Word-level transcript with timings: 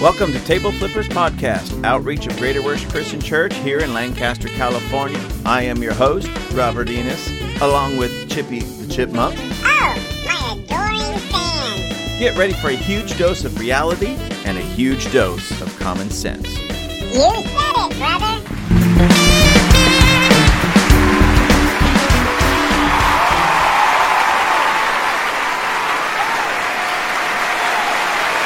Welcome 0.00 0.30
to 0.30 0.38
Table 0.44 0.70
Flippers 0.70 1.08
Podcast, 1.08 1.84
outreach 1.84 2.28
of 2.28 2.36
Greater 2.36 2.62
Worship 2.62 2.88
Christian 2.88 3.20
Church 3.20 3.52
here 3.56 3.80
in 3.80 3.92
Lancaster, 3.92 4.46
California. 4.46 5.20
I 5.44 5.62
am 5.62 5.82
your 5.82 5.92
host, 5.92 6.30
Robert 6.52 6.88
Enos, 6.88 7.28
along 7.60 7.96
with 7.96 8.30
Chippy 8.30 8.60
the 8.60 8.86
Chipmunk. 8.94 9.36
Oh, 9.40 10.22
my 10.24 10.52
adoring 10.52 11.18
fans. 11.18 12.18
Get 12.20 12.38
ready 12.38 12.52
for 12.52 12.68
a 12.68 12.76
huge 12.76 13.18
dose 13.18 13.44
of 13.44 13.58
reality 13.58 14.16
and 14.44 14.56
a 14.56 14.62
huge 14.62 15.12
dose 15.12 15.60
of 15.60 15.76
common 15.80 16.10
sense. 16.10 16.46
You 16.46 17.32
said 17.32 17.74
it, 17.76 17.98
brother. 17.98 18.57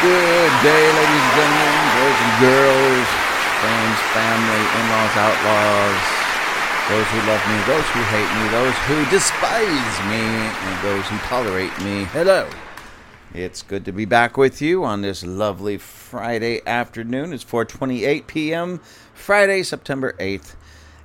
Good 0.03 0.53
day, 0.65 0.85
ladies 0.99 1.23
and 1.23 1.35
gentlemen, 1.39 1.87
boys 1.95 2.19
and 2.27 2.35
girls, 2.43 3.07
friends, 3.63 3.99
family, 4.11 4.59
in 4.59 4.85
laws, 4.91 5.15
outlaws, 5.15 6.03
those 6.91 7.07
who 7.07 7.21
love 7.31 7.39
me, 7.47 7.57
those 7.71 7.87
who 7.91 8.03
hate 8.11 8.27
me, 8.35 8.49
those 8.49 8.75
who 8.89 9.09
despise 9.17 10.01
me, 10.11 10.19
and 10.19 10.83
those 10.83 11.07
who 11.07 11.17
tolerate 11.19 11.79
me. 11.85 12.03
Hello. 12.07 12.51
It's 13.33 13.63
good 13.63 13.85
to 13.85 13.93
be 13.93 14.05
back 14.05 14.37
with 14.37 14.61
you 14.61 14.83
on 14.83 15.03
this 15.03 15.25
lovely 15.25 15.79
Friday 15.79 16.63
afternoon. 16.67 17.33
It's 17.33 17.45
4:28 17.45 18.27
p.m. 18.27 18.81
Friday, 19.15 19.63
September 19.63 20.17
8th, 20.19 20.57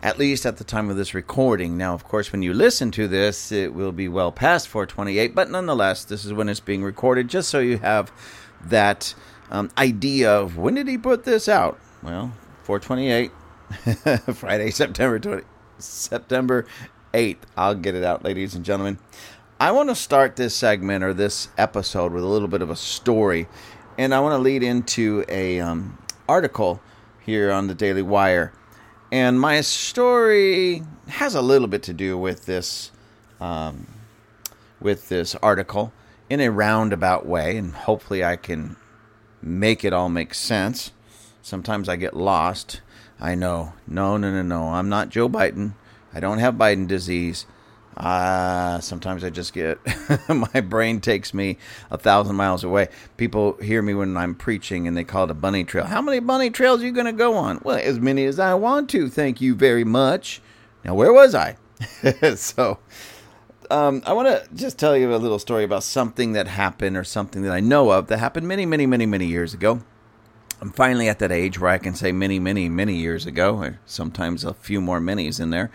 at 0.02 0.18
least 0.18 0.44
at 0.44 0.58
the 0.58 0.64
time 0.64 0.90
of 0.90 0.98
this 0.98 1.14
recording. 1.14 1.77
Now, 1.77 1.94
of 1.94 2.04
course, 2.04 2.32
when 2.32 2.41
you 2.41 2.52
listen 2.52 2.90
to 2.94 3.08
this, 3.08 3.52
it 3.52 3.76
will 3.76 3.91
be 3.91 4.08
well 4.08 4.32
past 4.32 4.68
4:28, 4.68 5.36
but 5.36 5.52
nonetheless, 5.52 6.04
this 6.04 6.26
is 6.26 6.34
when 6.34 6.50
it's 6.50 6.60
being 6.60 6.84
recorded 6.84 7.27
just 7.27 7.50
so 7.50 7.60
you 7.60 7.77
have 7.77 8.12
that 8.66 9.14
um, 9.52 9.72
idea 9.78 10.32
of 10.32 10.58
when 10.58 10.76
did 10.76 10.88
he 10.88 10.98
put 10.98 11.24
this 11.24 11.48
out? 11.48 11.80
Well, 12.04 12.34
428, 12.64 13.32
Friday, 14.36 14.72
September 14.72 15.20
20, 15.20 15.44
September 15.80 16.66
8th. 17.14 17.38
I'll 17.55 17.76
get 17.76 17.96
it 17.96 18.04
out, 18.04 18.24
ladies 18.24 18.55
and 18.55 18.64
gentlemen. 18.64 18.99
I 19.60 19.72
want 19.72 19.90
to 19.90 19.96
start 19.96 20.36
this 20.36 20.55
segment 20.55 21.04
or 21.04 21.14
this 21.14 21.49
episode 21.58 22.12
with 22.12 22.24
a 22.24 22.27
little 22.27 22.48
bit 22.48 22.62
of 22.62 22.70
a 22.70 22.76
story, 22.76 23.48
and 23.98 24.14
I 24.14 24.20
want 24.20 24.34
to 24.34 24.38
lead 24.38 24.62
into 24.62 25.26
a 25.27 25.60
um, 25.60 25.98
article 26.30 26.80
here 27.26 27.52
on 27.52 27.68
the 27.68 27.74
Daily 27.74 28.04
Wire. 28.04 28.54
And 29.12 29.40
my 29.40 29.62
story 29.62 30.84
has 31.08 31.34
a 31.34 31.42
little 31.42 31.68
bit 31.68 31.82
to 31.84 31.94
do 31.94 32.18
with 32.18 32.46
this, 32.46 32.92
um, 33.40 33.88
with 34.80 35.10
this 35.10 35.34
article 35.36 35.94
in 36.30 36.40
a 36.40 36.52
roundabout 36.52 37.26
way, 37.26 37.58
and 37.58 37.74
hopefully 37.74 38.24
I 38.24 38.36
can 38.36 38.76
make 39.42 39.84
it 39.86 39.94
all 39.94 40.10
make 40.10 40.34
sense. 40.34 40.92
Sometimes 41.42 41.88
I 41.88 41.96
get 41.96 42.16
lost. 42.16 42.82
I 43.20 43.36
know. 43.36 43.74
No, 43.88 44.18
no, 44.18 44.32
no, 44.32 44.42
no. 44.42 44.70
I'm 44.70 44.90
not 44.90 45.10
Joe 45.10 45.30
Biden. 45.30 45.74
I 46.14 46.20
don't 46.20 46.40
have 46.40 46.55
Biden 46.55 46.88
disease. 46.88 47.46
Uh, 47.96 48.80
sometimes 48.80 49.24
I 49.24 49.32
just 49.32 49.54
get 49.54 49.80
my 50.30 50.62
brain 50.62 51.02
takes 51.02 51.34
me 51.34 51.58
a 51.90 51.98
thousand 51.98 52.36
miles 52.36 52.64
away. 52.64 52.90
People 53.18 53.54
hear 53.54 53.82
me 53.82 53.96
when 53.96 54.16
I'm 54.16 54.36
preaching 54.36 54.88
and 54.88 54.96
they 54.96 55.04
call 55.04 55.24
it 55.24 55.32
a 55.32 55.34
bunny 55.34 55.64
trail. 55.64 55.86
How 55.86 56.02
many 56.02 56.20
bunny 56.20 56.52
trails 56.52 56.82
are 56.82 56.86
you 56.86 56.92
going 56.92 57.08
to 57.08 57.12
go 57.12 57.36
on? 57.36 57.60
Well, 57.64 57.80
as 57.82 58.00
many 58.00 58.26
as 58.26 58.40
I 58.40 58.54
want 58.54 58.90
to. 58.92 59.10
Thank 59.10 59.42
you 59.42 59.55
very 59.55 59.84
much. 59.84 60.42
Now, 60.86 60.94
where 60.94 61.12
was 61.12 61.34
I? 61.34 61.58
so, 62.36 62.78
um, 63.70 64.01
I 64.06 64.13
want 64.13 64.28
to 64.28 64.56
just 64.56 64.78
tell 64.78 64.96
you 64.96 65.13
a 65.13 65.18
little 65.18 65.40
story 65.40 65.63
about 65.63 65.84
something 65.84 66.34
that 66.34 66.47
happened 66.47 66.97
or 66.97 67.03
something 67.03 67.41
that 67.44 67.51
I 67.51 67.59
know 67.59 67.91
of 67.91 68.07
that 68.07 68.18
happened 68.19 68.47
many, 68.47 68.66
many, 68.66 68.85
many, 68.85 69.06
many 69.06 69.25
years 69.25 69.53
ago. 69.53 69.81
I'm 70.59 70.72
finally 70.72 71.07
at 71.07 71.19
that 71.19 71.31
age 71.31 71.59
where 71.59 71.69
I 71.69 71.78
can 71.78 71.94
say 71.94 72.12
many, 72.12 72.40
many, 72.40 72.68
many 72.68 72.96
years 72.96 73.25
ago, 73.25 73.57
or 73.57 73.79
sometimes 73.85 74.44
a 74.44 74.53
few 74.56 74.81
more 74.81 75.00
minis 75.00 75.40
in 75.40 75.52
there. 75.52 75.69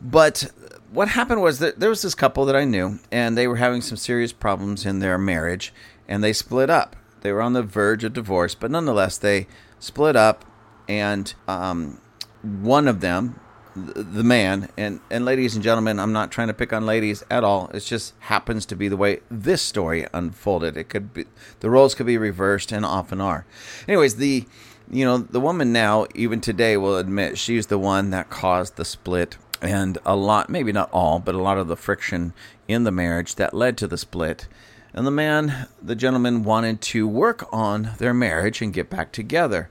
But 0.00 0.50
what 0.90 1.08
happened 1.08 1.40
was 1.40 1.60
that 1.60 1.80
there 1.80 1.88
was 1.88 2.02
this 2.02 2.14
couple 2.14 2.44
that 2.46 2.56
I 2.56 2.64
knew, 2.64 2.98
and 3.10 3.36
they 3.36 3.48
were 3.48 3.56
having 3.56 3.80
some 3.80 3.96
serious 3.96 4.32
problems 4.32 4.84
in 4.84 4.98
their 4.98 5.16
marriage, 5.16 5.72
and 6.06 6.22
they 6.22 6.32
split 6.32 6.68
up. 6.68 6.96
They 7.22 7.32
were 7.32 7.42
on 7.42 7.54
the 7.54 7.62
verge 7.62 8.04
of 8.04 8.12
divorce, 8.12 8.54
but 8.54 8.70
nonetheless, 8.70 9.16
they 9.16 9.46
split 9.78 10.14
up, 10.14 10.44
and 10.88 11.32
um, 11.46 12.00
one 12.42 12.86
of 12.86 13.00
them, 13.00 13.40
the 13.86 14.24
man. 14.24 14.68
And 14.76 15.00
and 15.10 15.24
ladies 15.24 15.54
and 15.54 15.64
gentlemen 15.64 15.98
i'm 15.98 16.12
not 16.12 16.30
trying 16.30 16.48
to 16.48 16.54
pick 16.54 16.72
on 16.72 16.86
ladies 16.86 17.24
at 17.30 17.44
all. 17.44 17.70
It 17.72 17.80
just 17.80 18.14
happens 18.20 18.66
to 18.66 18.76
be 18.76 18.88
the 18.88 18.96
way 18.96 19.20
this 19.30 19.62
story 19.62 20.06
unfolded. 20.12 20.76
It 20.76 20.88
could 20.88 21.14
be 21.14 21.24
the 21.60 21.70
roles 21.70 21.94
could 21.94 22.06
be 22.06 22.18
reversed 22.18 22.72
and 22.72 22.84
often 22.84 23.20
are 23.20 23.46
anyways 23.86 24.16
the 24.16 24.46
you 24.90 25.04
know 25.04 25.18
the 25.18 25.40
woman 25.40 25.72
now 25.72 26.06
even 26.14 26.40
today 26.40 26.76
will 26.76 26.96
admit 26.96 27.38
she's 27.38 27.66
the 27.66 27.78
one 27.78 28.10
that 28.10 28.30
caused 28.30 28.76
the 28.76 28.84
split 28.84 29.36
and 29.60 29.98
a 30.06 30.16
lot 30.16 30.48
maybe 30.48 30.72
not 30.72 30.90
all 30.92 31.18
but 31.18 31.34
a 31.34 31.42
lot 31.42 31.58
of 31.58 31.68
the 31.68 31.76
friction 31.76 32.32
in 32.66 32.84
the 32.84 32.92
marriage 32.92 33.34
that 33.34 33.54
led 33.54 33.76
to 33.78 33.86
the 33.86 33.98
split. 33.98 34.48
And 34.94 35.06
the 35.06 35.10
man 35.10 35.68
the 35.82 35.94
gentleman 35.94 36.42
wanted 36.42 36.80
to 36.82 37.06
work 37.06 37.46
on 37.52 37.90
their 37.98 38.14
marriage 38.14 38.62
and 38.62 38.72
get 38.72 38.90
back 38.90 39.12
together 39.12 39.68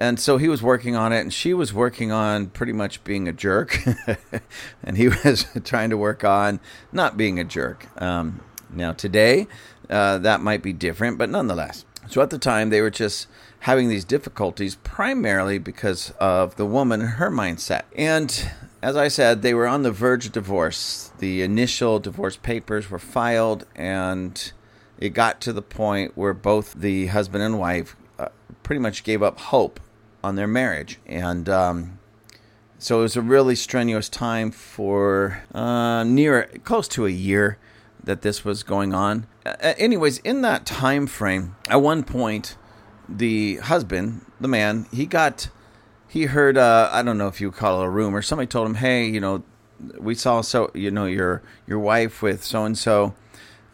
and 0.00 0.18
so 0.18 0.38
he 0.38 0.48
was 0.48 0.62
working 0.62 0.96
on 0.96 1.12
it 1.12 1.20
and 1.20 1.32
she 1.32 1.54
was 1.54 1.72
working 1.72 2.10
on 2.10 2.48
pretty 2.48 2.72
much 2.72 3.02
being 3.04 3.28
a 3.28 3.32
jerk. 3.32 3.78
And 4.82 4.98
he 4.98 5.08
was 5.24 5.46
trying 5.64 5.90
to 5.90 5.96
work 5.96 6.24
on 6.24 6.60
not 6.92 7.16
being 7.16 7.38
a 7.38 7.44
jerk. 7.44 7.86
Um, 8.00 8.40
now 8.70 8.92
today 8.92 9.46
uh, 9.88 10.18
that 10.18 10.40
might 10.40 10.62
be 10.62 10.72
different 10.72 11.16
but 11.16 11.30
nonetheless. 11.30 11.84
So 12.08 12.20
at 12.20 12.30
the 12.30 12.38
time 12.38 12.70
they 12.70 12.80
were 12.80 12.90
just 12.90 13.28
having 13.60 13.88
these 13.88 14.04
difficulties 14.04 14.74
primarily 14.76 15.58
because 15.58 16.10
of 16.20 16.56
the 16.56 16.66
woman 16.66 17.00
and 17.00 17.10
her 17.10 17.30
mindset. 17.30 17.82
And 17.96 18.50
as 18.82 18.96
i 18.96 19.08
said 19.08 19.40
they 19.40 19.54
were 19.54 19.66
on 19.66 19.82
the 19.82 19.92
verge 19.92 20.26
of 20.26 20.32
divorce. 20.32 21.12
The 21.18 21.40
initial 21.40 21.98
divorce 21.98 22.36
papers 22.36 22.90
were 22.90 22.98
filed 22.98 23.64
and 23.74 24.52
it 24.98 25.10
got 25.10 25.40
to 25.42 25.52
the 25.52 25.62
point 25.62 26.12
where 26.14 26.34
both 26.34 26.74
the 26.74 27.06
husband 27.06 27.42
and 27.42 27.58
wife 27.58 27.96
uh, 28.18 28.28
pretty 28.62 28.80
much 28.80 29.02
gave 29.02 29.22
up 29.22 29.38
hope 29.38 29.80
on 30.24 30.36
their 30.36 30.46
marriage. 30.46 30.98
And 31.06 31.48
um, 31.48 31.98
so 32.78 33.00
it 33.00 33.02
was 33.02 33.16
a 33.16 33.22
really 33.22 33.54
strenuous 33.54 34.08
time 34.08 34.50
for 34.50 35.42
uh, 35.54 36.02
near 36.04 36.50
close 36.64 36.88
to 36.88 37.06
a 37.06 37.10
year 37.10 37.58
that 38.02 38.22
this 38.22 38.44
was 38.44 38.62
going 38.62 38.94
on. 38.94 39.26
Uh, 39.44 39.74
anyways, 39.76 40.18
in 40.18 40.40
that 40.40 40.64
time 40.64 41.06
frame, 41.06 41.56
at 41.68 41.82
one 41.82 42.02
point, 42.02 42.56
the 43.08 43.56
husband, 43.56 44.24
the 44.40 44.48
man, 44.48 44.86
he 44.92 45.04
got, 45.04 45.50
he 46.08 46.24
heard, 46.24 46.56
uh, 46.56 46.88
I 46.90 47.02
don't 47.02 47.18
know 47.18 47.28
if 47.28 47.40
you 47.40 47.50
call 47.50 47.82
it 47.82 47.86
a 47.86 47.90
rumor. 47.90 48.22
Somebody 48.22 48.46
told 48.46 48.66
him, 48.66 48.76
"Hey, 48.76 49.06
you 49.06 49.20
know, 49.20 49.42
we 49.98 50.14
saw 50.14 50.40
so, 50.40 50.70
you 50.74 50.90
know, 50.90 51.04
your 51.04 51.42
your 51.66 51.78
wife 51.78 52.22
with 52.22 52.42
so 52.42 52.64
and 52.64 52.78
so, 52.78 53.14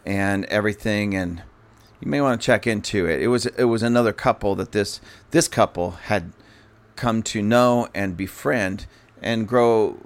and 0.05 0.45
everything, 0.47 1.15
and." 1.15 1.43
You 2.03 2.11
may 2.11 2.23
want 2.23 2.41
to 2.41 2.45
check 2.45 2.67
into 2.67 3.07
it. 3.07 3.21
It 3.21 3.27
was 3.29 3.45
it 3.45 3.65
was 3.65 3.83
another 3.83 4.15
couple 4.15 4.55
that 4.55 4.73
this 4.73 5.03
this 5.33 5.49
couple 5.49 5.91
had 5.91 6.33
come 7.01 7.23
to 7.23 7.41
know 7.41 7.89
and 7.95 8.17
befriend 8.17 8.87
and 9.23 9.49
grow 9.49 9.97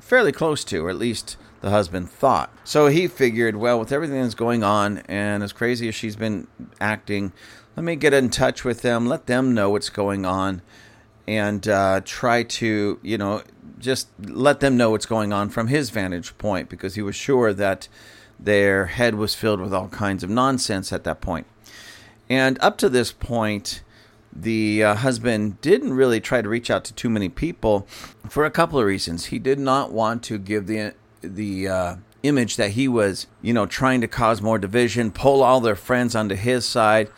fairly 0.00 0.30
close 0.30 0.62
to, 0.64 0.86
or 0.86 0.90
at 0.90 0.96
least 0.96 1.36
the 1.60 1.70
husband 1.70 2.08
thought. 2.08 2.50
So 2.62 2.86
he 2.86 3.08
figured, 3.08 3.56
well, 3.56 3.80
with 3.80 3.90
everything 3.90 4.22
that's 4.22 4.34
going 4.34 4.62
on 4.62 4.98
and 5.08 5.42
as 5.42 5.52
crazy 5.52 5.88
as 5.88 5.94
she's 5.94 6.14
been 6.14 6.46
acting, 6.80 7.32
let 7.76 7.82
me 7.82 7.96
get 7.96 8.14
in 8.14 8.30
touch 8.30 8.64
with 8.64 8.82
them, 8.82 9.06
let 9.06 9.26
them 9.26 9.54
know 9.54 9.70
what's 9.70 9.88
going 9.88 10.24
on, 10.24 10.62
and 11.26 11.66
uh, 11.66 12.00
try 12.04 12.44
to, 12.44 13.00
you 13.02 13.18
know, 13.18 13.42
just 13.78 14.08
let 14.20 14.60
them 14.60 14.76
know 14.76 14.90
what's 14.90 15.06
going 15.06 15.32
on 15.32 15.48
from 15.48 15.66
his 15.66 15.90
vantage 15.90 16.36
point 16.38 16.68
because 16.68 16.94
he 16.94 17.02
was 17.02 17.16
sure 17.16 17.52
that 17.52 17.88
their 18.38 18.86
head 18.86 19.16
was 19.16 19.34
filled 19.34 19.60
with 19.60 19.74
all 19.74 19.88
kinds 19.88 20.22
of 20.22 20.30
nonsense 20.30 20.92
at 20.92 21.02
that 21.04 21.20
point. 21.20 21.46
And 22.28 22.56
up 22.60 22.78
to 22.78 22.88
this 22.88 23.10
point, 23.10 23.82
the 24.34 24.82
uh, 24.82 24.94
husband 24.96 25.60
didn't 25.60 25.92
really 25.92 26.20
try 26.20 26.42
to 26.42 26.48
reach 26.48 26.70
out 26.70 26.84
to 26.84 26.94
too 26.94 27.08
many 27.08 27.28
people 27.28 27.86
for 28.28 28.44
a 28.44 28.50
couple 28.50 28.78
of 28.78 28.86
reasons. 28.86 29.26
He 29.26 29.38
did 29.38 29.58
not 29.58 29.92
want 29.92 30.22
to 30.24 30.38
give 30.38 30.66
the 30.66 30.94
the 31.22 31.68
uh, 31.68 31.96
image 32.22 32.56
that 32.56 32.72
he 32.72 32.88
was, 32.88 33.26
you 33.40 33.52
know, 33.52 33.66
trying 33.66 34.00
to 34.00 34.08
cause 34.08 34.42
more 34.42 34.58
division, 34.58 35.10
pull 35.10 35.42
all 35.42 35.60
their 35.60 35.76
friends 35.76 36.14
onto 36.14 36.34
his 36.34 36.66
side, 36.66 37.10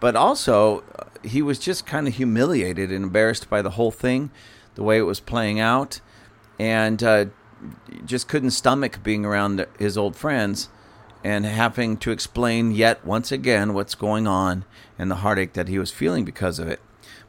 but 0.00 0.16
also 0.16 0.82
uh, 0.98 1.04
he 1.22 1.40
was 1.40 1.58
just 1.58 1.86
kind 1.86 2.08
of 2.08 2.14
humiliated 2.14 2.90
and 2.90 3.04
embarrassed 3.04 3.48
by 3.48 3.62
the 3.62 3.70
whole 3.70 3.90
thing, 3.90 4.30
the 4.74 4.82
way 4.82 4.98
it 4.98 5.02
was 5.02 5.20
playing 5.20 5.60
out, 5.60 6.00
and 6.58 7.02
uh, 7.02 7.26
just 8.04 8.28
couldn't 8.28 8.50
stomach 8.50 9.02
being 9.02 9.24
around 9.24 9.64
his 9.78 9.96
old 9.96 10.16
friends 10.16 10.68
and 11.26 11.44
having 11.44 11.96
to 11.96 12.12
explain 12.12 12.70
yet 12.70 13.04
once 13.04 13.32
again 13.32 13.74
what's 13.74 13.96
going 13.96 14.28
on 14.28 14.64
and 14.96 15.10
the 15.10 15.16
heartache 15.16 15.54
that 15.54 15.66
he 15.66 15.76
was 15.76 15.90
feeling 15.90 16.24
because 16.24 16.60
of 16.60 16.68
it. 16.68 16.78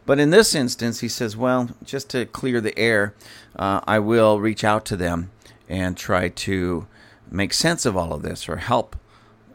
But 0.06 0.20
in 0.20 0.30
this 0.30 0.54
instance, 0.54 1.00
he 1.00 1.08
says, 1.08 1.36
Well, 1.36 1.72
just 1.84 2.08
to 2.12 2.28
clear 2.28 2.62
the 2.62 2.78
air, 2.78 3.16
uh, 3.56 3.82
I 3.88 3.98
will 3.98 4.40
reach 4.40 4.64
out 4.64 4.86
to 4.86 4.96
them 4.96 5.32
and 5.68 5.98
try 5.98 6.30
to 6.30 6.86
make 7.32 7.54
sense 7.54 7.88
of 7.88 7.98
all 7.98 8.14
of 8.14 8.22
this 8.22 8.48
or 8.48 8.58
help 8.58 8.96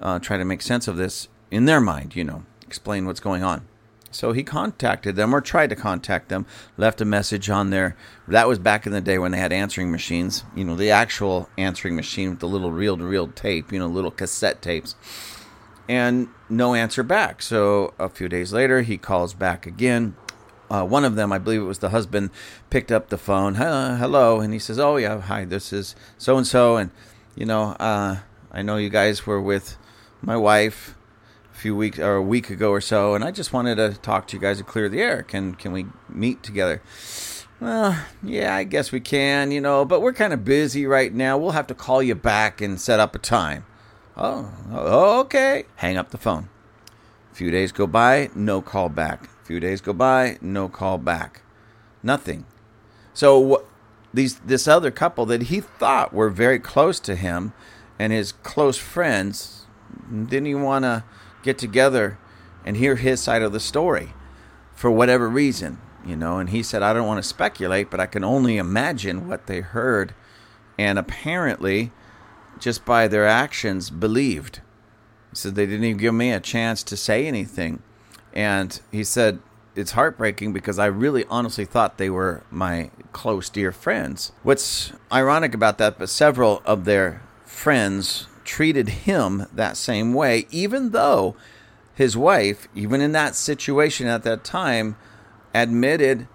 uh, 0.00 0.18
try 0.18 0.38
to 0.38 0.44
make 0.44 0.60
sense 0.60 0.88
of 0.88 0.96
this 0.96 1.28
in 1.52 1.66
their 1.66 1.80
mind, 1.80 2.16
you 2.16 2.24
know, 2.24 2.42
explain 2.66 3.06
what's 3.06 3.20
going 3.20 3.44
on. 3.44 3.68
So 4.12 4.32
he 4.32 4.42
contacted 4.44 5.16
them 5.16 5.34
or 5.34 5.40
tried 5.40 5.70
to 5.70 5.76
contact 5.76 6.28
them, 6.28 6.46
left 6.76 7.00
a 7.00 7.04
message 7.04 7.50
on 7.50 7.70
there. 7.70 7.96
That 8.28 8.46
was 8.46 8.58
back 8.58 8.86
in 8.86 8.92
the 8.92 9.00
day 9.00 9.18
when 9.18 9.32
they 9.32 9.38
had 9.38 9.52
answering 9.52 9.90
machines, 9.90 10.44
you 10.54 10.64
know, 10.64 10.76
the 10.76 10.90
actual 10.90 11.48
answering 11.58 11.96
machine 11.96 12.30
with 12.30 12.40
the 12.40 12.48
little 12.48 12.70
reel 12.70 12.96
to 12.96 13.04
reel 13.04 13.28
tape, 13.28 13.72
you 13.72 13.78
know, 13.78 13.86
little 13.86 14.10
cassette 14.10 14.62
tapes. 14.62 14.94
And 15.88 16.28
no 16.48 16.74
answer 16.74 17.02
back. 17.02 17.42
So 17.42 17.94
a 17.98 18.08
few 18.08 18.28
days 18.28 18.52
later, 18.52 18.82
he 18.82 18.98
calls 18.98 19.34
back 19.34 19.66
again. 19.66 20.14
Uh, 20.70 20.84
one 20.84 21.04
of 21.04 21.16
them, 21.16 21.32
I 21.32 21.38
believe 21.38 21.60
it 21.60 21.64
was 21.64 21.80
the 21.80 21.90
husband, 21.90 22.30
picked 22.70 22.92
up 22.92 23.08
the 23.08 23.18
phone. 23.18 23.56
Hello. 23.56 24.40
And 24.40 24.52
he 24.52 24.58
says, 24.58 24.78
Oh, 24.78 24.96
yeah, 24.96 25.20
hi, 25.20 25.44
this 25.44 25.72
is 25.72 25.96
so 26.16 26.36
and 26.36 26.46
so. 26.46 26.76
And, 26.76 26.90
you 27.34 27.44
know, 27.44 27.76
uh, 27.80 28.18
I 28.50 28.62
know 28.62 28.76
you 28.76 28.88
guys 28.88 29.26
were 29.26 29.40
with 29.40 29.76
my 30.22 30.36
wife 30.36 30.94
few 31.62 31.76
weeks 31.76 32.00
or 32.00 32.16
a 32.16 32.22
week 32.22 32.50
ago 32.50 32.70
or 32.70 32.80
so, 32.80 33.14
and 33.14 33.22
I 33.22 33.30
just 33.30 33.52
wanted 33.52 33.76
to 33.76 33.92
talk 34.00 34.26
to 34.26 34.36
you 34.36 34.42
guys 34.42 34.58
to 34.58 34.64
clear 34.64 34.88
the 34.88 35.00
air. 35.00 35.22
Can 35.22 35.54
can 35.54 35.70
we 35.70 35.86
meet 36.08 36.42
together? 36.42 36.82
Well, 37.60 38.04
yeah, 38.20 38.56
I 38.56 38.64
guess 38.64 38.90
we 38.90 38.98
can, 38.98 39.52
you 39.52 39.60
know, 39.60 39.84
but 39.84 40.02
we're 40.02 40.12
kind 40.12 40.32
of 40.32 40.44
busy 40.44 40.84
right 40.86 41.14
now. 41.14 41.38
We'll 41.38 41.52
have 41.52 41.68
to 41.68 41.74
call 41.74 42.02
you 42.02 42.16
back 42.16 42.60
and 42.60 42.80
set 42.80 42.98
up 42.98 43.14
a 43.14 43.20
time. 43.20 43.64
Oh, 44.16 44.52
oh 44.72 45.20
okay. 45.20 45.66
Hang 45.76 45.96
up 45.96 46.10
the 46.10 46.18
phone. 46.18 46.48
A 47.30 47.34
few 47.36 47.52
days 47.52 47.70
go 47.70 47.86
by, 47.86 48.30
no 48.34 48.60
call 48.60 48.88
back. 48.88 49.26
A 49.26 49.46
few 49.46 49.60
days 49.60 49.80
go 49.80 49.92
by, 49.92 50.38
no 50.40 50.68
call 50.68 50.98
back. 50.98 51.42
Nothing. 52.02 52.44
So 53.14 53.64
these 54.12 54.40
this 54.40 54.66
other 54.66 54.90
couple 54.90 55.26
that 55.26 55.44
he 55.44 55.60
thought 55.60 56.12
were 56.12 56.28
very 56.28 56.58
close 56.58 56.98
to 56.98 57.14
him 57.14 57.52
and 58.00 58.12
his 58.12 58.32
close 58.32 58.76
friends 58.76 59.66
didn't 60.10 60.48
even 60.48 60.62
want 60.62 60.84
to 60.84 61.04
get 61.42 61.58
together 61.58 62.18
and 62.64 62.76
hear 62.76 62.96
his 62.96 63.20
side 63.20 63.42
of 63.42 63.52
the 63.52 63.60
story 63.60 64.14
for 64.74 64.90
whatever 64.90 65.28
reason, 65.28 65.78
you 66.04 66.16
know. 66.16 66.38
And 66.38 66.50
he 66.50 66.62
said, 66.62 66.82
I 66.82 66.92
don't 66.92 67.06
want 67.06 67.22
to 67.22 67.28
speculate, 67.28 67.90
but 67.90 68.00
I 68.00 68.06
can 68.06 68.24
only 68.24 68.56
imagine 68.56 69.28
what 69.28 69.46
they 69.46 69.60
heard. 69.60 70.14
And 70.78 70.98
apparently, 70.98 71.92
just 72.58 72.84
by 72.84 73.08
their 73.08 73.26
actions, 73.26 73.90
believed. 73.90 74.60
He 75.30 75.36
said, 75.36 75.54
they 75.54 75.66
didn't 75.66 75.84
even 75.84 75.98
give 75.98 76.14
me 76.14 76.30
a 76.32 76.40
chance 76.40 76.82
to 76.84 76.96
say 76.96 77.26
anything. 77.26 77.82
And 78.32 78.80
he 78.90 79.04
said, 79.04 79.40
it's 79.74 79.92
heartbreaking 79.92 80.52
because 80.52 80.78
I 80.78 80.86
really 80.86 81.24
honestly 81.30 81.64
thought 81.64 81.98
they 81.98 82.10
were 82.10 82.44
my 82.50 82.90
close, 83.12 83.48
dear 83.48 83.72
friends. 83.72 84.32
What's 84.42 84.92
ironic 85.10 85.54
about 85.54 85.78
that, 85.78 85.98
but 85.98 86.08
several 86.08 86.62
of 86.64 86.84
their 86.84 87.22
friends 87.44 88.26
treated 88.52 88.86
him 89.08 89.46
that 89.50 89.78
same 89.78 90.12
way, 90.12 90.46
even 90.50 90.90
though 90.90 91.34
his 91.94 92.18
wife, 92.18 92.68
even 92.74 93.00
in 93.00 93.12
that 93.12 93.34
situation 93.34 94.06
at 94.06 94.24
that 94.24 94.44
time, 94.44 94.94
admitted 95.54 96.28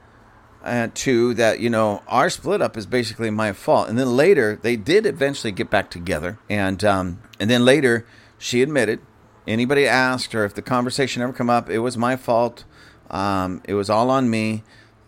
uh, 0.64 0.88
to 0.96 1.36
that, 1.36 1.60
you 1.60 1.70
know, 1.70 2.02
our 2.08 2.28
split 2.32 2.60
up 2.60 2.76
is 2.76 2.88
basically 2.88 3.30
my 3.30 3.54
fault. 3.54 3.88
And 3.88 4.00
then 4.00 4.18
later, 4.18 4.60
they 4.60 4.76
did 4.76 5.06
eventually 5.06 5.52
get 5.52 5.70
back 5.70 5.92
together. 5.92 6.40
And, 6.50 6.84
um, 6.84 7.22
and 7.40 7.52
then 7.52 7.64
later, 7.64 8.04
she 8.40 8.64
admitted, 8.64 9.00
anybody 9.48 9.86
asked 9.86 10.34
her 10.34 10.44
if 10.44 10.56
the 10.56 10.64
conversation 10.64 11.22
ever 11.22 11.34
come 11.34 11.52
up, 11.52 11.70
it 11.70 11.80
was 11.80 12.00
my 12.00 12.16
fault. 12.16 12.64
Um, 13.12 13.62
it 13.66 13.76
was 13.76 13.92
all 13.92 14.10
on 14.10 14.28
me. 14.28 14.64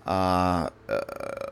Uh, 0.06 0.70
uh, 0.88 1.00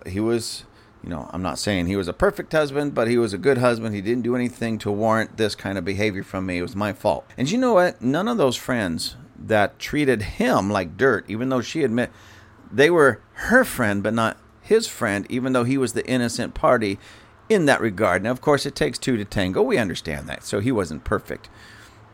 he 0.06 0.20
was 0.20 0.66
you 1.08 1.14
know, 1.16 1.30
I'm 1.32 1.42
not 1.42 1.58
saying 1.58 1.86
he 1.86 1.96
was 1.96 2.10
a 2.10 2.14
perfect 2.14 2.52
husband, 2.52 2.94
but 2.94 3.08
he 3.08 3.18
was 3.18 3.32
a 3.32 3.38
good 3.38 3.60
husband. 3.60 3.96
He 3.96 4.02
didn't 4.02 4.24
do 4.24 4.36
anything 4.36 4.78
to 4.80 4.92
warrant 4.92 5.38
this 5.38 5.56
kind 5.56 5.78
of 5.78 5.86
behavior 5.86 6.22
from 6.22 6.46
me. 6.46 6.58
It 6.58 6.64
was 6.64 6.76
my 6.76 6.92
fault. 6.92 7.26
And 7.38 7.50
you 7.50 7.58
know 7.58 7.76
what? 7.76 8.02
None 8.02 8.28
of 8.28 8.36
those 8.36 8.58
friends 8.58 9.16
that 9.40 9.80
treated 9.80 10.22
him 10.24 10.70
like 10.70 10.98
dirt, 10.98 11.24
even 11.30 11.48
though 11.48 11.62
she 11.62 11.84
admit 11.84 12.12
they 12.70 12.90
were 12.90 13.22
her 13.36 13.64
friend, 13.64 14.04
but 14.04 14.14
not 14.14 14.36
his 14.60 14.86
friend, 14.86 15.26
even 15.30 15.54
though 15.54 15.64
he 15.64 15.78
was 15.78 15.94
the 15.94 16.06
innocent 16.06 16.54
party 16.54 17.00
in 17.48 17.68
that 17.68 17.80
regard. 17.80 18.22
Now, 18.24 18.32
of 18.32 18.42
course, 18.42 18.66
it 18.66 18.76
takes 18.76 19.00
two 19.00 19.16
to 19.16 19.24
tango. 19.24 19.62
We 19.62 19.78
understand 19.78 20.28
that. 20.28 20.44
So 20.44 20.60
he 20.60 20.74
wasn't 20.74 21.06
perfect. 21.06 21.48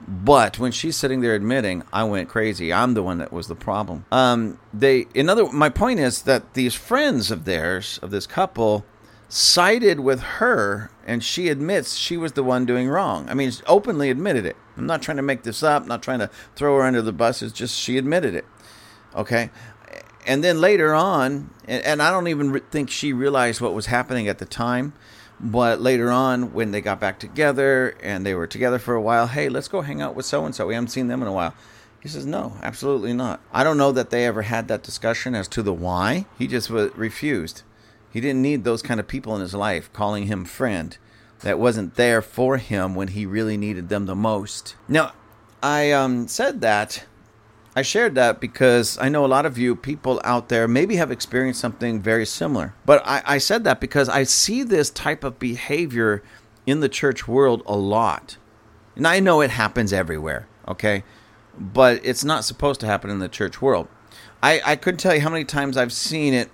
But 0.07 0.59
when 0.59 0.71
she's 0.71 0.95
sitting 0.95 1.21
there 1.21 1.35
admitting, 1.35 1.83
I 1.93 2.03
went 2.03 2.29
crazy. 2.29 2.73
I'm 2.73 2.93
the 2.93 3.03
one 3.03 3.19
that 3.19 3.31
was 3.31 3.47
the 3.47 3.55
problem. 3.55 4.05
Um, 4.11 4.59
they, 4.73 5.07
another, 5.15 5.45
my 5.51 5.69
point 5.69 5.99
is 5.99 6.23
that 6.23 6.53
these 6.53 6.75
friends 6.75 7.31
of 7.31 7.45
theirs, 7.45 7.99
of 8.01 8.11
this 8.11 8.27
couple, 8.27 8.85
sided 9.29 9.99
with 9.99 10.21
her, 10.21 10.91
and 11.05 11.23
she 11.23 11.49
admits 11.49 11.95
she 11.95 12.17
was 12.17 12.33
the 12.33 12.43
one 12.43 12.65
doing 12.65 12.89
wrong. 12.89 13.29
I 13.29 13.33
mean, 13.33 13.51
openly 13.65 14.09
admitted 14.09 14.45
it. 14.45 14.55
I'm 14.77 14.85
not 14.85 15.01
trying 15.01 15.17
to 15.17 15.23
make 15.23 15.43
this 15.43 15.63
up. 15.63 15.87
Not 15.87 16.03
trying 16.03 16.19
to 16.19 16.29
throw 16.55 16.77
her 16.77 16.83
under 16.83 17.01
the 17.01 17.13
bus. 17.13 17.41
It's 17.41 17.53
just 17.53 17.79
she 17.79 17.97
admitted 17.97 18.35
it. 18.35 18.45
Okay, 19.15 19.51
and 20.25 20.43
then 20.43 20.59
later 20.61 20.93
on, 20.93 21.49
and, 21.67 21.83
and 21.83 22.01
I 22.01 22.09
don't 22.11 22.27
even 22.27 22.51
re- 22.51 22.61
think 22.71 22.89
she 22.89 23.13
realized 23.13 23.61
what 23.61 23.73
was 23.73 23.87
happening 23.87 24.27
at 24.27 24.39
the 24.39 24.45
time. 24.45 24.93
But 25.43 25.81
later 25.81 26.09
on, 26.09 26.53
when 26.53 26.71
they 26.71 26.79
got 26.79 27.01
back 27.01 27.19
together 27.19 27.97
and 28.01 28.25
they 28.25 28.33
were 28.33 28.47
together 28.47 28.79
for 28.79 28.95
a 28.95 29.01
while, 29.01 29.27
hey, 29.27 29.49
let's 29.49 29.67
go 29.67 29.81
hang 29.81 30.01
out 30.01 30.15
with 30.15 30.25
so 30.25 30.45
and 30.45 30.55
so. 30.55 30.67
We 30.67 30.73
haven't 30.73 30.87
seen 30.87 31.09
them 31.09 31.21
in 31.21 31.27
a 31.27 31.33
while. 31.33 31.53
He 32.01 32.07
says, 32.07 32.25
no, 32.25 32.53
absolutely 32.61 33.11
not. 33.11 33.41
I 33.51 33.65
don't 33.65 33.77
know 33.77 33.91
that 33.91 34.09
they 34.09 34.25
ever 34.25 34.43
had 34.43 34.69
that 34.69 34.83
discussion 34.83 35.35
as 35.35 35.49
to 35.49 35.61
the 35.61 35.73
why. 35.73 36.25
He 36.39 36.47
just 36.47 36.69
refused. 36.69 37.63
He 38.11 38.21
didn't 38.21 38.41
need 38.41 38.63
those 38.63 38.81
kind 38.81 39.01
of 39.01 39.07
people 39.07 39.35
in 39.35 39.41
his 39.41 39.53
life 39.53 39.91
calling 39.91 40.27
him 40.27 40.45
friend 40.45 40.97
that 41.41 41.59
wasn't 41.59 41.95
there 41.95 42.21
for 42.21 42.57
him 42.57 42.95
when 42.95 43.09
he 43.09 43.25
really 43.25 43.57
needed 43.57 43.89
them 43.89 44.05
the 44.05 44.15
most. 44.15 44.75
Now, 44.87 45.11
I 45.61 45.91
um, 45.91 46.27
said 46.29 46.61
that 46.61 47.05
I 47.75 47.81
shared 47.81 48.15
that 48.15 48.39
because 48.39 48.97
I 48.99 49.09
know 49.09 49.25
a 49.25 49.27
lot 49.27 49.45
of 49.45 49.57
you 49.57 49.75
people 49.75 50.21
out 50.23 50.49
there 50.49 50.67
maybe 50.67 50.97
have 50.97 51.11
experienced 51.11 51.59
something 51.59 52.01
very 52.01 52.25
similar. 52.25 52.75
But 52.85 53.01
I, 53.05 53.23
I 53.25 53.37
said 53.39 53.63
that 53.63 53.79
because 53.79 54.09
I 54.09 54.23
see 54.23 54.63
this 54.63 54.91
type 54.91 55.23
of 55.23 55.39
behavior 55.39 56.21
in 56.67 56.81
the 56.81 56.89
church 56.89 57.27
world 57.27 57.63
a 57.65 57.75
lot. 57.75 58.37
And 58.95 59.07
I 59.07 59.19
know 59.19 59.41
it 59.41 59.49
happens 59.49 59.91
everywhere, 59.91 60.47
okay? 60.67 61.03
But 61.57 61.99
it's 62.03 62.23
not 62.23 62.43
supposed 62.43 62.79
to 62.81 62.85
happen 62.85 63.09
in 63.09 63.19
the 63.19 63.29
church 63.29 63.61
world. 63.61 63.87
I, 64.43 64.61
I 64.63 64.75
couldn't 64.75 64.99
tell 64.99 65.15
you 65.15 65.21
how 65.21 65.29
many 65.29 65.45
times 65.45 65.75
I've 65.75 65.93
seen 65.93 66.33
it 66.33 66.51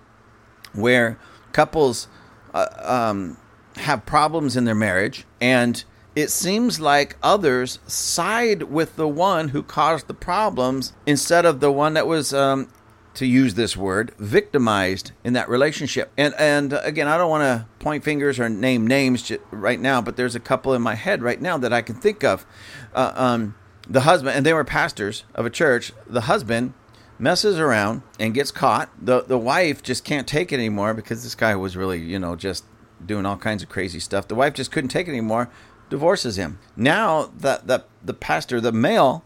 where 0.74 1.20
couples 1.52 2.08
uh, 2.54 2.68
um, 2.80 3.38
have 3.76 4.06
problems 4.06 4.56
in 4.56 4.64
their 4.64 4.76
marriage 4.76 5.26
and 5.42 5.84
it 6.16 6.30
seems 6.30 6.80
like 6.80 7.18
others 7.22 7.80
side 7.88 8.64
with 8.64 8.96
the 8.96 9.08
one 9.08 9.50
who 9.50 9.64
caused 9.64 10.08
the 10.08 10.14
problems 10.14 10.94
instead 11.06 11.46
of 11.46 11.60
the 11.60 11.72
one 11.72 11.94
that 11.94 12.08
was 12.08 12.34
um, 12.34 12.68
to 13.14 13.26
use 13.26 13.56
this 13.56 13.76
word 13.76 14.14
victimized 14.18 15.12
in 15.24 15.34
that 15.34 15.50
relationship. 15.50 16.12
And 16.18 16.34
and 16.38 16.74
again 16.74 17.08
i 17.08 17.18
don't 17.18 17.30
want 17.30 17.44
to 17.44 17.66
point 17.84 18.04
fingers 18.04 18.40
or 18.40 18.50
name 18.50 18.88
names 18.88 19.32
right 19.52 19.80
now 19.80 20.02
but 20.02 20.16
there's 20.16 20.36
a 20.36 20.40
couple 20.40 20.74
in 20.74 20.82
my 20.82 20.96
head 20.96 21.22
right 21.22 21.42
now 21.42 21.58
that 21.58 21.74
i 21.74 21.82
can 21.82 21.96
think 21.96 22.24
of. 22.24 22.46
Uh, 22.94 23.12
um, 23.16 23.56
the 23.90 24.02
husband 24.02 24.36
and 24.36 24.46
they 24.46 24.54
were 24.54 24.64
pastors 24.64 25.24
of 25.34 25.46
a 25.46 25.50
church. 25.50 25.92
The 26.06 26.22
husband 26.22 26.74
messes 27.18 27.60
around 27.60 28.04
and 28.20 28.34
gets 28.34 28.52
caught. 28.52 28.90
The 29.02 29.22
the 29.22 29.38
wife 29.38 29.82
just 29.82 30.04
can't 30.04 30.28
take 30.28 30.52
it 30.52 30.56
anymore 30.56 30.94
because 30.94 31.24
this 31.24 31.36
guy 31.36 31.56
was 31.56 31.76
really 31.76 32.00
you 32.00 32.20
know 32.20 32.36
just 32.36 32.64
doing 33.04 33.26
all 33.26 33.38
kinds 33.38 33.64
of 33.64 33.70
crazy 33.70 34.00
stuff. 34.00 34.28
The 34.28 34.36
wife 34.36 34.54
just 34.54 34.72
couldn't 34.72 34.90
take 34.90 35.08
it 35.08 35.12
anymore 35.12 35.50
divorces 35.90 36.38
him. 36.38 36.60
Now 36.76 37.32
the 37.38 37.62
the 37.64 37.86
the 38.04 38.14
pastor, 38.14 38.62
the 38.62 38.72
male, 38.72 39.24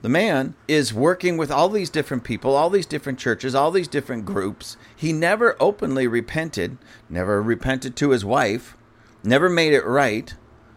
the 0.00 0.08
man 0.08 0.54
is 0.68 0.92
working 0.92 1.36
with 1.36 1.50
all 1.50 1.68
these 1.68 1.90
different 1.90 2.24
people, 2.24 2.54
all 2.54 2.70
these 2.70 2.86
different 2.86 3.18
churches, 3.18 3.54
all 3.54 3.70
these 3.70 3.88
different 3.88 4.24
groups. 4.24 4.76
He 4.94 5.12
never 5.12 5.56
openly 5.58 6.06
repented, 6.06 6.78
never 7.08 7.42
repented 7.42 7.96
to 7.96 8.10
his 8.10 8.24
wife, 8.24 8.76
never 9.24 9.48
made 9.48 9.72
it 9.72 9.84
right. 9.84 10.34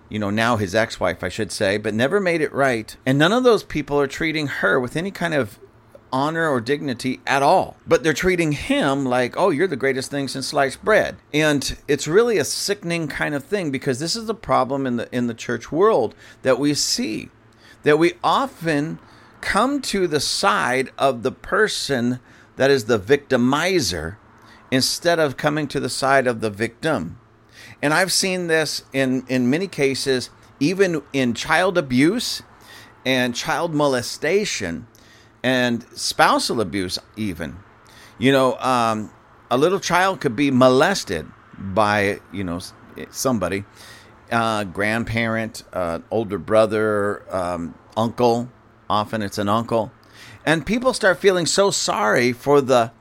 You 0.09 0.17
know, 0.17 0.31
now 0.31 0.57
his 0.57 0.73
ex-wife, 0.73 1.23
I 1.23 1.29
should 1.29 1.51
say, 1.51 1.77
but 1.77 1.93
never 1.93 2.19
made 2.19 2.41
it 2.41 2.51
right. 2.51 2.95
And 3.05 3.19
none 3.19 3.31
of 3.31 3.43
those 3.43 3.63
people 3.63 3.99
are 3.99 4.07
treating 4.07 4.47
her 4.47 4.79
with 4.79 4.95
any 4.95 5.11
kind 5.11 5.35
of 5.35 5.59
honor 6.11 6.49
or 6.49 6.61
dignity 6.61 7.19
at 7.25 7.43
all. 7.43 7.77
But 7.87 8.03
they're 8.03 8.13
treating 8.13 8.53
him 8.53 9.05
like, 9.05 9.35
oh, 9.37 9.49
you're 9.49 9.67
the 9.67 9.75
greatest 9.75 10.11
thing 10.11 10.27
since 10.27 10.47
sliced 10.47 10.83
bread. 10.83 11.17
And 11.33 11.77
it's 11.87 12.07
really 12.07 12.37
a 12.37 12.45
sickening 12.45 13.07
kind 13.07 13.35
of 13.35 13.43
thing 13.43 13.71
because 13.71 13.99
this 13.99 14.15
is 14.15 14.25
the 14.25 14.35
problem 14.35 14.85
in 14.85 14.97
the 14.97 15.09
in 15.15 15.27
the 15.27 15.33
church 15.33 15.71
world 15.71 16.15
that 16.41 16.59
we 16.59 16.73
see. 16.73 17.29
That 17.83 17.99
we 17.99 18.13
often 18.23 18.99
come 19.41 19.81
to 19.81 20.07
the 20.07 20.19
side 20.19 20.89
of 20.97 21.23
the 21.23 21.31
person 21.31 22.19
that 22.57 22.69
is 22.69 22.85
the 22.85 22.99
victimizer 22.99 24.17
instead 24.71 25.19
of 25.19 25.37
coming 25.37 25.67
to 25.67 25.79
the 25.79 25.89
side 25.89 26.27
of 26.27 26.41
the 26.41 26.49
victim. 26.49 27.17
And 27.81 27.93
I've 27.93 28.11
seen 28.11 28.47
this 28.47 28.83
in, 28.91 29.25
in 29.27 29.49
many 29.49 29.67
cases, 29.67 30.29
even 30.59 31.01
in 31.13 31.33
child 31.33 31.77
abuse 31.77 32.43
and 33.05 33.33
child 33.33 33.73
molestation 33.73 34.87
and 35.43 35.86
spousal 35.96 36.62
abuse, 36.62 37.00
even. 37.15 37.58
You 38.17 38.31
know, 38.31 38.58
um, 38.60 39.12
a 39.50 39.58
little 39.58 39.79
child 39.79 40.22
could 40.22 40.36
be 40.36 40.51
molested 40.51 41.25
by, 41.58 42.19
you 42.31 42.43
know, 42.43 42.60
somebody, 43.10 43.63
uh, 44.31 44.65
grandparent, 44.65 45.63
uh, 45.74 46.00
older 46.12 46.38
brother, 46.38 47.24
um, 47.34 47.75
uncle. 47.96 48.50
Often 48.89 49.22
it's 49.22 49.38
an 49.38 49.50
uncle. 49.50 49.91
And 50.46 50.65
people 50.65 50.93
start 50.93 51.19
feeling 51.19 51.46
so 51.46 51.72
sorry 51.72 52.34
for 52.34 52.62
the 52.62 52.91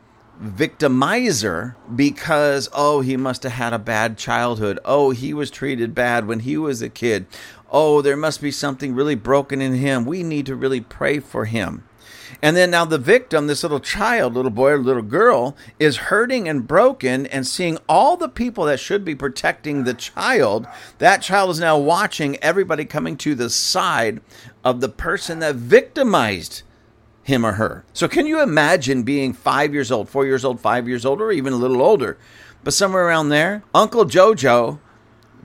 victimizer 0.43 1.75
because, 1.95 2.69
oh, 2.73 3.01
he 3.01 3.17
must 3.17 3.43
have 3.43 3.53
had 3.53 3.73
a 3.73 3.79
bad 3.79 4.17
childhood. 4.17 4.79
Oh, 4.85 5.11
he 5.11 5.35
was 5.35 5.51
treated 5.51 5.95
bad 5.95 6.27
when 6.27 6.41
he 6.41 6.57
was 6.57 6.83
a 6.83 6.89
kid. 6.89 7.27
Oh, 7.71 8.01
there 8.03 8.17
must 8.17 8.41
be 8.41 8.51
something 8.51 8.95
really 8.95 9.15
broken 9.15 9.61
in 9.61 9.75
him. 9.75 10.05
We 10.05 10.23
need 10.23 10.47
to 10.47 10.55
really 10.55 10.81
pray 10.81 11.19
for 11.19 11.45
him. 11.45 11.88
And 12.41 12.57
then 12.57 12.71
now 12.71 12.85
the 12.85 12.99
victim, 12.99 13.47
this 13.47 13.63
little 13.63 13.81
child, 13.81 14.35
little 14.35 14.51
boy 14.51 14.71
or 14.71 14.79
little 14.79 15.03
girl, 15.03 15.57
is 15.79 15.97
hurting 15.97 16.49
and 16.49 16.67
broken 16.67 17.27
and 17.27 17.47
seeing 17.47 17.79
all 17.89 18.17
the 18.17 18.29
people 18.29 18.65
that 18.67 18.79
should 18.79 19.05
be 19.05 19.15
protecting 19.15 19.85
the 19.85 19.95
child. 19.95 20.67
That 20.99 21.23
child 21.23 21.51
is 21.51 21.61
now 21.61 21.77
watching 21.79 22.37
everybody 22.37 22.85
coming 22.85 23.17
to 23.19 23.35
the 23.35 23.51
side 23.51 24.21
of 24.65 24.81
the 24.81 24.89
person 24.89 25.41
that 25.41 25.57
victimized 25.57 26.63
him 27.25 27.45
or 27.45 27.53
her. 27.53 27.85
So 27.93 28.07
can 28.09 28.27
you 28.27 28.41
imagine 28.41 29.03
being 29.03 29.33
five 29.33 29.75
years 29.75 29.91
old, 29.91 30.09
four 30.09 30.25
years 30.25 30.45
old, 30.45 30.61
five 30.61 30.89
years 30.89 31.05
old, 31.05 31.21
or 31.21 31.33
even 31.33 31.53
a 31.53 31.57
little 31.57 31.83
older, 31.83 32.19
but 32.63 32.73
somewhere 32.73 33.07
around 33.07 33.31
there? 33.31 33.65
Uncle 33.75 34.05
Jojo 34.05 34.79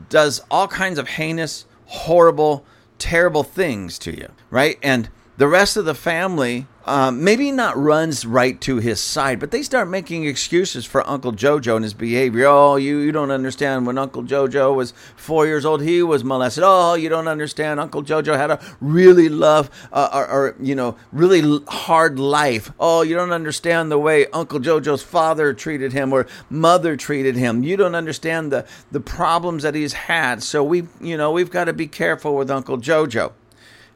does 0.10 0.42
all 0.50 0.68
kinds 0.68 1.00
of 1.00 1.10
heinous, 1.10 1.66
horrible, 1.86 2.66
terrible 3.00 3.44
things 3.44 4.00
to 4.00 4.16
you, 4.16 4.30
right? 4.50 4.78
And 4.82 5.10
the 5.38 5.48
rest 5.48 5.76
of 5.76 5.86
the 5.86 5.96
family 5.96 6.68
um, 6.86 7.24
maybe 7.24 7.52
not 7.52 7.78
runs 7.78 8.26
right 8.26 8.60
to 8.62 8.78
his 8.78 9.00
side, 9.00 9.40
but 9.40 9.52
they 9.52 9.62
start 9.62 9.88
making 9.88 10.26
excuses 10.26 10.86
for 10.86 11.08
Uncle 11.08 11.32
Jojo 11.32 11.76
and 11.76 11.84
his 11.84 11.94
behavior. 11.94 12.46
Oh, 12.48 12.76
you, 12.76 12.98
you 13.00 13.12
don't 13.12 13.32
understand. 13.32 13.88
When 13.88 13.98
Uncle 13.98 14.24
Jojo 14.24 14.76
was 14.76 14.94
four 15.16 15.46
years 15.46 15.64
old, 15.64 15.82
he 15.82 16.04
was 16.04 16.24
molested. 16.24 16.64
Oh, 16.66 16.96
you 16.96 17.08
don't 17.08 17.28
understand. 17.28 17.80
Uncle 17.80 18.04
Jojo 18.04 18.36
had 18.36 18.52
a 18.52 18.60
really 18.82 19.30
love, 19.30 19.70
uh, 19.94 20.10
or, 20.14 20.28
or, 20.28 20.56
you 20.60 20.76
know, 20.76 20.98
really 21.12 21.64
hard 21.68 22.20
life. 22.20 22.72
Oh, 22.80 23.02
you 23.02 23.16
don't 23.16 23.32
understand 23.32 23.90
the 23.90 24.00
way 24.00 24.28
Uncle 24.28 24.60
Jojo's 24.60 25.04
father 25.04 25.54
treated 25.54 25.94
him 25.94 26.12
or 26.12 26.28
mother 26.50 26.98
treated 26.98 27.38
him. 27.38 27.64
You 27.64 27.78
don't 27.78 27.96
understand 27.96 28.52
the, 28.52 28.66
the 28.92 29.00
problems 29.00 29.64
that 29.64 29.76
he's 29.76 29.94
had. 29.94 30.44
So 30.44 30.64
we, 30.64 30.88
you 31.00 31.16
know, 31.16 31.32
we've 31.32 31.52
got 31.52 31.66
to 31.66 31.74
be 31.74 31.88
careful 31.88 32.36
with 32.36 32.52
Uncle 32.52 32.78
Jojo. 32.78 33.32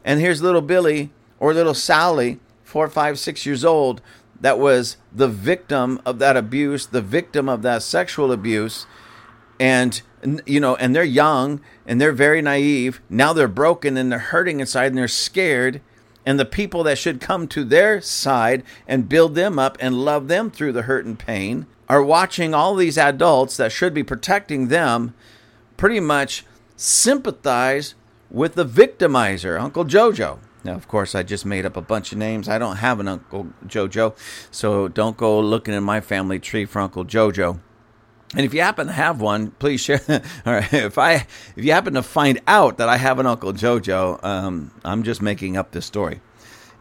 And 0.06 0.22
here's 0.22 0.42
little 0.42 0.62
Billy 0.62 1.12
or 1.40 1.54
little 1.54 1.74
Sally 1.74 2.40
four, 2.68 2.90
five, 2.90 3.18
six 3.18 3.46
years 3.46 3.64
old 3.64 4.02
that 4.42 4.60
was 4.60 4.98
the 5.14 5.30
victim 5.30 6.02
of 6.06 6.20
that 6.20 6.36
abuse, 6.36 6.88
the 6.88 7.02
victim 7.02 7.48
of 7.48 7.62
that 7.62 7.82
sexual 7.82 8.32
abuse, 8.32 8.86
and 9.60 10.02
you 10.46 10.60
know, 10.60 10.76
and 10.76 10.96
they're 10.96 11.04
young 11.04 11.62
and 11.86 12.02
they're 12.02 12.12
very 12.12 12.42
naive. 12.42 13.02
Now 13.10 13.32
they're 13.32 13.48
broken 13.48 13.96
and 13.96 14.12
they're 14.12 14.20
hurting 14.20 14.60
inside 14.60 14.88
and 14.88 14.98
they're 14.98 15.08
scared. 15.08 15.80
And 16.26 16.38
the 16.38 16.46
people 16.46 16.84
that 16.84 16.98
should 16.98 17.22
come 17.22 17.48
to 17.48 17.64
their 17.64 18.02
side 18.02 18.64
and 18.86 19.08
build 19.08 19.36
them 19.36 19.58
up 19.58 19.78
and 19.80 20.04
love 20.04 20.28
them 20.28 20.52
through 20.52 20.74
the 20.74 20.82
hurt 20.84 21.06
and 21.06 21.18
pain 21.18 21.68
are 21.88 22.04
watching 22.04 22.54
all 22.54 22.76
these 22.76 22.98
adults 22.98 23.56
that 23.58 23.72
should 23.72 23.94
be 23.94 24.04
protecting 24.04 24.68
them 24.68 25.14
pretty 25.78 26.02
much 26.02 26.46
sympathize 26.76 27.96
with 28.30 28.56
the 28.56 28.66
victimizer, 28.66 29.60
Uncle 29.60 29.86
Jojo. 29.86 30.40
Now, 30.64 30.74
of 30.74 30.88
course, 30.88 31.16
I 31.16 31.24
just 31.24 31.46
made 31.46 31.66
up 31.66 31.78
a 31.78 31.82
bunch 31.82 32.12
of 32.12 32.18
names. 32.18 32.50
I 32.50 32.58
don't 32.58 32.78
have 32.78 33.00
an 33.00 33.08
Uncle 33.08 33.48
Jojo, 33.66 34.18
so 34.52 34.88
don't 34.88 35.16
go 35.16 35.40
looking 35.40 35.74
in 35.74 35.84
my 35.84 36.02
family 36.02 36.40
tree 36.40 36.66
for 36.66 36.82
Uncle 36.82 37.06
Jojo. 37.06 37.60
And 38.36 38.46
if 38.46 38.54
you 38.54 38.62
happen 38.62 38.88
to 38.88 38.94
have 38.94 39.22
one, 39.22 39.52
please 39.52 39.80
share. 39.80 40.02
All 40.46 40.54
right, 40.54 40.74
if 40.74 40.98
I 40.98 41.14
if 41.56 41.64
you 41.64 41.72
happen 41.72 41.94
to 41.94 42.04
find 42.04 42.42
out 42.48 42.78
that 42.78 42.90
I 42.90 42.98
have 42.98 43.20
an 43.20 43.26
Uncle 43.26 43.54
Jojo, 43.54 44.22
um, 44.24 44.72
I'm 44.84 45.04
just 45.04 45.22
making 45.22 45.56
up 45.56 45.72
this 45.72 45.86
story 45.86 46.20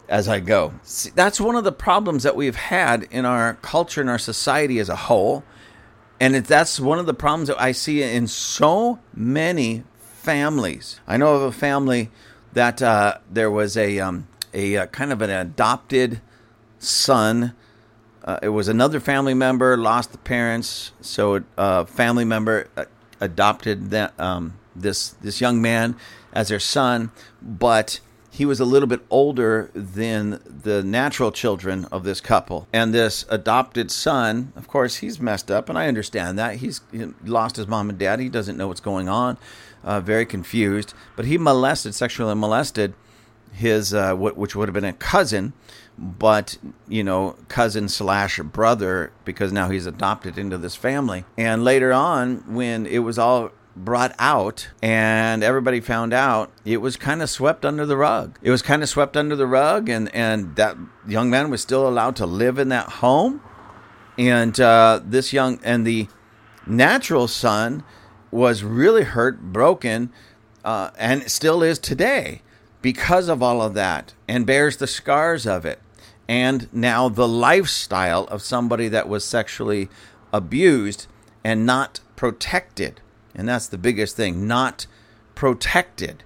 as 0.09 0.29
I 0.29 0.41
go. 0.41 0.73
See, 0.83 1.11
that's 1.15 1.41
one 1.41 1.55
of 1.55 1.65
the 1.65 1.73
problems 1.73 2.23
that 2.25 2.37
we've 2.37 2.57
had 2.57 3.05
in 3.11 3.25
our 3.25 3.55
culture 3.55 4.01
and 4.01 4.11
our 4.11 4.19
society 4.19 4.79
as 4.79 4.89
a 4.89 4.97
whole, 4.97 5.45
and 6.21 6.35
it, 6.35 6.47
that's 6.47 6.81
one 6.81 6.99
of 6.99 7.07
the 7.07 7.15
problems 7.15 7.49
that 7.49 7.61
I 7.61 7.73
see 7.73 8.03
in 8.03 8.27
so 8.27 8.99
many 9.15 9.85
families. 9.99 11.01
I 11.07 11.17
know 11.17 11.37
of 11.37 11.43
a 11.43 11.53
family 11.53 12.11
that 12.57 12.81
uh, 12.81 13.19
there 13.31 13.51
was 13.51 13.77
a 13.77 14.01
um, 14.01 14.27
a 14.55 14.79
uh, 14.79 14.87
kind 14.87 15.13
of 15.13 15.21
an 15.21 15.29
adopted 15.29 16.23
son. 16.79 17.55
Uh, 18.25 18.39
it 18.43 18.49
was 18.49 18.67
another 18.67 18.99
family 18.99 19.35
member 19.35 19.77
lost 19.77 20.11
the 20.13 20.19
parents, 20.19 20.93
so 21.03 21.35
a 21.37 21.45
uh, 21.59 21.85
family 21.85 22.25
member 22.25 22.67
uh, 22.75 22.87
adopted 23.21 23.91
that 23.91 24.19
um, 24.19 24.55
this 24.75 25.11
this 25.21 25.39
young 25.39 25.61
man 25.61 25.97
as 26.33 26.49
their 26.49 26.59
son, 26.59 27.11
but 27.43 28.01
he 28.31 28.47
was 28.47 28.59
a 28.59 28.65
little 28.65 28.89
bit 28.89 29.01
older 29.11 29.71
than 29.75 30.41
the 30.47 30.83
natural 30.83 31.33
children 31.33 31.85
of 31.93 32.05
this 32.05 32.23
couple. 32.23 32.69
And 32.73 32.95
this 32.95 33.27
adopted 33.29 33.91
son, 33.91 34.55
of 34.57 34.67
course, 34.67 34.97
he's 34.97 35.21
messed 35.21 35.51
up, 35.51 35.69
and 35.69 35.79
I 35.79 35.89
understand 35.89 36.39
that. 36.39 36.57
He's 36.57 36.81
he 36.91 37.05
lost 37.23 37.57
his 37.57 37.67
mom 37.67 37.91
and 37.91 37.99
dad. 37.99 38.19
He 38.19 38.31
doesn't 38.31 38.57
know 38.57 38.69
what's 38.69 38.81
going 38.81 39.11
on 39.11 39.37
uh, 39.85 40.01
very 40.01 40.27
confused. 40.27 40.95
But 41.15 41.25
he 41.25 41.39
molested, 41.39 41.95
sexually 41.95 42.35
molested 42.35 42.95
his, 43.53 43.95
uh, 43.95 44.15
which 44.15 44.55
would 44.55 44.69
have 44.69 44.75
been 44.75 44.85
a 44.85 44.93
cousin, 44.93 45.55
but 45.97 46.59
you 46.89 47.03
know, 47.03 47.37
cousin 47.49 47.89
slash 47.89 48.39
brother, 48.41 49.13
because 49.25 49.53
now 49.53 49.71
he's 49.71 49.87
adopted 49.87 50.37
into 50.39 50.59
this 50.59 50.77
family. 50.77 51.25
And 51.39 51.65
later 51.65 51.93
on, 51.93 52.55
when 52.55 52.87
it 52.87 52.99
was 52.99 53.19
all 53.19 53.53
brought 53.77 54.15
out 54.19 54.69
and 54.81 55.45
everybody 55.45 55.81
found 55.81 56.15
out 56.15 56.51
it 56.65 56.79
was 56.79 56.97
kind 56.97 57.21
of 57.21 57.29
swept 57.29 57.63
under 57.63 57.85
the 57.85 57.97
rug 57.97 58.39
it 58.41 58.51
was 58.51 58.63
kind 58.63 58.83
of 58.83 58.89
swept 58.89 59.19
under 59.19 59.37
the 59.37 59.47
rug 59.47 59.91
and 59.91 60.13
and 60.15 60.57
that 60.57 60.75
young 61.07 61.29
man 61.29 61.51
was 61.51 61.61
still 61.61 61.87
allowed 61.87 62.17
to 62.17 62.25
live 62.25 62.59
in 62.59 62.71
that 62.71 62.89
home 62.89 63.39
and 64.17 64.59
uh, 64.61 64.99
this 65.05 65.31
young 65.31 65.61
and 65.63 65.87
the 65.87 66.09
natural 66.67 67.29
son 67.29 67.85
was 68.37 68.63
really 68.63 69.03
hurt, 69.03 69.41
broken, 69.41 70.11
uh, 70.63 70.91
and 70.99 71.29
still 71.31 71.63
is 71.63 71.79
today 71.79 72.43
because 72.83 73.29
of 73.29 73.43
all 73.43 73.63
of 73.63 73.73
that 73.73 74.13
and 74.29 74.47
bears 74.47 74.77
the 74.77 74.87
scars 74.87 75.47
of 75.47 75.65
it. 75.65 75.81
And 76.29 76.69
now 76.71 77.09
the 77.09 77.27
lifestyle 77.27 78.25
of 78.25 78.43
somebody 78.43 78.89
that 78.89 79.09
was 79.09 79.25
sexually 79.25 79.89
abused 80.33 81.07
and 81.43 81.65
not 81.65 82.01
protected. 82.15 83.01
And 83.35 83.49
that's 83.49 83.69
the 83.69 83.79
biggest 83.79 84.17
thing 84.17 84.47
not 84.47 84.87
protected. 85.35 86.23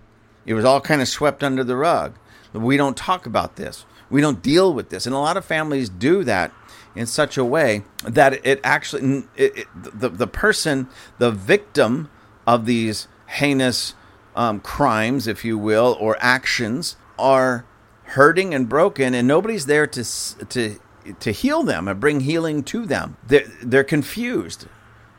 It 0.46 0.54
was 0.54 0.64
all 0.64 0.80
kind 0.80 1.00
of 1.00 1.08
swept 1.08 1.44
under 1.44 1.62
the 1.62 1.76
rug. 1.76 2.14
We 2.52 2.76
don't 2.76 2.96
talk 2.96 3.24
about 3.24 3.54
this. 3.54 3.84
We 4.08 4.20
don't 4.20 4.42
deal 4.42 4.74
with 4.74 4.90
this. 4.90 5.06
And 5.06 5.14
a 5.14 5.18
lot 5.18 5.36
of 5.36 5.44
families 5.44 5.88
do 5.88 6.24
that 6.24 6.50
in 6.94 7.06
such 7.06 7.36
a 7.36 7.44
way 7.44 7.84
that 8.04 8.44
it 8.44 8.60
actually 8.64 9.24
it, 9.36 9.58
it, 9.58 9.66
the 9.74 10.08
the 10.08 10.26
person, 10.26 10.88
the 11.18 11.30
victim 11.30 12.10
of 12.46 12.66
these 12.66 13.08
heinous 13.26 13.94
um, 14.34 14.60
crimes, 14.60 15.26
if 15.26 15.44
you 15.44 15.56
will, 15.58 15.96
or 16.00 16.16
actions, 16.20 16.96
are 17.18 17.64
hurting 18.04 18.54
and 18.54 18.68
broken, 18.68 19.14
and 19.14 19.28
nobody's 19.28 19.66
there 19.66 19.86
to 19.86 20.04
to 20.48 20.78
to 21.20 21.32
heal 21.32 21.62
them 21.62 21.88
and 21.88 22.00
bring 22.00 22.20
healing 22.20 22.62
to 22.64 22.86
them. 22.86 23.16
They're, 23.26 23.46
they're 23.62 23.84
confused. 23.84 24.66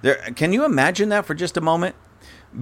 They're, 0.01 0.15
can 0.35 0.53
you 0.53 0.65
imagine 0.65 1.09
that 1.09 1.25
for 1.25 1.33
just 1.33 1.57
a 1.57 1.61
moment? 1.61 1.95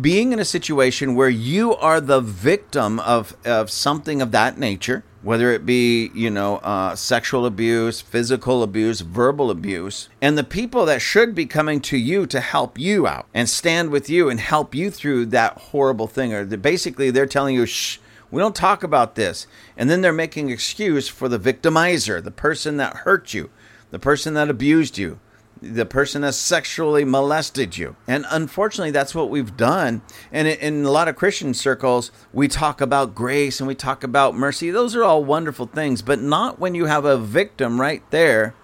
Being 0.02 0.34
in 0.34 0.40
a 0.40 0.46
situation 0.46 1.16
where 1.16 1.30
you 1.30 1.76
are 1.76 2.00
the 2.00 2.22
victim 2.22 3.00
of, 3.00 3.36
of 3.46 3.70
something 3.72 4.22
of 4.22 4.32
that 4.32 4.58
nature, 4.58 5.04
whether 5.22 5.52
it 5.52 5.66
be, 5.66 6.12
you 6.14 6.30
know, 6.30 6.58
uh, 6.58 6.96
sexual 6.96 7.46
abuse, 7.46 8.00
physical 8.00 8.64
abuse, 8.64 9.02
verbal 9.02 9.52
abuse, 9.52 10.10
and 10.22 10.38
the 10.38 10.44
people 10.44 10.86
that 10.86 11.02
should 11.02 11.36
be 11.36 11.46
coming 11.46 11.82
to 11.82 11.98
you 11.98 12.26
to 12.26 12.40
help 12.40 12.80
you 12.80 13.06
out 13.06 13.26
and 13.34 13.50
stand 13.50 13.90
with 13.90 14.10
you 14.10 14.30
and 14.30 14.40
help 14.40 14.74
you 14.74 14.90
through 14.90 15.26
that 15.26 15.58
horrible 15.58 16.08
thing, 16.08 16.34
or 16.34 16.46
basically 16.46 17.12
they're 17.12 17.26
telling 17.26 17.56
you, 17.56 17.66
shh, 17.66 18.00
we 18.32 18.40
don't 18.40 18.56
talk 18.56 18.84
about 18.84 19.16
this. 19.16 19.48
And 19.76 19.90
then 19.90 20.02
they're 20.02 20.14
making 20.14 20.50
excuse 20.50 21.08
for 21.08 21.28
the 21.28 21.40
victimizer, 21.40 22.24
the 22.24 22.32
person 22.32 22.78
that 22.78 22.98
hurt 22.98 23.34
you, 23.34 23.50
the 23.92 24.00
person 24.00 24.36
that 24.36 24.50
abused 24.50 24.98
you, 24.98 25.20
the 25.62 25.86
person 25.86 26.24
has 26.24 26.38
sexually 26.38 27.04
molested 27.04 27.78
you. 27.78 27.96
And 28.08 28.26
unfortunately, 28.30 28.92
that's 28.92 29.14
what 29.14 29.30
we've 29.30 29.56
done. 29.58 30.02
And 30.32 30.48
in 30.48 30.86
a 30.86 30.92
lot 30.92 31.08
of 31.08 31.16
Christian 31.16 31.54
circles, 31.54 32.12
we 32.32 32.48
talk 32.48 32.82
about 32.82 33.16
grace 33.16 33.60
and 33.60 33.68
we 33.68 33.76
talk 33.76 34.04
about 34.04 34.36
mercy. 34.36 34.72
Those 34.72 34.96
are 34.96 35.04
all 35.04 35.24
wonderful 35.24 35.66
things, 35.68 36.02
but 36.02 36.22
not 36.22 36.60
when 36.60 36.76
you 36.76 36.86
have 36.86 37.06
a 37.06 37.18
victim 37.18 37.80
right 37.80 38.04
there 38.12 38.56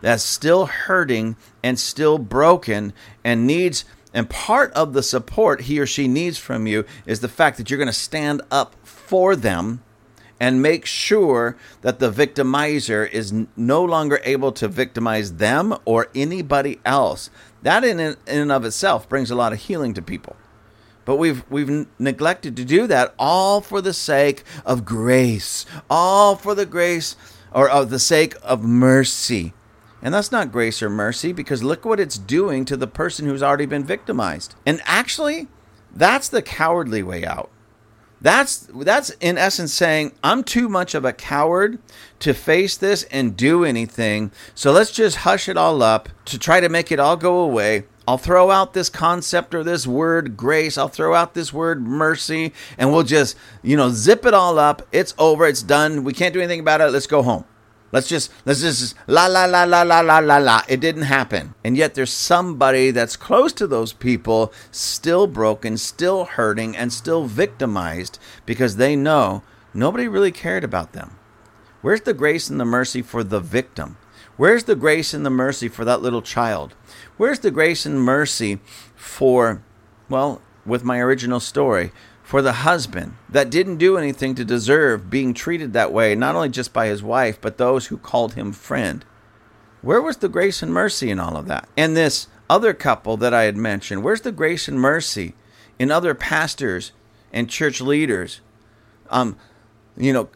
that's 0.00 0.22
still 0.22 0.66
hurting 0.66 1.36
and 1.62 1.78
still 1.78 2.18
broken 2.18 2.92
and 3.24 3.46
needs. 3.46 3.84
And 4.12 4.30
part 4.30 4.72
of 4.74 4.92
the 4.92 5.02
support 5.02 5.62
he 5.62 5.80
or 5.80 5.86
she 5.86 6.06
needs 6.06 6.38
from 6.38 6.66
you 6.66 6.84
is 7.04 7.20
the 7.20 7.28
fact 7.28 7.56
that 7.56 7.70
you're 7.70 7.78
going 7.78 7.86
to 7.86 7.92
stand 7.92 8.42
up 8.50 8.74
for 8.84 9.34
them 9.34 9.82
and 10.44 10.60
make 10.60 10.84
sure 10.84 11.56
that 11.80 12.00
the 12.00 12.12
victimizer 12.12 13.10
is 13.10 13.32
no 13.56 13.82
longer 13.82 14.20
able 14.24 14.52
to 14.52 14.68
victimize 14.68 15.36
them 15.36 15.74
or 15.86 16.08
anybody 16.14 16.78
else. 16.84 17.30
That 17.62 17.82
in, 17.82 17.98
in 17.98 18.18
and 18.26 18.52
of 18.52 18.66
itself 18.66 19.08
brings 19.08 19.30
a 19.30 19.34
lot 19.34 19.54
of 19.54 19.60
healing 19.60 19.94
to 19.94 20.02
people. 20.02 20.36
But 21.06 21.16
we've 21.16 21.50
we've 21.50 21.86
neglected 21.98 22.58
to 22.58 22.64
do 22.66 22.86
that 22.88 23.14
all 23.18 23.62
for 23.62 23.80
the 23.80 23.94
sake 23.94 24.44
of 24.66 24.84
grace, 24.84 25.64
all 25.88 26.36
for 26.36 26.54
the 26.54 26.66
grace 26.66 27.16
or 27.50 27.70
of 27.70 27.88
the 27.88 27.98
sake 27.98 28.34
of 28.42 28.62
mercy. 28.62 29.54
And 30.02 30.12
that's 30.12 30.30
not 30.30 30.52
grace 30.52 30.82
or 30.82 30.90
mercy 30.90 31.32
because 31.32 31.62
look 31.62 31.86
what 31.86 32.00
it's 32.00 32.18
doing 32.18 32.66
to 32.66 32.76
the 32.76 32.86
person 32.86 33.24
who's 33.24 33.42
already 33.42 33.64
been 33.64 33.84
victimized. 33.84 34.56
And 34.66 34.82
actually, 34.84 35.48
that's 35.90 36.28
the 36.28 36.42
cowardly 36.42 37.02
way 37.02 37.24
out. 37.24 37.50
That's 38.24 38.66
that's 38.72 39.10
in 39.20 39.36
essence 39.36 39.74
saying 39.74 40.12
I'm 40.24 40.44
too 40.44 40.70
much 40.70 40.94
of 40.94 41.04
a 41.04 41.12
coward 41.12 41.78
to 42.20 42.32
face 42.32 42.74
this 42.74 43.02
and 43.10 43.36
do 43.36 43.64
anything. 43.66 44.32
So 44.54 44.72
let's 44.72 44.92
just 44.92 45.18
hush 45.18 45.46
it 45.46 45.58
all 45.58 45.82
up 45.82 46.08
to 46.24 46.38
try 46.38 46.60
to 46.60 46.70
make 46.70 46.90
it 46.90 46.98
all 46.98 47.18
go 47.18 47.40
away. 47.40 47.84
I'll 48.08 48.16
throw 48.16 48.50
out 48.50 48.72
this 48.72 48.88
concept 48.88 49.54
or 49.54 49.62
this 49.62 49.86
word 49.86 50.38
grace. 50.38 50.78
I'll 50.78 50.88
throw 50.88 51.14
out 51.14 51.34
this 51.34 51.52
word 51.52 51.86
mercy 51.86 52.54
and 52.78 52.90
we'll 52.94 53.02
just, 53.02 53.36
you 53.62 53.76
know, 53.76 53.90
zip 53.90 54.24
it 54.24 54.32
all 54.32 54.58
up. 54.58 54.80
It's 54.90 55.12
over. 55.18 55.46
It's 55.46 55.62
done. 55.62 56.02
We 56.02 56.14
can't 56.14 56.32
do 56.32 56.40
anything 56.40 56.60
about 56.60 56.80
it. 56.80 56.86
Let's 56.86 57.06
go 57.06 57.22
home. 57.22 57.44
Let's 57.94 58.08
just 58.08 58.32
let's 58.44 58.60
just 58.60 58.96
la 59.06 59.28
la 59.28 59.44
la 59.44 59.62
la 59.62 59.82
la 59.82 60.00
la 60.00 60.18
la 60.18 60.38
la. 60.38 60.62
It 60.68 60.80
didn't 60.80 61.02
happen. 61.02 61.54
And 61.62 61.76
yet 61.76 61.94
there's 61.94 62.10
somebody 62.10 62.90
that's 62.90 63.14
close 63.14 63.52
to 63.52 63.68
those 63.68 63.92
people 63.92 64.52
still 64.72 65.28
broken, 65.28 65.76
still 65.76 66.24
hurting, 66.24 66.76
and 66.76 66.92
still 66.92 67.26
victimized 67.26 68.18
because 68.46 68.78
they 68.78 68.96
know 68.96 69.44
nobody 69.72 70.08
really 70.08 70.32
cared 70.32 70.64
about 70.64 70.92
them. 70.92 71.16
Where's 71.82 72.00
the 72.00 72.14
grace 72.14 72.50
and 72.50 72.58
the 72.58 72.64
mercy 72.64 73.00
for 73.00 73.22
the 73.22 73.38
victim? 73.38 73.96
Where's 74.36 74.64
the 74.64 74.74
grace 74.74 75.14
and 75.14 75.24
the 75.24 75.30
mercy 75.30 75.68
for 75.68 75.84
that 75.84 76.02
little 76.02 76.22
child? 76.22 76.74
Where's 77.16 77.38
the 77.38 77.52
grace 77.52 77.86
and 77.86 78.02
mercy 78.02 78.58
for, 78.96 79.62
well, 80.08 80.42
with 80.66 80.82
my 80.82 80.98
original 80.98 81.38
story, 81.38 81.92
for 82.24 82.40
the 82.40 82.54
husband 82.54 83.14
that 83.28 83.50
didn't 83.50 83.76
do 83.76 83.98
anything 83.98 84.34
to 84.34 84.44
deserve 84.46 85.10
being 85.10 85.34
treated 85.34 85.74
that 85.74 85.92
way, 85.92 86.14
not 86.14 86.34
only 86.34 86.48
just 86.48 86.72
by 86.72 86.86
his 86.86 87.02
wife, 87.02 87.38
but 87.38 87.58
those 87.58 87.86
who 87.86 87.98
called 87.98 88.32
him 88.32 88.50
friend. 88.50 89.04
Where 89.82 90.00
was 90.00 90.16
the 90.16 90.30
grace 90.30 90.62
and 90.62 90.72
mercy 90.72 91.10
in 91.10 91.20
all 91.20 91.36
of 91.36 91.46
that? 91.48 91.68
And 91.76 91.94
this 91.94 92.28
other 92.48 92.72
couple 92.72 93.18
that 93.18 93.34
I 93.34 93.42
had 93.42 93.58
mentioned, 93.58 94.02
where's 94.02 94.22
the 94.22 94.32
grace 94.32 94.66
and 94.66 94.80
mercy 94.80 95.34
in 95.78 95.90
other 95.90 96.14
pastors 96.14 96.92
and 97.30 97.50
church 97.50 97.82
leaders, 97.82 98.40
um, 99.10 99.36
you 99.94 100.14
know, 100.14 100.30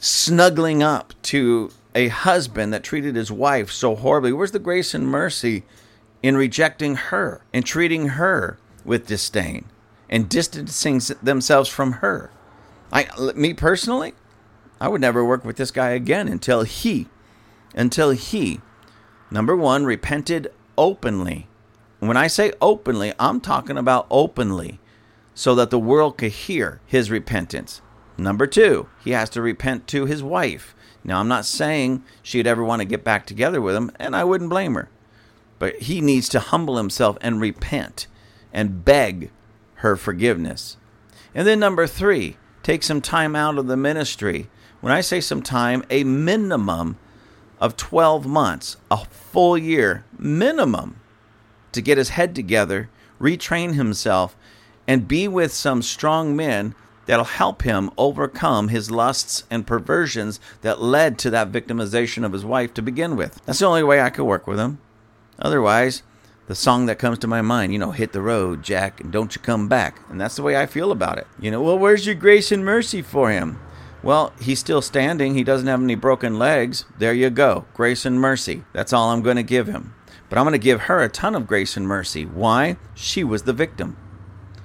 snuggling 0.00 0.82
up 0.82 1.14
to 1.22 1.70
a 1.94 2.08
husband 2.08 2.72
that 2.72 2.82
treated 2.82 3.14
his 3.14 3.30
wife 3.30 3.70
so 3.70 3.94
horribly? 3.94 4.32
Where's 4.32 4.50
the 4.50 4.58
grace 4.58 4.92
and 4.92 5.06
mercy 5.06 5.62
in 6.20 6.36
rejecting 6.36 6.96
her 6.96 7.42
and 7.52 7.64
treating 7.64 8.08
her 8.08 8.58
with 8.84 9.06
disdain? 9.06 9.66
And 10.12 10.28
distancing 10.28 11.00
themselves 11.22 11.70
from 11.70 11.92
her. 11.94 12.30
I, 12.92 13.08
me 13.34 13.54
personally, 13.54 14.12
I 14.78 14.88
would 14.88 15.00
never 15.00 15.24
work 15.24 15.42
with 15.42 15.56
this 15.56 15.70
guy 15.70 15.90
again 15.90 16.28
until 16.28 16.64
he, 16.64 17.08
until 17.74 18.10
he, 18.10 18.60
number 19.30 19.56
one, 19.56 19.86
repented 19.86 20.52
openly. 20.76 21.48
when 21.98 22.18
I 22.18 22.26
say 22.26 22.52
openly, 22.60 23.14
I'm 23.18 23.40
talking 23.40 23.78
about 23.78 24.06
openly 24.10 24.80
so 25.34 25.54
that 25.54 25.70
the 25.70 25.78
world 25.78 26.18
could 26.18 26.32
hear 26.32 26.82
his 26.84 27.10
repentance. 27.10 27.80
Number 28.18 28.46
two, 28.46 28.90
he 29.02 29.12
has 29.12 29.30
to 29.30 29.40
repent 29.40 29.86
to 29.88 30.04
his 30.04 30.22
wife. 30.22 30.74
Now, 31.02 31.20
I'm 31.20 31.28
not 31.28 31.46
saying 31.46 32.04
she'd 32.22 32.46
ever 32.46 32.62
want 32.62 32.80
to 32.80 32.86
get 32.86 33.02
back 33.02 33.24
together 33.24 33.62
with 33.62 33.74
him, 33.74 33.90
and 33.98 34.14
I 34.14 34.24
wouldn't 34.24 34.50
blame 34.50 34.74
her. 34.74 34.90
But 35.58 35.76
he 35.76 36.02
needs 36.02 36.28
to 36.30 36.40
humble 36.40 36.76
himself 36.76 37.16
and 37.22 37.40
repent 37.40 38.08
and 38.52 38.84
beg 38.84 39.30
her 39.82 39.96
forgiveness. 39.96 40.76
And 41.34 41.46
then 41.46 41.58
number 41.58 41.86
three, 41.86 42.36
take 42.62 42.82
some 42.82 43.00
time 43.00 43.34
out 43.34 43.58
of 43.58 43.66
the 43.66 43.76
ministry. 43.76 44.48
When 44.80 44.92
I 44.92 45.00
say 45.00 45.20
some 45.20 45.42
time, 45.42 45.84
a 45.90 46.04
minimum 46.04 46.98
of 47.60 47.76
12 47.76 48.26
months, 48.26 48.76
a 48.90 49.04
full 49.04 49.58
year 49.58 50.04
minimum, 50.16 51.00
to 51.72 51.80
get 51.80 51.98
his 51.98 52.10
head 52.10 52.34
together, 52.34 52.90
retrain 53.20 53.74
himself, 53.74 54.36
and 54.86 55.08
be 55.08 55.26
with 55.26 55.52
some 55.52 55.82
strong 55.82 56.36
men 56.36 56.74
that'll 57.06 57.24
help 57.24 57.62
him 57.62 57.90
overcome 57.98 58.68
his 58.68 58.90
lusts 58.90 59.44
and 59.50 59.66
perversions 59.66 60.38
that 60.60 60.80
led 60.80 61.18
to 61.18 61.30
that 61.30 61.50
victimization 61.50 62.24
of 62.24 62.32
his 62.32 62.44
wife 62.44 62.72
to 62.74 62.82
begin 62.82 63.16
with. 63.16 63.40
That's 63.44 63.58
the 63.58 63.66
only 63.66 63.82
way 63.82 64.00
I 64.00 64.10
could 64.10 64.24
work 64.24 64.46
with 64.46 64.58
him. 64.58 64.78
Otherwise, 65.38 66.02
the 66.46 66.54
song 66.54 66.86
that 66.86 66.98
comes 66.98 67.18
to 67.20 67.26
my 67.26 67.40
mind, 67.40 67.72
you 67.72 67.78
know, 67.78 67.92
hit 67.92 68.12
the 68.12 68.20
road, 68.20 68.62
Jack, 68.62 69.00
and 69.00 69.12
don't 69.12 69.34
you 69.34 69.40
come 69.40 69.68
back. 69.68 70.00
And 70.08 70.20
that's 70.20 70.36
the 70.36 70.42
way 70.42 70.56
I 70.56 70.66
feel 70.66 70.90
about 70.90 71.18
it. 71.18 71.26
You 71.38 71.50
know, 71.50 71.62
well, 71.62 71.78
where's 71.78 72.04
your 72.04 72.14
grace 72.14 72.50
and 72.50 72.64
mercy 72.64 73.02
for 73.02 73.30
him? 73.30 73.60
Well, 74.02 74.32
he's 74.40 74.58
still 74.58 74.82
standing. 74.82 75.34
He 75.34 75.44
doesn't 75.44 75.68
have 75.68 75.82
any 75.82 75.94
broken 75.94 76.38
legs. 76.38 76.84
There 76.98 77.14
you 77.14 77.30
go. 77.30 77.66
Grace 77.74 78.04
and 78.04 78.20
mercy. 78.20 78.64
That's 78.72 78.92
all 78.92 79.10
I'm 79.10 79.22
going 79.22 79.36
to 79.36 79.44
give 79.44 79.68
him. 79.68 79.94
But 80.28 80.38
I'm 80.38 80.44
going 80.44 80.52
to 80.52 80.58
give 80.58 80.82
her 80.82 81.02
a 81.02 81.08
ton 81.08 81.34
of 81.34 81.46
grace 81.46 81.76
and 81.76 81.86
mercy. 81.86 82.24
Why? 82.24 82.76
She 82.94 83.22
was 83.22 83.44
the 83.44 83.52
victim. 83.52 83.96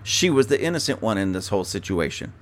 She 0.02 0.30
was 0.30 0.48
the 0.48 0.60
innocent 0.60 1.02
one 1.02 1.18
in 1.18 1.34
this 1.34 1.50
whole 1.50 1.66
situation. 1.66 2.34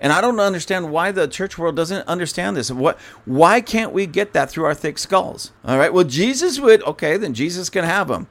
And 0.00 0.12
I 0.12 0.22
don't 0.22 0.40
understand 0.40 0.90
why 0.90 1.12
the 1.12 1.28
church 1.28 1.58
world 1.58 1.76
doesn't 1.76 2.08
understand 2.08 2.56
this. 2.56 2.70
What 2.70 2.98
why 3.26 3.60
can't 3.60 3.92
we 3.92 4.06
get 4.06 4.32
that 4.32 4.48
through 4.48 4.64
our 4.64 4.74
thick 4.74 4.96
skulls? 4.96 5.52
All 5.64 5.76
right. 5.76 5.92
Well, 5.92 6.04
Jesus 6.04 6.58
would 6.58 6.82
okay, 6.84 7.18
then 7.18 7.34
Jesus 7.34 7.68
can 7.68 7.84
have 7.84 8.08
them. 8.08 8.26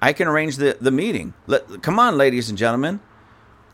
I 0.00 0.12
can 0.12 0.28
arrange 0.28 0.56
the, 0.56 0.76
the 0.80 0.90
meeting. 0.90 1.34
Let, 1.46 1.82
come 1.82 1.98
on, 1.98 2.16
ladies 2.16 2.48
and 2.48 2.58
gentlemen. 2.58 3.00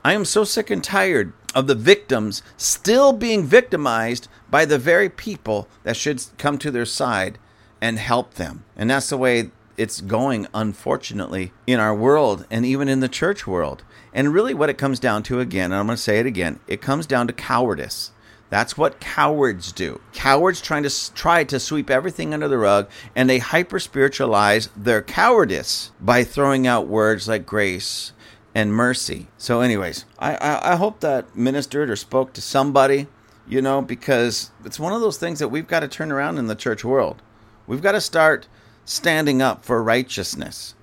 I 0.05 0.13
am 0.13 0.25
so 0.25 0.45
sick 0.45 0.71
and 0.71 0.85
tired 0.85 1.33
of 1.55 1.67
the 1.67 1.75
victims 1.75 2.43
still 2.57 3.13
being 3.13 3.45
victimized 3.45 4.29
by 4.51 4.65
the 4.65 4.79
very 4.79 5.09
people 5.09 5.69
that 5.83 5.97
should 5.97 6.23
come 6.37 6.59
to 6.59 6.71
their 6.71 6.85
side 6.85 7.39
and 7.81 7.99
help 7.99 8.35
them. 8.35 8.65
And 8.77 8.91
that's 8.91 9.09
the 9.09 9.17
way 9.17 9.51
it's 9.77 10.01
going, 10.01 10.47
unfortunately, 10.55 11.53
in 11.67 11.81
our 11.81 11.95
world 11.95 12.47
and 12.51 12.65
even 12.65 12.89
in 12.89 13.01
the 13.01 13.09
church 13.09 13.47
world. 13.47 13.83
And 14.13 14.33
really, 14.33 14.55
what 14.55 14.71
it 14.71 14.79
comes 14.79 15.01
down 15.01 15.23
to 15.25 15.41
again, 15.41 15.73
and 15.73 15.75
I'm 15.75 15.87
going 15.87 15.97
to 15.97 16.03
say 16.03 16.19
it 16.19 16.27
again, 16.27 16.61
it 16.67 16.81
comes 16.81 17.07
down 17.07 17.27
to 17.27 17.33
cowardice. 17.33 18.13
That's 18.51 18.77
what 18.77 19.01
cowards 19.01 19.73
do. 19.73 20.01
Cowards 20.13 20.61
trying 20.61 20.85
to 20.85 21.15
try 21.15 21.45
to 21.45 21.59
sweep 21.59 21.91
everything 21.91 22.33
under 22.33 22.49
the 22.49 22.59
rug, 22.59 22.89
and 23.17 23.29
they 23.29 23.39
hyper 23.39 23.81
spiritualize 23.81 24.69
their 24.77 25.03
cowardice 25.03 25.91
by 26.01 26.25
throwing 26.25 26.67
out 26.67 26.87
words 26.87 27.27
like 27.27 27.47
grace 27.47 28.13
and 28.55 28.73
mercy. 28.73 29.27
So, 29.39 29.61
anyways, 29.61 30.05
I, 30.19 30.37
I, 30.37 30.73
I 30.73 30.77
hope 30.77 31.01
that 31.01 31.35
ministered 31.37 31.91
or 31.91 31.97
spoke 31.97 32.33
to 32.35 32.41
somebody, 32.41 33.09
you 33.49 33.61
know, 33.61 33.83
because 33.83 34.51
it's 34.65 34.79
one 34.79 34.93
of 34.93 35.01
those 35.01 35.19
things 35.19 35.41
that 35.41 35.49
we've 35.49 35.67
got 35.67 35.81
to 35.81 35.89
turn 35.89 36.13
around 36.13 36.39
in 36.39 36.47
the 36.47 36.55
church 36.55 36.85
world. 36.85 37.23
We've 37.67 37.83
got 37.83 37.93
to 37.93 38.01
start 38.01 38.47
standing 38.85 39.43
up 39.43 39.65
for 39.65 39.83
righteousness. 39.83 40.75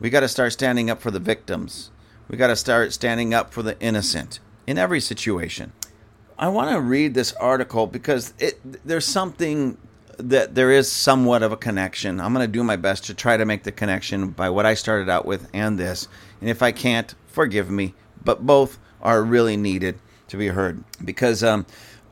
We 0.00 0.10
got 0.10 0.20
to 0.20 0.28
start 0.28 0.52
standing 0.52 0.88
up 0.88 1.02
for 1.02 1.10
the 1.10 1.18
victims. 1.18 1.90
We 2.28 2.38
got 2.38 2.48
to 2.48 2.56
start 2.56 2.92
standing 2.92 3.34
up 3.34 3.52
for 3.52 3.62
the 3.62 3.78
innocent 3.80 4.38
in 4.66 4.78
every 4.78 5.00
situation. 5.00 5.72
I 6.38 6.48
want 6.48 6.70
to 6.70 6.80
read 6.80 7.14
this 7.14 7.32
article 7.32 7.88
because 7.88 8.32
it 8.38 8.60
there's 8.86 9.04
something 9.04 9.76
that 10.18 10.54
there 10.54 10.70
is 10.70 10.90
somewhat 10.90 11.42
of 11.42 11.50
a 11.50 11.56
connection. 11.56 12.20
I'm 12.20 12.32
going 12.32 12.46
to 12.46 12.52
do 12.52 12.62
my 12.62 12.76
best 12.76 13.06
to 13.06 13.14
try 13.14 13.36
to 13.36 13.44
make 13.44 13.64
the 13.64 13.72
connection 13.72 14.30
by 14.30 14.50
what 14.50 14.64
I 14.64 14.74
started 14.74 15.08
out 15.08 15.26
with 15.26 15.48
and 15.52 15.78
this. 15.78 16.06
And 16.40 16.48
if 16.48 16.62
I 16.62 16.72
can't, 16.72 17.12
forgive 17.26 17.70
me. 17.70 17.94
But 18.24 18.46
both 18.46 18.78
are 19.00 19.22
really 19.22 19.56
needed 19.56 19.98
to 20.28 20.36
be 20.36 20.48
heard 20.48 20.82
because 21.04 21.42
um, 21.42 21.66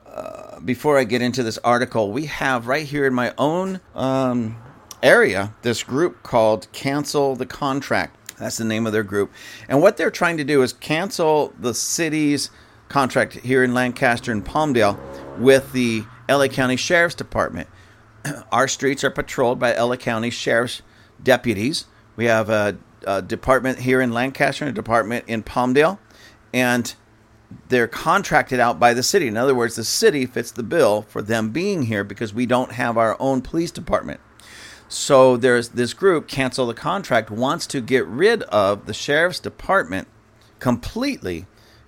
uh, 0.07 0.59
before 0.61 0.99
I 0.99 1.05
get 1.05 1.23
into 1.23 1.43
this 1.43 1.59
article, 1.59 2.11
we 2.11 2.27
have 2.27 2.67
right 2.67 2.87
here 2.87 3.07
in 3.07 3.15
my 3.15 3.33
own 3.39 3.81
um, 3.95 4.57
area 5.03 5.55
this 5.62 5.83
group 5.85 6.23
called 6.25 6.67
Cancel 6.73 7.37
the 7.37 7.47
Contract. 7.47 8.17
That's 8.39 8.57
the 8.57 8.65
name 8.65 8.87
of 8.87 8.93
their 8.93 9.05
group. 9.05 9.33
And 9.69 9.81
what 9.81 9.97
they're 9.97 10.11
trying 10.11 10.37
to 10.39 10.45
do 10.45 10.62
is 10.62 10.73
cancel 10.73 11.55
the 11.59 11.75
city's 11.75 12.51
contract 12.88 13.35
here 13.35 13.62
in 13.62 13.75
Lancaster 13.75 14.33
and 14.33 14.44
Palmdale 14.44 14.99
with 15.38 15.72
the 15.72 16.05
LA 16.29 16.49
County 16.49 16.77
Sheriff's 16.77 17.14
Department. 17.14 17.68
Our 18.53 18.68
streets 18.68 19.05
are 19.05 19.11
patrolled 19.11 19.59
by 19.59 19.75
LA 19.77 19.96
County 19.96 20.31
Sheriff's 20.31 20.83
deputies. 21.22 21.87
We 22.16 22.27
have 22.27 22.49
a, 22.49 22.79
a 23.07 23.22
department 23.22 23.81
here 23.81 24.01
in 24.01 24.12
Lancaster 24.12 24.64
and 24.64 24.70
a 24.70 24.75
department 24.75 25.25
in 25.29 25.42
Palmdale, 25.42 25.99
and 26.53 26.94
they're 27.68 27.88
contracted 27.88 28.61
out 28.61 28.81
by 28.81 28.94
the 28.94 29.03
city. 29.03 29.29
In 29.29 29.37
other 29.37 29.55
words, 29.55 29.77
the 29.77 29.85
city 29.85 30.27
fits 30.27 30.51
the 30.51 30.62
bill 30.62 31.03
for 31.03 31.22
them 31.22 31.51
being 31.51 31.83
here 31.83 32.05
because 32.05 32.35
we 32.35 32.46
don't 32.46 32.72
have 32.72 32.96
our 32.96 33.16
own 33.20 33.42
police 33.42 33.70
department. 33.70 34.20
So 34.88 35.37
there's 35.37 35.70
this 35.70 35.94
group, 35.94 36.29
Cancel 36.29 36.66
the 36.66 36.75
Contract, 36.75 37.31
wants 37.31 37.66
to 37.68 37.81
get 37.81 38.07
rid 38.07 38.42
of 38.44 38.87
the 38.87 38.94
sheriff's 38.94 39.40
department 39.40 40.07
completely 40.59 41.46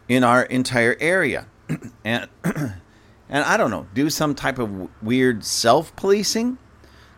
in 0.08 0.24
our 0.24 0.42
entire 0.42 0.96
area. 1.00 1.46
and 2.04 2.28
and 2.44 3.44
I 3.44 3.56
don't 3.56 3.70
know, 3.70 3.86
do 3.94 4.08
some 4.10 4.34
type 4.34 4.58
of 4.58 4.88
weird 5.02 5.44
self-policing 5.44 6.56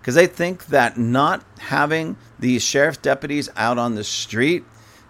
because 0.00 0.14
they 0.14 0.26
think 0.26 0.66
that 0.66 0.98
not 0.98 1.44
having 1.59 2.16
these 2.38 2.62
sheriff's 2.62 2.98
deputies 2.98 3.48
out 3.55 3.79
on 3.79 3.94
the 3.94 4.05
street 4.05 4.64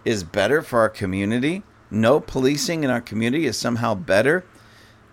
is 0.05 0.25
better 0.25 0.63
for 0.63 0.81
our 0.81 0.89
community. 0.89 1.63
No 1.91 2.21
policing 2.21 2.85
in 2.85 2.91
our 2.91 3.01
community 3.01 3.47
is 3.47 3.57
somehow 3.57 3.95
better. 3.95 4.45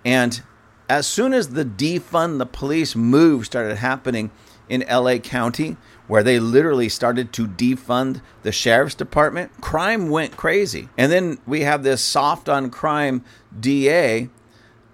And 0.04 0.42
as 0.90 1.08
soon 1.08 1.34
as 1.34 1.50
the 1.50 1.66
defund 1.66 2.38
the 2.38 2.46
police 2.46 2.96
move 2.96 3.46
started 3.46 3.78
happening 3.78 4.32
in 4.70 4.84
LA 4.90 5.18
County, 5.18 5.78
where 6.08 6.24
they 6.24 6.40
literally 6.40 6.90
started 6.90 7.34
to 7.34 7.48
defund 7.48 8.22
the 8.44 8.52
sheriff's 8.52 8.96
department, 8.96 9.52
crime 9.62 10.10
went 10.10 10.38
crazy. 10.38 10.90
And 10.98 11.12
then 11.12 11.38
we 11.46 11.62
have 11.62 11.84
this 11.84 12.02
soft 12.02 12.48
on 12.50 12.70
crime 12.70 13.24
DA 13.60 14.30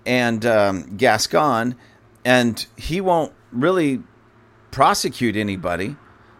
and 0.05 0.45
um, 0.45 0.97
Gascon, 0.97 1.75
and 2.25 2.65
he 2.75 2.99
won't 2.99 3.33
really 3.51 4.01
prosecute 4.71 5.35
anybody. 5.35 5.95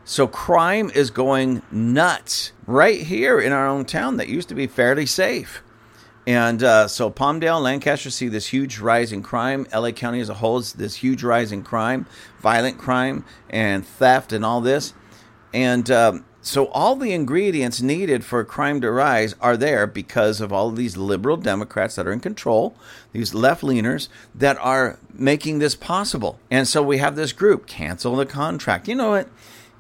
So 0.06 0.28
crime 0.28 0.92
is 0.94 1.12
going 1.12 1.62
nuts 1.72 2.52
right 2.66 3.00
here 3.00 3.40
in 3.40 3.54
our 3.54 3.68
own 3.68 3.86
town 3.86 4.18
that 4.18 4.28
used 4.28 4.50
to 4.50 4.56
be 4.56 4.68
fairly 4.68 5.06
safe. 5.06 5.64
And 6.26 6.64
uh, 6.64 6.88
so 6.88 7.10
Palmdale, 7.10 7.62
Lancaster 7.62 8.10
see 8.10 8.30
this 8.30 8.48
huge 8.48 8.80
rise 8.80 9.12
in 9.12 9.24
crime. 9.24 9.68
LA 9.74 9.92
County 9.92 10.22
as 10.22 10.30
a 10.30 10.36
whole 10.36 10.58
is 10.58 10.74
this 10.74 10.96
huge 10.96 11.24
rise 11.24 11.52
in 11.52 11.64
crime, 11.64 12.06
violent 12.40 12.78
crime, 12.78 13.26
and 13.50 13.86
theft, 13.86 14.32
and 14.32 14.46
all 14.46 14.62
this. 14.62 14.94
And 15.54 15.92
um, 15.92 16.26
so 16.42 16.68
all 16.68 16.96
the 16.96 17.14
ingredients 17.14 17.82
needed 17.82 18.24
for 18.26 18.44
crime 18.44 18.82
to 18.82 18.92
rise 18.92 19.36
are 19.42 19.58
there 19.58 19.86
because 19.86 20.42
of 20.42 20.52
all 20.52 20.70
of 20.70 20.76
these 20.76 20.98
liberal 20.98 21.38
Democrats 21.38 21.96
that 21.96 22.08
are 22.08 22.12
in 22.12 22.20
control, 22.20 22.76
these 23.12 23.34
left 23.34 23.62
leaners 23.62 24.08
that 24.34 24.58
are 24.60 25.00
making 25.14 25.60
this 25.60 25.76
possible. 25.76 26.40
And 26.50 26.68
so 26.68 26.82
we 26.82 26.98
have 26.98 27.16
this 27.16 27.34
group 27.34 27.66
cancel 27.66 28.16
the 28.16 28.26
contract. 28.26 28.88
You 28.88 28.96
know 28.96 29.12
what? 29.12 29.30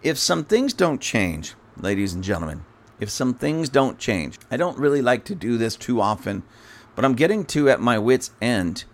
If 0.03 0.17
some 0.17 0.43
things 0.43 0.73
don't 0.73 1.01
change, 1.01 1.53
ladies 1.77 2.13
and 2.13 2.23
gentlemen, 2.23 2.63
if 2.99 3.10
some 3.10 3.34
things 3.34 3.69
don't 3.69 3.99
change. 3.99 4.39
I 4.51 4.58
don't 4.58 4.77
really 4.77 5.01
like 5.01 5.25
to 5.25 5.36
do 5.36 5.58
this 5.58 5.75
too 5.75 6.01
often, 6.01 6.43
but 6.95 7.03
I'm 7.06 7.15
getting 7.15 7.45
to 7.45 7.69
at 7.69 7.82
my 7.82 7.97
wits' 7.97 8.32
end. 8.41 8.86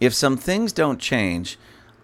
If 0.00 0.14
some 0.14 0.36
things 0.36 0.72
don't 0.72 1.00
change, 1.00 1.58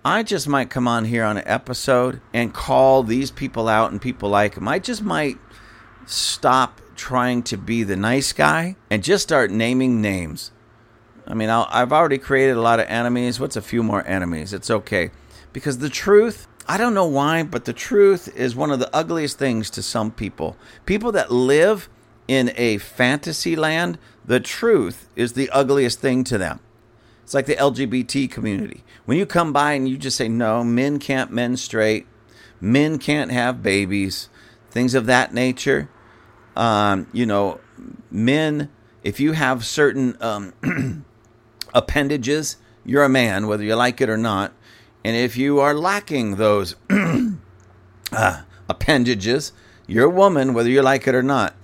I 0.04 0.22
just 0.22 0.48
might 0.48 0.70
come 0.70 0.86
on 0.86 1.04
here 1.04 1.24
on 1.24 1.36
an 1.36 1.46
episode 1.46 2.20
and 2.32 2.54
call 2.54 3.02
these 3.02 3.30
people 3.30 3.68
out 3.68 3.90
and 3.90 4.00
people 4.00 4.28
like 4.28 4.54
them. 4.54 4.68
I 4.68 4.78
just 4.78 5.02
might 5.02 5.36
stop 6.06 6.80
trying 6.96 7.42
to 7.44 7.56
be 7.56 7.82
the 7.82 7.96
nice 7.96 8.32
guy 8.32 8.76
and 8.90 9.02
just 9.02 9.22
start 9.22 9.50
naming 9.50 10.00
names. 10.00 10.50
I 11.26 11.34
mean, 11.34 11.50
i 11.50 11.78
have 11.78 11.92
already 11.92 12.18
created 12.18 12.56
a 12.56 12.60
lot 12.60 12.80
of 12.80 12.86
enemies. 12.88 13.38
What's 13.38 13.56
a 13.56 13.62
few 13.62 13.82
more 13.82 14.06
enemies? 14.06 14.52
It's 14.52 14.70
okay. 14.70 15.10
Because 15.52 15.78
the 15.78 15.90
truth 15.90 16.48
I 16.68 16.76
don't 16.76 16.92
know 16.92 17.06
why, 17.06 17.42
but 17.44 17.64
the 17.64 17.72
truth 17.72 18.28
is 18.36 18.54
one 18.54 18.70
of 18.70 18.78
the 18.78 18.94
ugliest 18.94 19.38
things 19.38 19.70
to 19.70 19.82
some 19.82 20.10
people. 20.10 20.56
People 20.84 21.10
that 21.12 21.32
live 21.32 21.88
in 22.28 22.52
a 22.56 22.76
fantasy 22.76 23.56
land, 23.56 23.98
the 24.22 24.38
truth 24.38 25.08
is 25.16 25.32
the 25.32 25.48
ugliest 25.48 26.00
thing 26.00 26.24
to 26.24 26.36
them. 26.36 26.60
It's 27.24 27.32
like 27.32 27.46
the 27.46 27.56
LGBT 27.56 28.30
community. 28.30 28.84
When 29.06 29.16
you 29.16 29.24
come 29.24 29.50
by 29.52 29.72
and 29.72 29.88
you 29.88 29.96
just 29.96 30.18
say, 30.18 30.28
no, 30.28 30.62
men 30.62 30.98
can't 30.98 31.30
menstruate, 31.30 32.06
men 32.60 32.98
can't 32.98 33.30
have 33.30 33.62
babies, 33.62 34.28
things 34.70 34.94
of 34.94 35.06
that 35.06 35.32
nature. 35.32 35.88
Um, 36.54 37.06
you 37.14 37.24
know, 37.24 37.60
men, 38.10 38.70
if 39.02 39.20
you 39.20 39.32
have 39.32 39.64
certain 39.64 40.18
um, 40.20 40.52
appendages, 41.74 42.56
you're 42.84 43.04
a 43.04 43.08
man, 43.08 43.46
whether 43.46 43.64
you 43.64 43.74
like 43.74 44.00
it 44.02 44.10
or 44.10 44.18
not. 44.18 44.52
And 45.04 45.16
if 45.16 45.36
you 45.36 45.60
are 45.60 45.74
lacking 45.74 46.36
those 46.36 46.76
uh, 48.12 48.42
appendages, 48.68 49.52
you're 49.86 50.06
a 50.06 50.10
woman, 50.10 50.54
whether 50.54 50.68
you 50.68 50.82
like 50.82 51.06
it 51.06 51.14
or 51.14 51.22
not. 51.22 51.54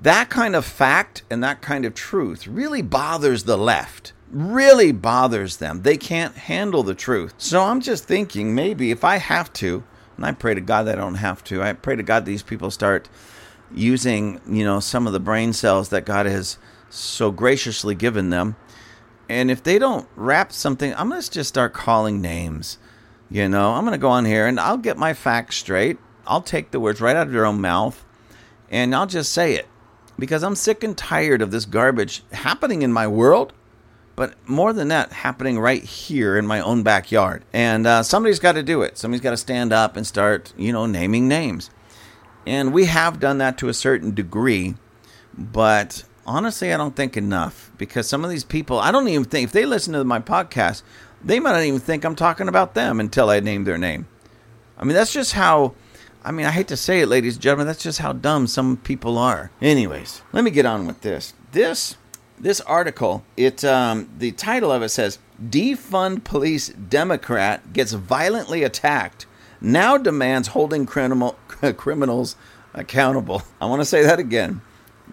That 0.00 0.28
kind 0.28 0.54
of 0.54 0.64
fact 0.64 1.22
and 1.30 1.42
that 1.42 1.62
kind 1.62 1.84
of 1.84 1.94
truth 1.94 2.46
really 2.46 2.82
bothers 2.82 3.44
the 3.44 3.56
left. 3.56 4.12
Really 4.30 4.92
bothers 4.92 5.56
them. 5.56 5.82
They 5.82 5.96
can't 5.96 6.34
handle 6.34 6.82
the 6.82 6.94
truth. 6.94 7.34
So 7.38 7.62
I'm 7.62 7.80
just 7.80 8.04
thinking 8.04 8.54
maybe 8.54 8.90
if 8.90 9.04
I 9.04 9.16
have 9.16 9.52
to, 9.54 9.82
and 10.16 10.26
I 10.26 10.32
pray 10.32 10.54
to 10.54 10.60
God 10.60 10.84
that 10.84 10.98
I 10.98 11.00
don't 11.00 11.14
have 11.14 11.42
to, 11.44 11.62
I 11.62 11.72
pray 11.72 11.96
to 11.96 12.02
God 12.02 12.24
these 12.24 12.42
people 12.42 12.70
start 12.70 13.08
using, 13.74 14.40
you 14.48 14.64
know, 14.64 14.80
some 14.80 15.06
of 15.06 15.12
the 15.12 15.20
brain 15.20 15.52
cells 15.52 15.88
that 15.88 16.04
God 16.04 16.26
has 16.26 16.58
so 16.90 17.30
graciously 17.30 17.94
given 17.94 18.30
them 18.30 18.56
and 19.28 19.50
if 19.50 19.62
they 19.62 19.78
don't 19.78 20.08
wrap 20.16 20.52
something, 20.52 20.94
I'm 20.94 21.08
going 21.08 21.20
to 21.20 21.30
just 21.30 21.48
start 21.48 21.72
calling 21.72 22.20
names. 22.20 22.78
You 23.28 23.48
know, 23.48 23.72
I'm 23.72 23.84
going 23.84 23.92
to 23.92 23.98
go 23.98 24.10
on 24.10 24.24
here 24.24 24.46
and 24.46 24.60
I'll 24.60 24.76
get 24.76 24.96
my 24.96 25.12
facts 25.12 25.56
straight. 25.56 25.98
I'll 26.26 26.42
take 26.42 26.70
the 26.70 26.80
words 26.80 27.00
right 27.00 27.16
out 27.16 27.26
of 27.26 27.32
your 27.32 27.46
own 27.46 27.60
mouth 27.60 28.04
and 28.70 28.94
I'll 28.94 29.06
just 29.06 29.32
say 29.32 29.54
it 29.54 29.66
because 30.18 30.42
I'm 30.42 30.54
sick 30.54 30.82
and 30.82 30.96
tired 30.96 31.42
of 31.42 31.50
this 31.50 31.64
garbage 31.64 32.22
happening 32.32 32.82
in 32.82 32.92
my 32.92 33.06
world, 33.06 33.52
but 34.14 34.34
more 34.48 34.72
than 34.72 34.88
that, 34.88 35.12
happening 35.12 35.58
right 35.58 35.82
here 35.82 36.36
in 36.36 36.46
my 36.46 36.60
own 36.60 36.82
backyard. 36.82 37.44
And 37.52 37.86
uh, 37.86 38.02
somebody's 38.02 38.38
got 38.38 38.52
to 38.52 38.62
do 38.62 38.82
it. 38.82 38.96
Somebody's 38.96 39.22
got 39.22 39.30
to 39.30 39.36
stand 39.36 39.72
up 39.72 39.96
and 39.96 40.06
start, 40.06 40.52
you 40.56 40.72
know, 40.72 40.86
naming 40.86 41.28
names. 41.28 41.70
And 42.46 42.72
we 42.72 42.86
have 42.86 43.20
done 43.20 43.38
that 43.38 43.58
to 43.58 43.68
a 43.68 43.74
certain 43.74 44.14
degree, 44.14 44.76
but 45.36 46.04
honestly, 46.26 46.72
I 46.72 46.76
don't 46.76 46.96
think 46.96 47.16
enough 47.16 47.70
because 47.78 48.08
some 48.08 48.24
of 48.24 48.30
these 48.30 48.44
people, 48.44 48.78
I 48.78 48.90
don't 48.90 49.08
even 49.08 49.24
think, 49.24 49.46
if 49.46 49.52
they 49.52 49.64
listen 49.64 49.94
to 49.94 50.04
my 50.04 50.18
podcast, 50.18 50.82
they 51.24 51.40
might 51.40 51.52
not 51.52 51.62
even 51.62 51.80
think 51.80 52.04
I'm 52.04 52.16
talking 52.16 52.48
about 52.48 52.74
them 52.74 53.00
until 53.00 53.30
I 53.30 53.40
name 53.40 53.64
their 53.64 53.78
name. 53.78 54.06
I 54.76 54.84
mean, 54.84 54.94
that's 54.94 55.12
just 55.12 55.32
how, 55.32 55.74
I 56.22 56.32
mean, 56.32 56.44
I 56.44 56.50
hate 56.50 56.68
to 56.68 56.76
say 56.76 57.00
it, 57.00 57.06
ladies 57.06 57.36
and 57.36 57.42
gentlemen, 57.42 57.66
that's 57.66 57.82
just 57.82 58.00
how 58.00 58.12
dumb 58.12 58.46
some 58.46 58.76
people 58.76 59.16
are. 59.16 59.50
Anyways, 59.62 60.22
let 60.32 60.44
me 60.44 60.50
get 60.50 60.66
on 60.66 60.86
with 60.86 61.00
this. 61.00 61.32
This, 61.52 61.96
this 62.38 62.60
article, 62.62 63.24
it, 63.36 63.64
um, 63.64 64.10
the 64.18 64.32
title 64.32 64.70
of 64.70 64.82
it 64.82 64.90
says, 64.90 65.18
Defund 65.42 66.24
Police 66.24 66.68
Democrat 66.68 67.72
Gets 67.72 67.92
Violently 67.92 68.62
Attacked, 68.62 69.26
Now 69.60 69.96
Demands 69.96 70.48
Holding 70.48 70.86
criminal, 70.86 71.38
Criminals 71.76 72.36
Accountable. 72.74 73.42
I 73.60 73.66
want 73.66 73.80
to 73.80 73.86
say 73.86 74.02
that 74.02 74.18
again. 74.18 74.60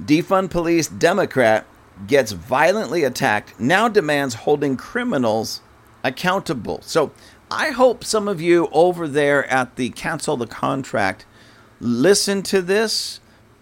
Defund 0.02 0.50
police 0.50 0.88
Democrat 0.88 1.66
gets 2.08 2.32
violently 2.32 3.04
attacked, 3.04 3.60
now 3.60 3.88
demands 3.88 4.36
holding 4.36 4.78
criminals 4.78 5.62
accountable. 6.04 6.80
So 6.82 7.12
I 7.52 7.70
hope 7.70 8.04
some 8.04 8.28
of 8.28 8.42
you 8.42 8.68
over 8.72 9.08
there 9.08 9.46
at 9.46 9.76
the 9.76 9.90
cancel 9.92 10.38
the 10.38 10.48
contract 10.48 11.26
listen 11.80 12.42
to 12.42 12.62
this 12.62 13.20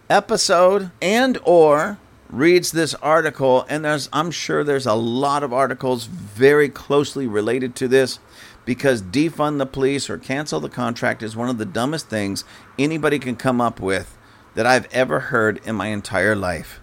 episode 0.09 0.91
and 1.01 1.37
or 1.43 1.97
reads 2.29 2.71
this 2.71 2.93
article 2.95 3.65
and 3.67 3.83
there's 3.83 4.07
I'm 4.13 4.31
sure 4.31 4.63
there's 4.63 4.85
a 4.85 4.93
lot 4.93 5.43
of 5.43 5.51
articles 5.51 6.05
very 6.05 6.69
closely 6.69 7.27
related 7.27 7.75
to 7.77 7.87
this 7.87 8.19
because 8.63 9.01
defund 9.01 9.57
the 9.57 9.65
police 9.65 10.09
or 10.09 10.17
cancel 10.17 10.59
the 10.59 10.69
contract 10.69 11.23
is 11.23 11.35
one 11.35 11.49
of 11.49 11.57
the 11.57 11.65
dumbest 11.65 12.09
things 12.09 12.43
anybody 12.79 13.19
can 13.19 13.35
come 13.35 13.59
up 13.59 13.79
with 13.79 14.17
that 14.55 14.65
I've 14.65 14.87
ever 14.91 15.19
heard 15.19 15.59
in 15.65 15.75
my 15.75 15.87
entire 15.87 16.35
life. 16.35 16.79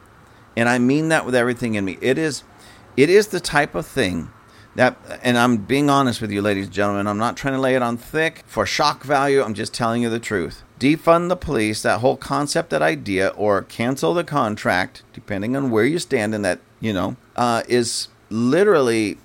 And 0.56 0.68
I 0.68 0.78
mean 0.78 1.08
that 1.08 1.24
with 1.24 1.34
everything 1.34 1.74
in 1.74 1.84
me. 1.84 1.98
It 2.00 2.18
is 2.18 2.42
it 2.96 3.08
is 3.08 3.28
the 3.28 3.40
type 3.40 3.74
of 3.74 3.86
thing 3.86 4.30
that 4.74 4.96
and 5.22 5.38
I'm 5.38 5.58
being 5.58 5.88
honest 5.90 6.20
with 6.20 6.30
you 6.30 6.42
ladies 6.42 6.66
and 6.66 6.74
gentlemen, 6.74 7.06
I'm 7.06 7.18
not 7.18 7.36
trying 7.36 7.54
to 7.54 7.60
lay 7.60 7.74
it 7.74 7.82
on 7.82 7.96
thick 7.96 8.42
for 8.46 8.66
shock 8.66 9.04
value, 9.04 9.42
I'm 9.42 9.54
just 9.54 9.74
telling 9.74 10.02
you 10.02 10.10
the 10.10 10.18
truth. 10.18 10.62
Defund 10.80 11.28
the 11.28 11.36
police, 11.36 11.82
that 11.82 12.00
whole 12.00 12.16
concept, 12.16 12.70
that 12.70 12.82
idea, 12.82 13.28
or 13.28 13.62
cancel 13.62 14.14
the 14.14 14.22
contract, 14.22 15.02
depending 15.12 15.56
on 15.56 15.70
where 15.70 15.84
you 15.84 15.98
stand 15.98 16.34
in 16.34 16.42
that, 16.42 16.60
you 16.78 16.92
know, 16.92 17.16
uh, 17.34 17.62
is 17.68 18.08
literally 18.30 19.18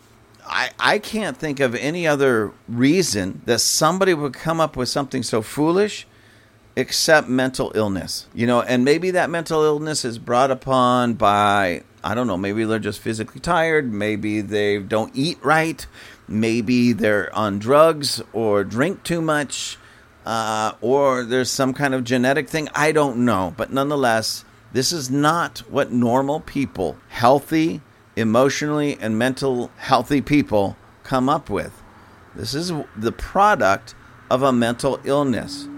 I, 0.45 0.71
I 0.79 0.99
can't 0.99 1.38
think 1.38 1.60
of 1.60 1.73
any 1.75 2.06
other 2.06 2.51
reason 2.67 3.41
that 3.45 3.60
somebody 3.60 4.13
would 4.13 4.34
come 4.34 4.60
up 4.60 4.75
with 4.75 4.89
something 4.89 5.23
so 5.23 5.41
foolish 5.41 6.06
except 6.76 7.28
mental 7.28 7.72
illness. 7.76 8.28
You 8.34 8.48
know, 8.48 8.62
and 8.62 8.84
maybe 8.84 9.12
that 9.12 9.30
mental 9.30 9.64
illness 9.64 10.06
is 10.06 10.18
brought 10.18 10.52
upon 10.52 11.14
by 11.14 11.84
I 12.04 12.16
don't 12.16 12.28
know, 12.28 12.38
maybe 12.38 12.66
they're 12.66 12.80
just 12.80 13.00
physically 13.00 13.40
tired, 13.40 13.92
maybe 13.92 14.42
they 14.42 14.80
don't 14.80 15.16
eat 15.16 15.38
right, 15.42 15.86
maybe 16.28 16.92
they're 16.92 17.34
on 17.34 17.60
drugs 17.60 18.22
or 18.34 18.66
drink 18.66 19.04
too 19.04 19.22
much, 19.22 19.78
uh, 20.26 20.74
or 20.82 21.24
there's 21.24 21.50
some 21.50 21.74
kind 21.74 21.94
of 21.94 22.04
genetic 22.04 22.50
thing. 22.50 22.68
I 22.76 22.92
don't 22.92 23.24
know. 23.24 23.54
But 23.56 23.72
nonetheless, 23.72 24.44
this 24.74 24.92
is 24.92 25.10
not 25.10 25.60
what 25.70 25.94
normal 25.94 26.42
people, 26.42 26.98
healthy, 27.08 27.80
emotionally, 28.18 28.98
and 29.00 29.18
mental 29.18 29.72
healthy 29.78 30.22
people 30.22 30.76
come 31.04 31.30
up 31.30 31.50
with. 31.50 31.82
This 32.36 32.54
is 32.54 32.74
the 32.98 33.12
product 33.12 33.96
of 34.30 34.42
a 34.44 34.52
mental 34.52 35.00
illness. 35.06 35.70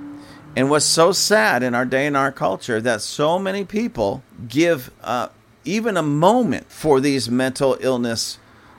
And 0.55 0.69
what's 0.69 0.85
so 0.85 1.11
sad 1.11 1.63
in 1.63 1.75
our 1.75 1.85
day 1.85 2.07
and 2.07 2.15
our 2.15 2.31
culture 2.31 2.79
that 2.81 3.01
so 3.01 3.37
many 3.37 3.65
people 3.65 4.23
give 4.47 4.89
uh, 5.03 5.27
even 5.65 5.97
a 5.97 6.03
moment 6.03 6.71
for 6.71 7.01
these 7.01 7.29
mental 7.29 7.77
illness, 7.81 8.37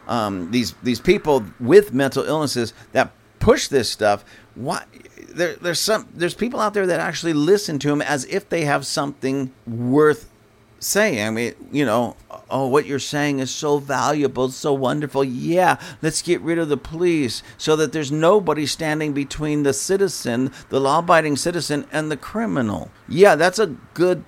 um, 0.08 0.50
these 0.50 0.74
these 0.82 1.00
people 1.00 1.44
with 1.60 1.92
mental 1.92 2.24
illnesses 2.24 2.72
that 2.92 3.12
push 3.40 3.68
this 3.68 3.90
stuff. 3.90 4.24
Why? 4.54 4.84
There, 5.28 5.56
there's 5.56 5.80
some 5.80 6.08
there's 6.14 6.34
people 6.34 6.60
out 6.60 6.72
there 6.72 6.86
that 6.86 7.00
actually 7.00 7.34
listen 7.34 7.78
to 7.80 7.88
them 7.88 8.00
as 8.00 8.24
if 8.24 8.48
they 8.48 8.64
have 8.64 8.86
something 8.86 9.52
worth 9.66 10.30
say. 10.78 11.24
I 11.24 11.30
mean, 11.30 11.54
you 11.72 11.84
know, 11.84 12.16
oh, 12.50 12.66
what 12.66 12.86
you're 12.86 12.98
saying 12.98 13.38
is 13.38 13.50
so 13.50 13.78
valuable, 13.78 14.50
so 14.50 14.72
wonderful. 14.72 15.24
Yeah, 15.24 15.78
let's 16.02 16.22
get 16.22 16.40
rid 16.40 16.58
of 16.58 16.68
the 16.68 16.76
police 16.76 17.42
so 17.58 17.76
that 17.76 17.92
there's 17.92 18.12
nobody 18.12 18.66
standing 18.66 19.12
between 19.12 19.62
the 19.62 19.72
citizen, 19.72 20.52
the 20.68 20.80
law 20.80 21.00
abiding 21.00 21.36
citizen, 21.36 21.86
and 21.92 22.10
the 22.10 22.16
criminal. 22.16 22.90
Yeah, 23.08 23.36
that's 23.36 23.58
a 23.58 23.76
good 23.94 24.24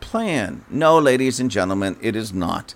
plan. 0.00 0.64
No, 0.70 0.98
ladies 0.98 1.40
and 1.40 1.50
gentlemen, 1.50 1.96
it 2.00 2.16
is 2.16 2.32
not. 2.32 2.74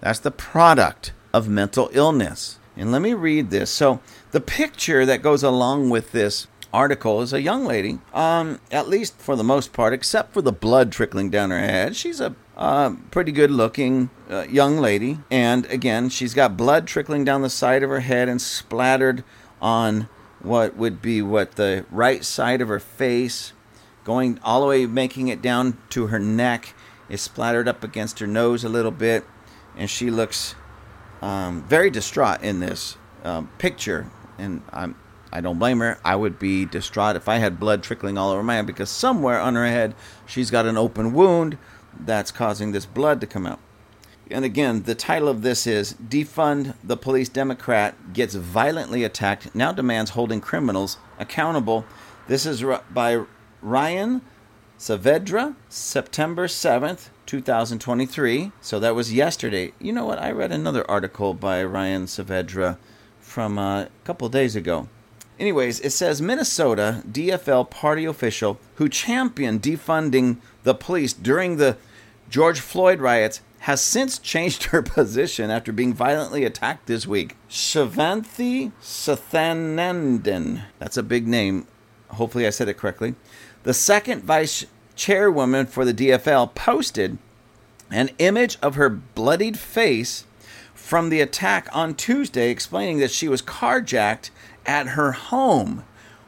That's 0.00 0.20
the 0.20 0.30
product 0.30 1.12
of 1.32 1.48
mental 1.48 1.90
illness. 1.92 2.58
And 2.76 2.92
let 2.92 3.02
me 3.02 3.12
read 3.12 3.50
this. 3.50 3.70
So, 3.70 4.00
the 4.30 4.40
picture 4.40 5.04
that 5.04 5.22
goes 5.22 5.42
along 5.42 5.90
with 5.90 6.12
this 6.12 6.46
article 6.72 7.22
is 7.22 7.32
a 7.32 7.40
young 7.40 7.64
lady, 7.64 7.98
um, 8.12 8.60
at 8.70 8.88
least 8.88 9.18
for 9.18 9.36
the 9.36 9.44
most 9.44 9.72
part, 9.72 9.92
except 9.92 10.32
for 10.32 10.42
the 10.42 10.52
blood 10.52 10.92
trickling 10.92 11.30
down 11.30 11.50
her 11.50 11.58
head. 11.58 11.96
She's 11.96 12.20
a 12.20 12.36
uh, 12.58 12.94
pretty 13.12 13.30
good 13.30 13.50
looking 13.50 14.10
uh, 14.28 14.44
young 14.50 14.78
lady. 14.78 15.18
And 15.30 15.64
again, 15.66 16.08
she's 16.08 16.34
got 16.34 16.56
blood 16.56 16.86
trickling 16.86 17.24
down 17.24 17.42
the 17.42 17.50
side 17.50 17.82
of 17.82 17.90
her 17.90 18.00
head 18.00 18.28
and 18.28 18.42
splattered 18.42 19.22
on 19.62 20.08
what 20.40 20.76
would 20.76 21.00
be 21.00 21.22
what 21.22 21.52
the 21.52 21.86
right 21.90 22.24
side 22.24 22.60
of 22.60 22.68
her 22.68 22.80
face, 22.80 23.52
going 24.04 24.38
all 24.42 24.60
the 24.60 24.66
way, 24.66 24.86
making 24.86 25.28
it 25.28 25.40
down 25.40 25.78
to 25.90 26.08
her 26.08 26.18
neck. 26.18 26.74
Is 27.08 27.22
splattered 27.22 27.68
up 27.68 27.82
against 27.82 28.18
her 28.18 28.26
nose 28.26 28.64
a 28.64 28.68
little 28.68 28.90
bit. 28.90 29.24
And 29.76 29.88
she 29.88 30.10
looks 30.10 30.54
um, 31.22 31.62
very 31.62 31.88
distraught 31.88 32.42
in 32.42 32.60
this 32.60 32.98
um, 33.24 33.48
picture. 33.56 34.10
And 34.36 34.62
I'm 34.70 34.94
I 35.32 35.40
don't 35.40 35.58
blame 35.58 35.80
her. 35.80 35.98
I 36.04 36.16
would 36.16 36.38
be 36.38 36.64
distraught 36.64 37.16
if 37.16 37.28
I 37.28 37.36
had 37.36 37.60
blood 37.60 37.82
trickling 37.82 38.16
all 38.16 38.30
over 38.30 38.42
my 38.42 38.56
head 38.56 38.66
because 38.66 38.90
somewhere 38.90 39.38
on 39.40 39.54
her 39.54 39.66
head 39.66 39.94
she's 40.26 40.50
got 40.50 40.66
an 40.66 40.76
open 40.76 41.12
wound 41.12 41.58
that's 42.00 42.30
causing 42.30 42.72
this 42.72 42.86
blood 42.86 43.20
to 43.20 43.26
come 43.26 43.46
out. 43.46 43.60
And 44.30 44.44
again, 44.44 44.82
the 44.82 44.94
title 44.94 45.28
of 45.28 45.42
this 45.42 45.66
is 45.66 45.94
Defund 45.94 46.74
the 46.84 46.96
Police 46.96 47.30
Democrat 47.30 48.12
Gets 48.12 48.34
Violently 48.34 49.02
Attacked, 49.02 49.54
Now 49.54 49.72
Demands 49.72 50.10
Holding 50.10 50.40
Criminals 50.40 50.98
Accountable. 51.18 51.86
This 52.26 52.44
is 52.44 52.62
by 52.90 53.24
Ryan 53.62 54.20
Saavedra, 54.78 55.56
September 55.70 56.46
7th, 56.46 57.08
2023. 57.24 58.52
So 58.60 58.78
that 58.78 58.94
was 58.94 59.12
yesterday. 59.12 59.72
You 59.78 59.92
know 59.92 60.04
what? 60.04 60.18
I 60.18 60.30
read 60.30 60.52
another 60.52 60.88
article 60.90 61.32
by 61.32 61.64
Ryan 61.64 62.04
Saavedra 62.04 62.76
from 63.18 63.58
uh, 63.58 63.82
a 63.82 63.88
couple 64.04 64.28
days 64.28 64.54
ago. 64.54 64.88
Anyways, 65.38 65.80
it 65.80 65.90
says 65.90 66.20
Minnesota 66.20 67.02
DFL 67.08 67.70
party 67.70 68.04
official 68.04 68.58
who 68.74 68.88
championed 68.88 69.62
defunding 69.62 70.38
the 70.64 70.74
police 70.74 71.12
during 71.12 71.56
the 71.56 71.76
George 72.28 72.60
Floyd 72.60 73.00
riots 73.00 73.40
has 73.60 73.80
since 73.80 74.18
changed 74.18 74.64
her 74.64 74.82
position 74.82 75.50
after 75.50 75.72
being 75.72 75.94
violently 75.94 76.44
attacked 76.44 76.86
this 76.86 77.06
week. 77.06 77.36
Shivanthi 77.48 78.72
Sathanandan, 78.82 80.62
that's 80.78 80.96
a 80.96 81.02
big 81.02 81.26
name. 81.26 81.66
Hopefully, 82.10 82.46
I 82.46 82.50
said 82.50 82.68
it 82.68 82.76
correctly. 82.76 83.14
The 83.62 83.74
second 83.74 84.24
vice 84.24 84.66
chairwoman 84.94 85.66
for 85.66 85.84
the 85.84 85.94
DFL 85.94 86.54
posted 86.54 87.18
an 87.90 88.10
image 88.18 88.58
of 88.60 88.74
her 88.74 88.90
bloodied 88.90 89.58
face 89.58 90.24
from 90.74 91.08
the 91.08 91.20
attack 91.20 91.68
on 91.72 91.94
Tuesday, 91.94 92.50
explaining 92.50 92.98
that 92.98 93.10
she 93.10 93.28
was 93.28 93.42
carjacked 93.42 94.30
at 94.66 94.88
her 94.88 95.12
home 95.12 95.84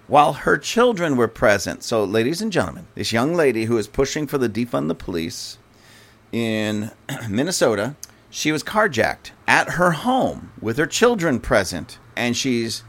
while 0.06 0.32
her 0.32 0.58
children 0.58 1.16
were 1.16 1.28
present. 1.28 1.82
So, 1.82 2.04
ladies 2.04 2.42
and 2.42 2.50
gentlemen, 2.50 2.86
this 2.94 3.12
young 3.12 3.34
lady 3.34 3.66
who 3.66 3.78
is 3.78 3.86
pushing 3.86 4.26
for 4.26 4.38
the 4.38 4.48
defund 4.48 4.88
the 4.88 4.94
police 4.94 5.58
in 6.32 6.90
Minnesota, 7.28 7.96
she 8.30 8.52
was 8.52 8.62
carjacked 8.62 9.32
at 9.46 9.70
her 9.70 9.90
home 9.92 10.52
with 10.60 10.78
her 10.78 10.86
children 10.86 11.40
present, 11.40 11.98
and 12.16 12.36
she's 12.36 12.84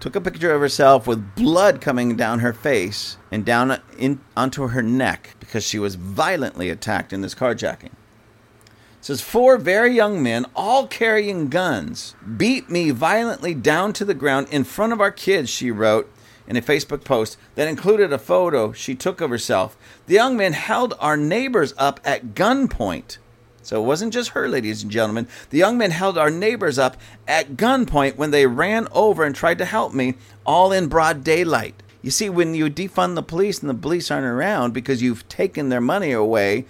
took 0.00 0.16
a 0.16 0.20
picture 0.20 0.54
of 0.54 0.60
herself 0.62 1.06
with 1.06 1.34
blood 1.34 1.80
coming 1.80 2.16
down 2.16 2.38
her 2.38 2.54
face 2.54 3.18
and 3.30 3.44
down 3.44 3.70
uh, 3.70 3.78
in, 3.98 4.20
onto 4.36 4.68
her 4.68 4.82
neck 4.82 5.36
because 5.38 5.62
she 5.62 5.78
was 5.78 5.94
violently 5.94 6.70
attacked 6.70 7.12
in 7.12 7.20
this 7.20 7.34
carjacking. 7.34 7.92
It 7.92 9.04
says 9.04 9.20
four 9.20 9.58
very 9.58 9.94
young 9.94 10.22
men, 10.22 10.46
all 10.56 10.86
carrying 10.86 11.48
guns, 11.48 12.14
beat 12.36 12.70
me 12.70 12.90
violently 12.90 13.54
down 13.54 13.92
to 13.94 14.04
the 14.04 14.14
ground 14.14 14.48
in 14.50 14.64
front 14.64 14.92
of 14.92 15.00
our 15.00 15.10
kids, 15.10 15.50
she 15.50 15.70
wrote 15.70 16.10
in 16.50 16.56
a 16.56 16.60
Facebook 16.60 17.04
post 17.04 17.38
that 17.54 17.68
included 17.68 18.12
a 18.12 18.18
photo 18.18 18.72
she 18.72 18.96
took 18.96 19.20
of 19.20 19.30
herself. 19.30 19.78
The 20.06 20.14
young 20.14 20.36
men 20.36 20.52
held 20.52 20.94
our 20.98 21.16
neighbors 21.16 21.72
up 21.78 22.00
at 22.04 22.34
gunpoint. 22.34 23.18
So 23.62 23.80
it 23.80 23.86
wasn't 23.86 24.12
just 24.12 24.30
her, 24.30 24.48
ladies 24.48 24.82
and 24.82 24.90
gentlemen. 24.90 25.28
The 25.50 25.58
young 25.58 25.78
men 25.78 25.92
held 25.92 26.18
our 26.18 26.28
neighbors 26.28 26.76
up 26.76 26.96
at 27.28 27.56
gunpoint 27.56 28.16
when 28.16 28.32
they 28.32 28.46
ran 28.46 28.88
over 28.90 29.24
and 29.24 29.32
tried 29.32 29.58
to 29.58 29.64
help 29.64 29.94
me, 29.94 30.14
all 30.44 30.72
in 30.72 30.88
broad 30.88 31.22
daylight. 31.22 31.80
You 32.02 32.10
see, 32.10 32.28
when 32.28 32.54
you 32.54 32.68
defund 32.68 33.14
the 33.14 33.22
police 33.22 33.60
and 33.60 33.70
the 33.70 33.74
police 33.74 34.10
aren't 34.10 34.26
around 34.26 34.74
because 34.74 35.02
you've 35.02 35.28
taken 35.28 35.68
their 35.68 35.80
money 35.80 36.10
away, 36.10 36.64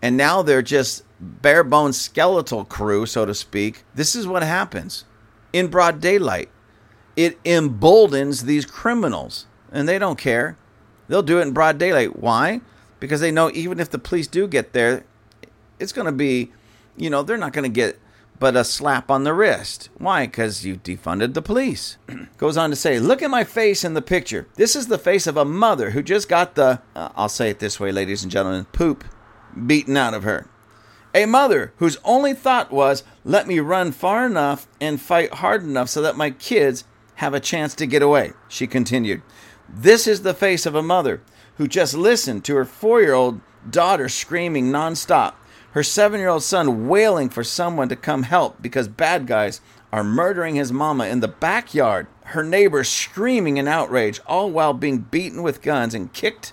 and 0.00 0.16
now 0.16 0.42
they're 0.42 0.62
just 0.62 1.02
bare 1.18 1.64
bones 1.64 2.00
skeletal 2.00 2.64
crew, 2.64 3.06
so 3.06 3.26
to 3.26 3.34
speak, 3.34 3.82
this 3.92 4.14
is 4.14 4.28
what 4.28 4.44
happens 4.44 5.04
in 5.52 5.66
broad 5.66 6.00
daylight. 6.00 6.48
It 7.16 7.38
emboldens 7.44 8.44
these 8.44 8.66
criminals, 8.66 9.46
and 9.72 9.88
they 9.88 9.98
don't 9.98 10.18
care. 10.18 10.56
They'll 11.08 11.22
do 11.22 11.38
it 11.38 11.42
in 11.42 11.52
broad 11.52 11.78
daylight. 11.78 12.18
Why? 12.18 12.60
Because 13.00 13.20
they 13.20 13.30
know 13.30 13.50
even 13.52 13.80
if 13.80 13.90
the 13.90 13.98
police 13.98 14.26
do 14.26 14.46
get 14.46 14.72
there, 14.72 15.04
it's 15.78 15.92
going 15.92 16.06
to 16.06 16.12
be, 16.12 16.52
you 16.96 17.10
know, 17.10 17.22
they're 17.22 17.36
not 17.36 17.52
going 17.52 17.64
to 17.64 17.74
get 17.74 17.98
but 18.38 18.56
a 18.56 18.64
slap 18.64 19.10
on 19.10 19.24
the 19.24 19.32
wrist. 19.32 19.88
Why? 19.98 20.26
Because 20.26 20.64
you 20.64 20.76
defunded 20.76 21.34
the 21.34 21.42
police. 21.42 21.96
Goes 22.36 22.56
on 22.56 22.70
to 22.70 22.76
say, 22.76 22.98
Look 22.98 23.22
at 23.22 23.30
my 23.30 23.44
face 23.44 23.84
in 23.84 23.94
the 23.94 24.02
picture. 24.02 24.46
This 24.54 24.76
is 24.76 24.88
the 24.88 24.98
face 24.98 25.26
of 25.26 25.36
a 25.36 25.44
mother 25.44 25.90
who 25.90 26.02
just 26.02 26.28
got 26.28 26.54
the, 26.54 26.80
uh, 26.94 27.10
I'll 27.16 27.28
say 27.28 27.50
it 27.50 27.58
this 27.58 27.80
way, 27.80 27.92
ladies 27.92 28.22
and 28.22 28.32
gentlemen, 28.32 28.66
poop 28.66 29.04
beaten 29.66 29.96
out 29.96 30.14
of 30.14 30.24
her. 30.24 30.48
A 31.14 31.24
mother 31.24 31.72
whose 31.78 31.96
only 32.04 32.34
thought 32.34 32.70
was, 32.70 33.02
let 33.24 33.46
me 33.46 33.58
run 33.58 33.90
far 33.90 34.26
enough 34.26 34.68
and 34.80 35.00
fight 35.00 35.34
hard 35.34 35.62
enough 35.62 35.88
so 35.88 36.02
that 36.02 36.16
my 36.16 36.30
kids 36.30 36.84
have 37.16 37.34
a 37.34 37.40
chance 37.40 37.74
to 37.74 37.86
get 37.86 38.02
away. 38.02 38.32
She 38.48 38.66
continued, 38.66 39.22
This 39.68 40.06
is 40.06 40.22
the 40.22 40.34
face 40.34 40.66
of 40.66 40.74
a 40.74 40.82
mother 40.82 41.22
who 41.56 41.68
just 41.68 41.94
listened 41.94 42.44
to 42.44 42.54
her 42.56 42.64
four 42.64 43.00
year 43.00 43.14
old 43.14 43.40
daughter 43.68 44.08
screaming 44.08 44.66
nonstop, 44.66 45.34
her 45.72 45.82
seven 45.82 46.20
year 46.20 46.28
old 46.28 46.42
son 46.42 46.88
wailing 46.88 47.28
for 47.28 47.44
someone 47.44 47.88
to 47.88 47.96
come 47.96 48.22
help 48.22 48.62
because 48.62 48.88
bad 48.88 49.26
guys 49.26 49.60
are 49.92 50.04
murdering 50.04 50.56
his 50.56 50.72
mama 50.72 51.06
in 51.06 51.20
the 51.20 51.28
backyard, 51.28 52.06
her 52.24 52.42
neighbors 52.42 52.88
screaming 52.88 53.56
in 53.56 53.68
outrage, 53.68 54.20
all 54.26 54.50
while 54.50 54.72
being 54.72 54.98
beaten 54.98 55.42
with 55.42 55.62
guns 55.62 55.94
and 55.94 56.12
kicked 56.12 56.52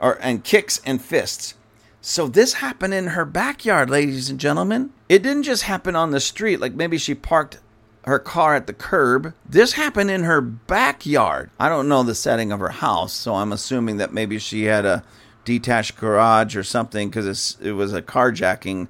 or 0.00 0.18
and 0.22 0.44
kicks 0.44 0.80
and 0.86 1.02
fists. 1.02 1.54
So 2.00 2.28
this 2.28 2.54
happened 2.54 2.94
in 2.94 3.08
her 3.08 3.24
backyard, 3.24 3.90
ladies 3.90 4.30
and 4.30 4.38
gentlemen. 4.38 4.90
It 5.08 5.22
didn't 5.22 5.42
just 5.42 5.64
happen 5.64 5.96
on 5.96 6.12
the 6.12 6.20
street, 6.20 6.60
like 6.60 6.74
maybe 6.74 6.96
she 6.96 7.14
parked 7.14 7.58
her 8.04 8.18
car 8.18 8.54
at 8.54 8.66
the 8.66 8.72
curb. 8.72 9.34
This 9.48 9.72
happened 9.72 10.10
in 10.10 10.24
her 10.24 10.40
backyard. 10.40 11.50
I 11.58 11.68
don't 11.68 11.88
know 11.88 12.02
the 12.02 12.14
setting 12.14 12.52
of 12.52 12.60
her 12.60 12.70
house, 12.70 13.12
so 13.12 13.34
I'm 13.34 13.52
assuming 13.52 13.98
that 13.98 14.12
maybe 14.12 14.38
she 14.38 14.64
had 14.64 14.84
a 14.84 15.04
detached 15.44 15.96
garage 15.96 16.56
or 16.56 16.62
something 16.62 17.08
because 17.08 17.56
it 17.60 17.72
was 17.72 17.92
a 17.92 18.02
carjacking, 18.02 18.88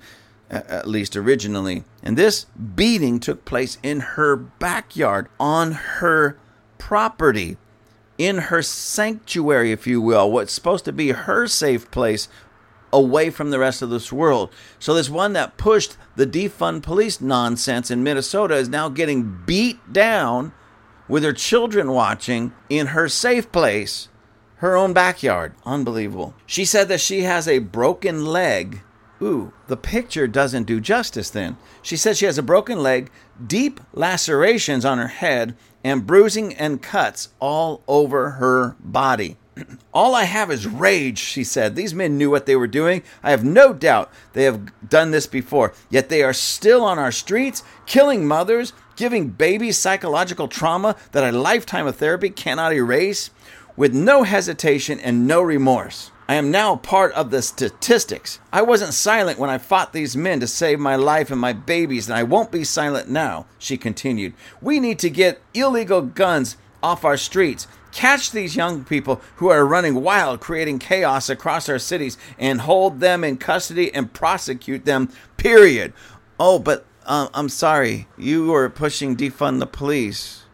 at 0.51 0.89
least 0.89 1.17
originally. 1.17 1.85
And 2.03 2.17
this 2.17 2.47
beating 2.75 3.21
took 3.21 3.45
place 3.45 3.79
in 3.83 4.01
her 4.01 4.37
backyard, 4.37 5.29
on 5.39 5.73
her 5.73 6.39
property, 6.79 7.57
in 8.19 8.39
her 8.39 8.63
sanctuary, 8.63 9.71
if 9.71 9.87
you 9.87 10.01
will, 10.01 10.31
what's 10.31 10.53
supposed 10.53 10.85
to 10.87 10.93
be 10.93 11.11
her 11.11 11.47
safe 11.47 11.91
place 11.91 12.29
away 12.93 13.31
from 13.31 13.51
the 13.51 13.59
rest 13.59 13.83
of 13.83 13.91
this 13.91 14.13
world. 14.13 14.51
So 14.79 14.95
this 14.95 15.11
one 15.11 15.33
that 15.35 15.57
pushed 15.57 15.97
the 16.17 16.27
defund 16.27 16.83
police 16.83 17.21
nonsense 17.21 17.91
in 17.91 18.03
Minnesota 18.03 18.55
is 18.57 18.69
now 18.69 18.89
getting 18.89 19.43
beat 19.47 19.93
down 19.93 20.53
with 21.09 21.25
her 21.25 21.33
children 21.33 21.91
watching 21.91 22.53
in 22.69 22.89
her 22.89 23.09
safe 23.09 23.51
place, 23.51 24.09
her 24.57 24.77
own 24.77 24.93
backyard. 24.93 25.55
Unbelievable. 25.65 26.35
She 26.47 26.65
said 26.65 26.89
that 26.89 27.01
she 27.01 27.23
has 27.23 27.49
a 27.49 27.59
broken 27.59 28.25
leg. 28.27 28.83
Ooh, 29.21 29.53
the 29.67 29.77
picture 29.77 30.29
doesn't 30.29 30.65
do 30.65 30.81
justice 30.81 31.31
then. 31.31 31.57
She 31.83 31.97
says 31.97 32.19
she 32.19 32.27
has 32.27 32.39
a 32.39 32.43
broken 32.43 32.83
leg, 32.83 33.11
deep 33.45 33.81
lacerations 33.93 34.85
on 34.85 34.99
her 34.99 35.09
head, 35.09 35.57
and 35.83 36.07
bruising 36.07 36.55
and 36.55 36.83
cuts 36.83 37.31
all 37.41 37.83
over 37.89 38.31
her 38.33 38.77
body. 38.79 39.37
All 39.93 40.15
I 40.15 40.25
have 40.25 40.51
is 40.51 40.67
rage, 40.67 41.19
she 41.19 41.45
said. 41.45 41.75
These 41.75 41.95
men 41.95 42.19
knew 42.19 42.31
what 42.31 42.47
they 42.47 42.57
were 42.57 42.67
doing. 42.67 43.03
I 43.23 43.31
have 43.31 43.45
no 43.45 43.73
doubt 43.73 44.11
they 44.33 44.45
have 44.45 44.89
done 44.89 45.11
this 45.11 45.27
before. 45.27 45.73
Yet 45.91 46.09
they 46.09 46.23
are 46.23 46.33
still 46.33 46.85
on 46.85 46.99
our 46.99 47.13
streets, 47.13 47.63
killing 47.87 48.27
mothers, 48.27 48.73
giving 48.97 49.29
babies 49.29 49.79
psychological 49.79 50.49
trauma 50.49 50.97
that 51.13 51.33
a 51.33 51.37
lifetime 51.37 51.87
of 51.87 51.97
therapy 51.97 52.31
cannot 52.31 52.73
erase. 52.73 53.31
with 53.79 53.95
no 53.95 54.25
hesitation 54.25 54.99
and 54.99 55.27
no 55.27 55.41
remorse. 55.41 56.11
I 56.29 56.35
am 56.35 56.51
now 56.51 56.77
part 56.77 57.13
of 57.13 57.31
the 57.31 57.41
statistics. 57.41 58.41
I 58.53 58.61
wasn't 58.61 58.93
silent 58.93 59.39
when 59.39 59.49
I 59.49 59.57
fought 59.57 59.93
these 59.93 60.17
men 60.17 60.41
to 60.41 60.47
save 60.49 60.81
my 60.81 60.97
life 60.97 61.31
and 61.31 61.41
my 61.41 61.53
babies, 61.53 62.09
and 62.09 62.19
I 62.19 62.25
won't 62.25 62.51
be 62.51 62.65
silent 62.65 63.09
now, 63.09 63.47
she 63.59 63.79
continued. 63.79 64.35
We 64.61 64.81
need 64.81 64.99
to 64.99 65.09
get 65.09 65.41
illegal 65.55 66.03
guns 66.03 66.57
off 66.83 67.05
our 67.05 67.17
streets. 67.17 67.69
Catch 67.99 68.31
these 68.31 68.55
young 68.55 68.85
people 68.85 69.21
who 69.39 69.49
are 69.49 69.67
running 69.67 70.05
wild, 70.05 70.39
creating 70.39 70.79
chaos 70.79 71.29
across 71.29 71.69
our 71.69 71.81
cities, 71.81 72.17
and 72.39 72.61
hold 72.61 73.01
them 73.01 73.25
in 73.25 73.39
custody 73.39 73.93
and 73.93 74.13
prosecute 74.13 74.85
them, 74.85 75.09
period. 75.37 75.93
Oh, 76.39 76.61
but 76.61 76.87
uh, 77.07 77.27
I'm 77.35 77.49
sorry. 77.49 78.07
You 78.17 78.53
were 78.53 78.71
pushing 78.71 79.17
defund 79.17 79.59
the 79.59 79.67
police. 79.67 80.45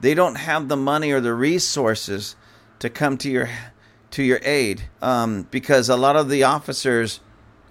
They 0.00 0.14
don't 0.14 0.36
have 0.36 0.68
the 0.68 0.76
money 0.78 1.12
or 1.12 1.20
the 1.20 1.34
resources 1.34 2.34
to 2.78 2.88
come 2.88 3.18
to 3.18 3.30
your 3.30 3.50
to 4.12 4.22
your 4.22 4.40
aid 4.42 4.84
um, 5.02 5.48
because 5.50 5.90
a 5.90 5.96
lot 5.96 6.16
of 6.16 6.30
the 6.30 6.44
officers 6.44 7.20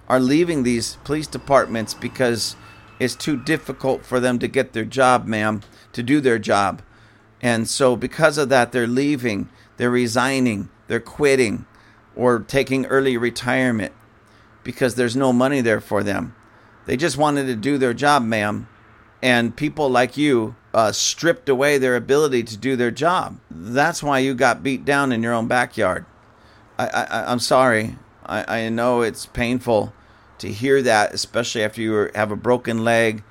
are 0.08 0.20
leaving 0.20 0.62
these 0.62 0.98
police 1.02 1.26
departments 1.26 1.94
because 1.94 2.54
it's 3.00 3.16
too 3.16 3.36
difficult 3.36 4.06
for 4.06 4.20
them 4.20 4.38
to 4.38 4.46
get 4.46 4.72
their 4.72 4.84
job, 4.84 5.26
ma'am, 5.26 5.62
to 5.94 6.04
do 6.04 6.20
their 6.20 6.38
job. 6.38 6.80
And 7.46 7.68
so, 7.68 7.94
because 7.94 8.38
of 8.38 8.48
that, 8.48 8.72
they're 8.72 8.88
leaving, 8.88 9.48
they're 9.76 9.88
resigning, 9.88 10.68
they're 10.88 10.98
quitting, 10.98 11.64
or 12.16 12.40
taking 12.40 12.86
early 12.86 13.16
retirement 13.16 13.92
because 14.64 14.96
there's 14.96 15.14
no 15.14 15.32
money 15.32 15.60
there 15.60 15.80
for 15.80 16.02
them. 16.02 16.34
They 16.86 16.96
just 16.96 17.16
wanted 17.16 17.46
to 17.46 17.54
do 17.54 17.78
their 17.78 17.94
job, 17.94 18.24
ma'am. 18.24 18.66
And 19.22 19.54
people 19.54 19.88
like 19.88 20.16
you 20.16 20.56
uh, 20.74 20.90
stripped 20.90 21.48
away 21.48 21.78
their 21.78 21.94
ability 21.94 22.42
to 22.42 22.56
do 22.56 22.74
their 22.74 22.90
job. 22.90 23.38
That's 23.48 24.02
why 24.02 24.18
you 24.18 24.34
got 24.34 24.64
beat 24.64 24.84
down 24.84 25.12
in 25.12 25.22
your 25.22 25.32
own 25.32 25.46
backyard. 25.46 26.04
I, 26.80 26.88
I 26.88 27.30
I'm 27.30 27.38
sorry. 27.38 27.96
I, 28.26 28.62
I 28.62 28.68
know 28.70 29.02
it's 29.02 29.24
painful 29.24 29.94
to 30.38 30.50
hear 30.50 30.82
that, 30.82 31.14
especially 31.14 31.62
after 31.62 31.80
you 31.80 32.10
have 32.12 32.32
a 32.32 32.36
broken 32.36 32.82
leg, 32.82 33.22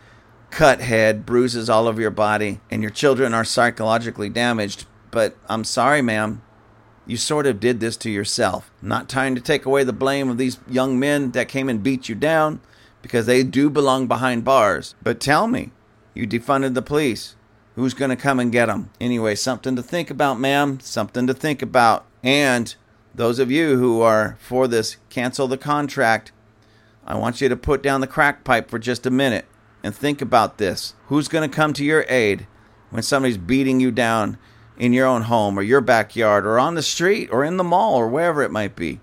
cut 0.52 0.82
head, 0.82 1.26
bruises 1.26 1.70
all 1.70 1.88
over 1.88 2.02
your 2.02 2.12
body, 2.12 2.60
and 2.70 2.82
your 2.82 2.92
children 2.92 3.34
are 3.34 3.44
psychologically 3.44 4.30
damaged. 4.30 4.86
But 5.12 5.36
I'm 5.48 5.64
sorry, 5.64 6.02
ma'am. 6.02 6.42
You 7.08 7.18
sort 7.18 7.46
of 7.46 7.60
did 7.60 7.80
this 7.80 7.98
to 7.98 8.10
yourself. 8.10 8.72
Not 8.82 9.10
trying 9.10 9.36
to 9.36 9.42
take 9.42 9.66
away 9.66 9.84
the 9.84 9.94
blame 9.94 10.30
of 10.30 10.38
these 10.38 10.60
young 10.68 11.00
men 11.00 11.32
that 11.32 11.48
came 11.48 11.70
and 11.70 11.84
beat 11.84 12.10
you 12.10 12.16
down 12.16 12.62
because 13.02 13.26
they 13.26 13.44
do 13.44 13.70
belong 13.70 14.08
behind 14.08 14.44
bars. 14.44 14.96
But 15.04 15.20
tell 15.20 15.48
me, 15.48 15.72
you 16.14 16.26
defunded 16.26 16.74
the 16.74 16.82
police. 16.82 17.36
Who's 17.76 17.94
going 17.94 18.10
to 18.10 18.16
come 18.16 18.40
and 18.40 18.52
get 18.52 18.68
them? 18.68 18.90
Anyway, 19.00 19.36
something 19.36 19.76
to 19.76 19.84
think 19.84 20.10
about, 20.10 20.40
ma'am. 20.40 20.80
Something 20.80 21.28
to 21.28 21.34
think 21.34 21.62
about. 21.62 22.06
And 22.24 22.74
those 23.14 23.38
of 23.38 23.52
you 23.52 23.78
who 23.78 24.02
are 24.02 24.38
for 24.40 24.68
this 24.68 24.98
cancel 25.10 25.48
the 25.48 25.58
contract, 25.58 26.32
I 27.06 27.16
want 27.16 27.42
you 27.42 27.50
to 27.50 27.56
put 27.56 27.84
down 27.84 28.02
the 28.02 28.08
crack 28.08 28.44
pipe 28.44 28.70
for 28.70 28.80
just 28.80 29.06
a 29.06 29.12
minute 29.12 29.46
and 29.86 29.96
think 29.96 30.20
about 30.20 30.58
this. 30.58 30.96
Who's 31.10 31.28
going 31.28 31.48
to 31.48 31.56
come 31.56 31.72
to 31.74 31.86
your 31.86 32.06
aid 32.10 32.48
when 32.90 33.04
somebody's 33.04 33.38
beating 33.38 33.80
you 33.80 33.92
down 33.92 34.40
in 34.80 34.94
your 34.94 35.06
own 35.06 35.22
home 35.22 35.60
or 35.60 35.62
your 35.62 35.80
backyard 35.80 36.44
or 36.44 36.58
on 36.58 36.74
the 36.74 36.82
street 36.82 37.30
or 37.32 37.44
in 37.44 37.58
the 37.58 37.64
mall 37.64 37.94
or 37.94 38.08
wherever 38.08 38.42
it 38.42 38.50
might 38.50 38.76
be? 38.76 39.00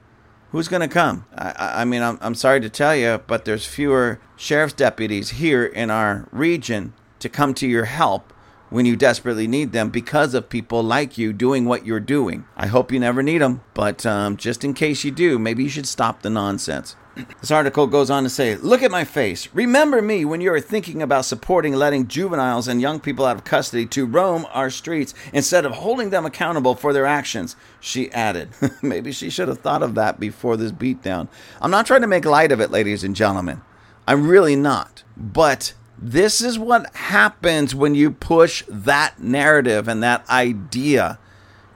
Who's 0.51 0.67
going 0.67 0.83
to 0.83 0.89
come? 0.89 1.25
I, 1.37 1.83
I 1.83 1.85
mean, 1.85 2.03
I'm, 2.03 2.19
I'm 2.21 2.35
sorry 2.35 2.61
to 2.61 2.69
tell 2.69 2.97
you, 2.97 3.23
but 3.29 3.45
there's 3.45 3.65
fewer 3.65 4.19
sheriff's 4.37 4.75
deputies 4.75 5.31
here 5.31 5.65
in 5.65 5.89
our 5.89 6.27
region 6.33 6.95
to 7.21 7.29
come 7.29 7.55
to 7.55 7.69
your 7.69 7.85
help 7.85 8.33
when 8.69 8.85
you 8.85 8.97
desperately 8.97 9.47
need 9.47 9.71
them 9.71 9.89
because 9.89 10.35
of 10.35 10.49
people 10.49 10.83
like 10.83 11.17
you 11.17 11.33
doing 11.33 11.65
what 11.65 11.87
you're 11.87 12.01
doing. 12.01 12.45
I 12.57 12.67
hope 12.67 12.91
you 12.91 12.99
never 12.99 13.23
need 13.23 13.39
them, 13.39 13.61
but 13.73 14.05
um, 14.05 14.37
just 14.37 14.65
in 14.65 14.75
case 14.75 15.05
you 15.05 15.13
do, 15.13 15.39
maybe 15.39 15.63
you 15.63 15.69
should 15.69 15.87
stop 15.87 16.23
the 16.23 16.31
nonsense. 16.31 16.97
This 17.15 17.51
article 17.51 17.87
goes 17.87 18.11
on 18.11 18.23
to 18.23 18.31
say, 18.31 18.57
Look 18.57 18.83
at 18.83 18.91
my 18.91 19.05
face. 19.05 19.49
Remember 19.53 20.01
me 20.01 20.25
when 20.25 20.41
you 20.41 20.53
are 20.53 20.61
thinking 20.61 21.03
about 21.03 21.27
supporting 21.27 21.75
letting 21.75 22.09
juveniles 22.09 22.69
and 22.69 22.81
young 22.81 23.01
people 23.01 23.27
out 23.27 23.37
of 23.37 23.45
custody 23.45 23.85
to 23.87 24.07
roam 24.07 24.47
our 24.53 24.71
streets 24.71 25.13
instead 25.33 25.67
of 25.67 25.73
holding 25.73 26.11
them 26.11 26.25
accountable 26.25 26.75
for 26.75 26.93
their 26.93 27.05
actions, 27.05 27.55
she 27.81 28.11
added. 28.13 28.51
Maybe 28.83 29.13
she 29.13 29.29
should 29.29 29.49
have 29.49 29.59
thought 29.61 29.83
of 29.83 29.95
that 29.97 30.19
before 30.19 30.57
this 30.57 30.73
beatdown. 30.73 31.29
I'm 31.61 31.71
not 31.71 31.87
trying 31.87 32.01
to 32.01 32.07
make 32.07 32.25
light 32.25 32.53
of 32.53 32.61
it, 32.61 32.71
ladies 32.71 33.05
and 33.05 33.15
gentlemen. 33.15 33.61
I'm 34.09 34.27
really 34.27 34.57
not. 34.57 35.03
But 35.17 35.75
this 35.99 36.41
is 36.41 36.59
what 36.59 36.95
happens 36.97 37.75
when 37.75 37.95
you 37.95 38.11
push 38.11 38.65
that 38.69 39.21
narrative 39.21 39.87
and 39.87 40.03
that 40.03 40.29
idea 40.31 41.19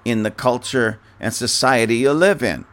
in 0.04 0.22
the 0.22 0.30
culture 0.30 0.98
and 1.20 1.34
society 1.34 1.96
you 1.96 2.12
live 2.12 2.42
in. 2.42 2.64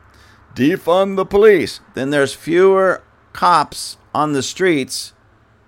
Defund 0.55 1.15
the 1.15 1.25
police. 1.25 1.79
Then 1.95 2.11
there's 2.11 2.33
fewer 2.33 3.01
cops 3.33 3.97
on 4.13 4.33
the 4.33 4.43
streets 4.43 5.13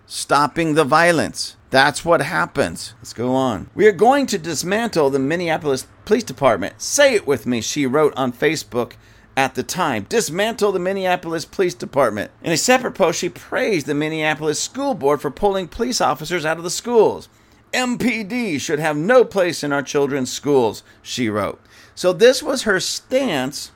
stopping 0.06 0.76
the 0.76 0.84
violence. 0.84 1.56
That's 1.72 2.06
what 2.06 2.22
happens. 2.22 2.94
Let's 3.00 3.14
go 3.14 3.34
on. 3.34 3.70
We 3.74 3.88
are 3.88 3.92
going 3.92 4.28
to 4.28 4.38
dismantle 4.38 5.10
the 5.10 5.20
Minneapolis 5.20 5.88
Police 6.06 6.24
Department. 6.24 6.82
Say 6.82 7.16
it 7.16 7.26
with 7.26 7.48
me, 7.48 7.62
she 7.62 7.86
wrote 7.86 8.14
on 8.16 8.32
Facebook 8.32 8.94
at 9.36 9.56
the 9.56 9.64
time. 9.64 10.06
Dismantle 10.08 10.72
the 10.72 10.80
Minneapolis 10.80 11.46
Police 11.46 11.74
Department. 11.74 12.32
In 12.44 12.52
a 12.52 12.58
separate 12.58 12.94
post, 12.94 13.20
she 13.20 13.30
praised 13.30 13.88
the 13.88 13.96
Minneapolis 13.96 14.62
School 14.62 14.94
Board 14.94 15.20
for 15.20 15.32
pulling 15.32 15.68
police 15.68 16.00
officers 16.00 16.46
out 16.46 16.58
of 16.58 16.64
the 16.64 16.70
schools. 16.70 17.28
MPD 17.74 18.62
should 18.62 18.80
have 18.80 18.96
no 18.96 19.26
place 19.26 19.64
in 19.64 19.74
our 19.74 19.82
children's 19.82 20.32
schools, 20.32 20.84
she 21.02 21.28
wrote. 21.28 21.60
So 21.94 22.14
this 22.14 22.42
was 22.42 22.64
her 22.64 22.80
stance 22.80 23.72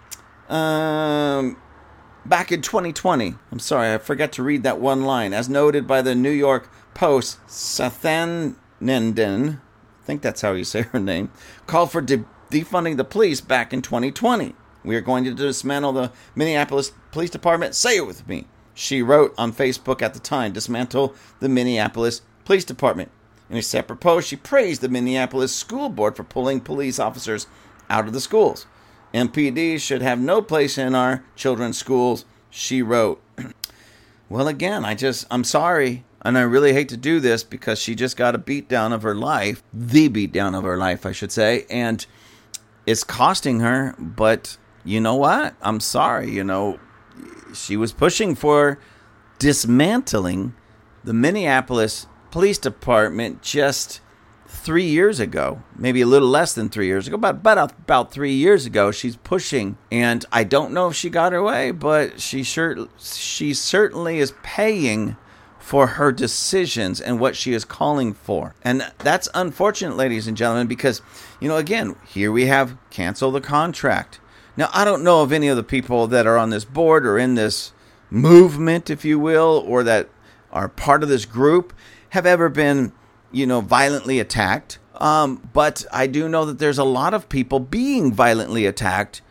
um, 0.49 1.57
back 2.25 2.51
in 2.51 2.62
2020. 2.62 3.35
I'm 3.51 3.59
sorry, 3.59 3.93
I 3.93 3.97
forgot 3.97 4.31
to 4.33 4.43
read 4.43 4.63
that 4.63 4.79
one 4.79 5.03
line. 5.03 5.33
As 5.33 5.47
noted 5.47 5.88
by 5.88 6.01
the 6.01 6.15
New 6.15 6.31
York 6.31 6.69
Post, 6.93 7.39
Sathanandan, 7.47 9.59
I 9.59 10.05
think 10.05 10.21
that's 10.21 10.41
how 10.41 10.53
you 10.53 10.63
say 10.63 10.83
her 10.83 10.99
name, 10.99 11.31
called 11.67 11.91
for 11.91 12.01
de- 12.01 12.25
defunding 12.49 12.97
the 12.97 13.03
police 13.03 13.41
back 13.41 13.73
in 13.73 13.81
2020. 13.81 14.55
We 14.83 14.95
are 14.95 15.01
going 15.01 15.23
to 15.25 15.33
dismantle 15.33 15.93
the 15.93 16.12
Minneapolis 16.35 16.91
Police 17.12 17.29
Department. 17.29 17.75
Say 17.75 17.97
it 17.97 18.07
with 18.07 18.27
me. 18.27 18.47
She 18.73 19.01
wrote 19.01 19.35
on 19.38 19.51
Facebook 19.51 20.01
at 20.01 20.13
the 20.13 20.19
time 20.19 20.53
dismantle 20.53 21.13
the 21.41 21.49
Minneapolis 21.49 22.21
Police 22.45 22.63
Department. 22.63 23.12
In 23.49 23.57
a 23.57 23.62
separate 23.62 23.99
post, 23.99 24.29
she 24.29 24.35
praised 24.35 24.81
the 24.81 24.89
Minneapolis 24.89 25.53
School 25.53 25.89
Board 25.89 26.15
for 26.15 26.23
pulling 26.23 26.62
police 26.62 26.99
officers 26.99 27.47
out 27.89 28.07
of 28.07 28.13
the 28.13 28.21
schools. 28.21 28.67
MPD 29.13 29.80
should 29.80 30.02
have 30.02 30.19
no 30.19 30.41
place 30.41 30.78
in 30.78 30.95
our 30.95 31.24
children's 31.36 31.78
schools, 31.78 32.26
she 32.50 32.82
wrote. 32.82 33.22
well, 34.30 34.48
again, 34.48 34.86
I 34.86 34.95
just, 34.95 35.26
I'm 35.32 35.43
sorry. 35.43 36.04
And 36.22 36.38
I 36.38 36.41
really 36.41 36.74
hate 36.74 36.89
to 36.89 36.98
do 36.98 37.19
this 37.19 37.43
because 37.43 37.80
she 37.80 37.95
just 37.95 38.17
got 38.17 38.36
a 38.36 38.39
beat 38.39 38.67
down 38.67 38.91
of 38.91 39.04
her 39.04 39.15
life, 39.15 39.63
the 39.74 40.10
beat 40.10 40.34
down 40.34 40.54
of 40.54 40.63
her 40.63 40.78
life, 40.78 41.06
I 41.06 41.13
should 41.13 41.32
say. 41.32 41.65
And 41.69 42.06
it's 42.86 43.04
costing 43.04 43.62
her, 43.62 43.95
but 43.98 44.58
you 44.84 45.00
know 45.00 45.15
what? 45.15 45.56
I'm 45.62 45.80
sorry. 45.80 46.32
You 46.32 46.43
know, 46.43 46.80
she 47.54 47.78
was 47.78 47.93
pushing 47.93 48.36
for 48.36 48.80
dismantling 49.39 50.54
the 51.04 51.13
Minneapolis 51.13 52.08
Police 52.32 52.58
Department 52.58 53.41
just 53.41 54.02
three 54.69 54.86
years 54.86 55.19
ago, 55.19 55.63
maybe 55.75 55.99
a 55.99 56.05
little 56.05 56.27
less 56.27 56.53
than 56.53 56.69
three 56.69 56.86
years 56.86 57.08
ago, 57.08 57.17
but 57.17 57.38
about 57.38 57.71
about 57.71 58.12
three 58.12 58.34
years 58.34 58.67
ago, 58.67 58.91
she's 58.91 59.15
pushing, 59.15 59.75
and 59.91 60.23
I 60.32 60.43
don't 60.43 60.73
know 60.73 60.89
if 60.89 60.95
she 60.95 61.10
got 61.10 61.34
her 61.34 61.41
way, 61.41 61.71
but 61.71 62.21
she 62.21 62.43
sure 62.43 62.88
she 62.99 63.55
certainly 63.55 64.19
is 64.19 64.32
paying 64.43 65.17
for 65.58 65.88
her 65.88 66.12
decisions 66.12 67.01
and 67.01 67.19
what 67.19 67.36
she 67.36 67.51
is 67.51 67.65
calling 67.65 68.13
for, 68.13 68.53
and 68.62 68.93
that's 68.99 69.27
unfortunate, 69.34 69.97
ladies 69.97 70.27
and 70.27 70.38
gentlemen, 70.38 70.67
because 70.67 71.01
you 71.39 71.47
know, 71.47 71.58
again, 71.58 71.95
here 72.08 72.32
we 72.32 72.45
have 72.45 72.77
cancel 72.91 73.32
the 73.32 73.41
contract. 73.41 74.19
Now, 74.55 74.69
I 74.71 74.86
don't 74.86 75.03
know 75.03 75.23
of 75.23 75.32
any 75.34 75.47
of 75.47 75.58
the 75.58 75.63
people 75.63 76.05
that 76.05 76.27
are 76.27 76.38
on 76.38 76.51
this 76.51 76.63
board 76.63 77.08
or 77.08 77.17
in 77.17 77.34
this 77.34 77.73
movement, 78.12 78.91
if 78.91 79.03
you 79.03 79.17
will, 79.17 79.63
or 79.65 79.82
that 79.82 80.10
are 80.51 80.70
part 80.70 81.01
of 81.01 81.09
this 81.09 81.26
group 81.26 81.74
have 82.09 82.28
ever 82.28 82.49
been, 82.49 82.91
you 83.32 83.45
know, 83.45 83.61
violently 83.61 84.19
attacked. 84.19 84.80
Um, 84.95 85.49
but 85.53 85.86
I 85.91 86.07
do 86.07 86.27
know 86.27 86.45
that 86.45 86.59
there's 86.59 86.77
a 86.77 86.84
lot 86.84 87.13
of 87.13 87.30
people 87.30 87.59
being 87.59 88.11
violently 88.11 88.65
attacked 88.65 89.21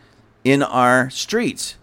in 0.43 0.63
our 0.63 1.09
streets 1.09 1.75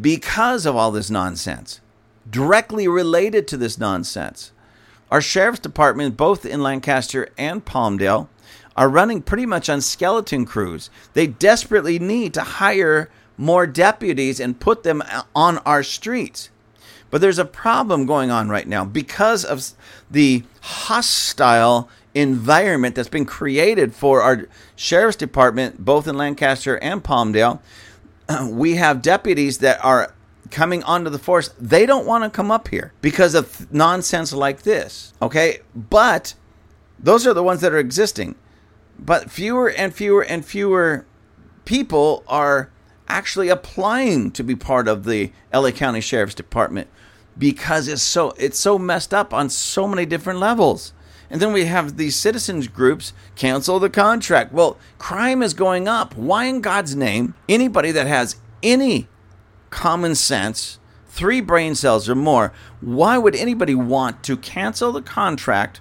because 0.00 0.66
of 0.66 0.74
all 0.76 0.90
this 0.90 1.10
nonsense, 1.10 1.80
directly 2.28 2.88
related 2.88 3.46
to 3.48 3.56
this 3.56 3.78
nonsense. 3.78 4.52
Our 5.10 5.20
sheriff's 5.20 5.60
department, 5.60 6.16
both 6.16 6.44
in 6.44 6.62
Lancaster 6.62 7.28
and 7.38 7.64
Palmdale, 7.64 8.28
are 8.76 8.88
running 8.88 9.22
pretty 9.22 9.46
much 9.46 9.68
on 9.68 9.80
skeleton 9.80 10.44
crews. 10.44 10.90
They 11.14 11.26
desperately 11.26 11.98
need 11.98 12.34
to 12.34 12.42
hire 12.42 13.10
more 13.36 13.66
deputies 13.66 14.40
and 14.40 14.60
put 14.60 14.82
them 14.82 15.02
on 15.34 15.58
our 15.58 15.82
streets. 15.82 16.50
But 17.10 17.20
there's 17.20 17.38
a 17.38 17.44
problem 17.44 18.06
going 18.06 18.30
on 18.30 18.48
right 18.48 18.66
now 18.66 18.84
because 18.84 19.44
of 19.44 19.70
the 20.10 20.44
hostile 20.60 21.88
environment 22.14 22.94
that's 22.94 23.08
been 23.08 23.24
created 23.24 23.94
for 23.94 24.22
our 24.22 24.48
sheriff's 24.76 25.16
department, 25.16 25.84
both 25.84 26.06
in 26.06 26.16
Lancaster 26.16 26.76
and 26.78 27.02
Palmdale. 27.02 27.60
We 28.50 28.74
have 28.74 29.00
deputies 29.00 29.58
that 29.58 29.82
are 29.82 30.12
coming 30.50 30.82
onto 30.82 31.10
the 31.10 31.18
force. 31.18 31.48
They 31.58 31.86
don't 31.86 32.06
want 32.06 32.24
to 32.24 32.30
come 32.30 32.50
up 32.50 32.68
here 32.68 32.92
because 33.00 33.34
of 33.34 33.72
nonsense 33.72 34.32
like 34.32 34.62
this. 34.62 35.14
Okay. 35.22 35.60
But 35.74 36.34
those 36.98 37.26
are 37.26 37.34
the 37.34 37.42
ones 37.42 37.60
that 37.60 37.72
are 37.72 37.78
existing. 37.78 38.34
But 38.98 39.30
fewer 39.30 39.70
and 39.70 39.94
fewer 39.94 40.22
and 40.22 40.44
fewer 40.44 41.06
people 41.64 42.24
are 42.26 42.70
actually 43.08 43.48
applying 43.48 44.30
to 44.32 44.42
be 44.42 44.54
part 44.54 44.88
of 44.88 45.04
the 45.04 45.32
LA 45.52 45.70
County 45.70 46.00
Sheriff's 46.00 46.34
Department 46.34 46.88
because 47.36 47.88
it's 47.88 48.02
so 48.02 48.32
it's 48.32 48.58
so 48.58 48.78
messed 48.78 49.14
up 49.14 49.32
on 49.32 49.48
so 49.48 49.86
many 49.86 50.04
different 50.04 50.40
levels. 50.40 50.92
And 51.30 51.42
then 51.42 51.52
we 51.52 51.66
have 51.66 51.96
these 51.96 52.16
citizens 52.16 52.68
groups 52.68 53.12
cancel 53.36 53.78
the 53.78 53.90
contract. 53.90 54.52
Well, 54.52 54.78
crime 54.98 55.42
is 55.42 55.52
going 55.52 55.86
up. 55.86 56.16
Why 56.16 56.44
in 56.44 56.62
God's 56.62 56.96
name 56.96 57.34
anybody 57.48 57.90
that 57.92 58.06
has 58.06 58.36
any 58.62 59.08
common 59.70 60.14
sense, 60.14 60.78
three 61.06 61.40
brain 61.40 61.74
cells 61.74 62.08
or 62.08 62.14
more, 62.14 62.52
why 62.80 63.18
would 63.18 63.36
anybody 63.36 63.74
want 63.74 64.22
to 64.24 64.36
cancel 64.36 64.90
the 64.90 65.02
contract 65.02 65.80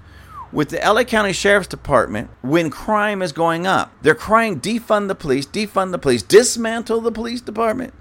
with 0.58 0.70
the 0.70 0.80
LA 0.84 1.03
County 1.03 1.34
Sheriff's 1.34 1.68
Department 1.68 2.32
when 2.41 2.72
crime 2.72 3.22
is 3.22 3.32
going 3.32 3.68
up? 3.68 3.93
They're 4.01 4.16
crying 4.16 4.60
defund 4.60 5.08
the 5.08 5.14
police, 5.14 5.45
defund 5.45 5.91
the 5.91 5.99
police, 5.99 6.24
dismantle 6.24 7.01
the 7.01 7.12
police 7.12 7.41
department. 7.41 7.93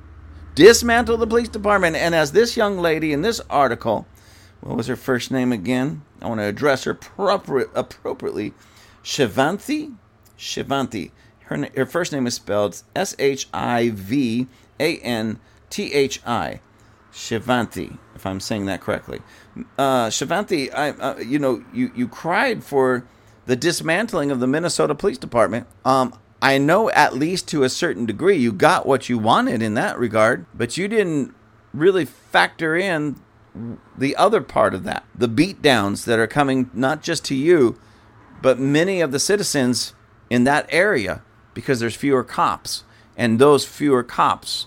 Dismantle 0.54 1.18
the 1.18 1.26
police 1.26 1.50
department. 1.50 1.96
And 1.96 2.14
as 2.14 2.32
this 2.32 2.57
young 2.57 2.78
lady 2.78 3.12
in 3.12 3.20
this 3.20 3.42
article, 3.50 4.07
what 4.62 4.74
was 4.74 4.86
her 4.86 4.96
first 4.96 5.30
name 5.30 5.52
again? 5.52 6.00
I 6.22 6.28
want 6.28 6.40
to 6.40 6.46
address 6.46 6.84
her 6.84 6.94
proper, 6.94 7.68
appropriately. 7.74 8.54
Shivanthi? 9.04 9.94
Shivanthi. 10.38 11.11
Her, 11.40 11.68
her 11.76 11.84
first 11.84 12.11
name 12.11 12.26
is 12.26 12.36
spelled 12.36 12.82
S 12.96 13.14
H 13.18 13.48
I 13.52 13.90
V 13.90 14.46
A 14.80 14.96
N 15.00 15.40
T 15.68 15.92
H 15.92 16.22
I. 16.24 16.61
Shivanthi, 17.12 17.98
if 18.14 18.24
I'm 18.24 18.40
saying 18.40 18.64
that 18.64 18.80
correctly. 18.80 19.20
Uh, 19.78 20.09
Shivanthi, 20.09 20.72
I, 20.74 20.90
uh, 20.90 21.18
you 21.18 21.38
know, 21.38 21.64
you, 21.72 21.90
you 21.94 22.09
cried 22.09 22.62
for 22.62 23.07
the 23.46 23.57
dismantling 23.57 24.30
of 24.30 24.40
the 24.40 24.46
Minnesota 24.46 24.94
Police 24.94 25.18
Department. 25.18 25.66
Um, 25.84 26.18
I 26.42 26.59
know 26.59 26.90
at 26.90 27.14
least 27.14 27.48
to 27.48 27.62
a 27.62 27.68
certain 27.68 28.04
degree 28.04 28.36
you 28.36 28.52
got 28.52 28.86
what 28.86 29.09
you 29.09 29.18
wanted 29.18 29.62
in 29.62 29.74
that 29.74 29.98
regard, 29.98 30.44
but 30.54 30.76
you 30.76 30.88
didn't 30.88 31.34
really 31.72 32.04
factor 32.04 32.76
in 32.76 33.20
the 33.96 34.14
other 34.16 34.42
part 34.42 34.74
of 34.74 34.84
that 34.84 35.04
the 35.14 35.28
beatdowns 35.28 36.04
that 36.04 36.18
are 36.18 36.26
coming 36.26 36.70
not 36.74 37.02
just 37.02 37.24
to 37.24 37.34
you, 37.34 37.78
but 38.42 38.59
many 38.59 39.00
of 39.00 39.12
the 39.12 39.18
citizens 39.18 39.94
in 40.28 40.44
that 40.44 40.66
area 40.68 41.22
because 41.54 41.80
there's 41.80 41.96
fewer 41.96 42.22
cops. 42.22 42.84
And 43.16 43.38
those 43.38 43.64
fewer 43.64 44.02
cops 44.02 44.66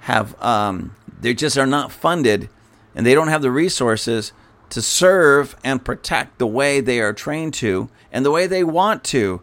have, 0.00 0.40
um, 0.42 0.96
they 1.20 1.32
just 1.32 1.56
are 1.56 1.66
not 1.66 1.92
funded 1.92 2.48
and 2.94 3.04
they 3.04 3.14
don't 3.14 3.28
have 3.28 3.42
the 3.42 3.50
resources 3.50 4.32
to 4.70 4.82
serve 4.82 5.56
and 5.62 5.84
protect 5.84 6.38
the 6.38 6.46
way 6.46 6.80
they 6.80 7.00
are 7.00 7.12
trained 7.12 7.54
to 7.54 7.88
and 8.12 8.24
the 8.24 8.30
way 8.30 8.46
they 8.46 8.64
want 8.64 9.04
to. 9.04 9.40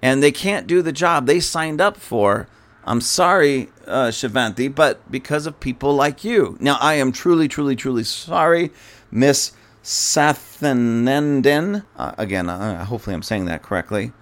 And 0.00 0.22
they 0.22 0.32
can't 0.32 0.66
do 0.66 0.82
the 0.82 0.92
job 0.92 1.26
they 1.26 1.40
signed 1.40 1.80
up 1.80 1.96
for. 1.96 2.48
I'm 2.84 3.00
sorry, 3.00 3.68
uh, 3.86 4.08
Shivanthi, 4.08 4.74
but 4.74 5.10
because 5.10 5.46
of 5.46 5.60
people 5.60 5.94
like 5.94 6.24
you. 6.24 6.56
Now, 6.58 6.76
I 6.80 6.94
am 6.94 7.12
truly, 7.12 7.48
truly, 7.48 7.76
truly 7.76 8.02
sorry, 8.02 8.72
Miss 9.10 9.52
Sathanenden. 9.84 11.84
Uh, 11.96 12.14
again, 12.18 12.48
uh, 12.48 12.84
hopefully 12.84 13.14
I'm 13.14 13.22
saying 13.22 13.44
that 13.46 13.62
correctly. 13.62 14.12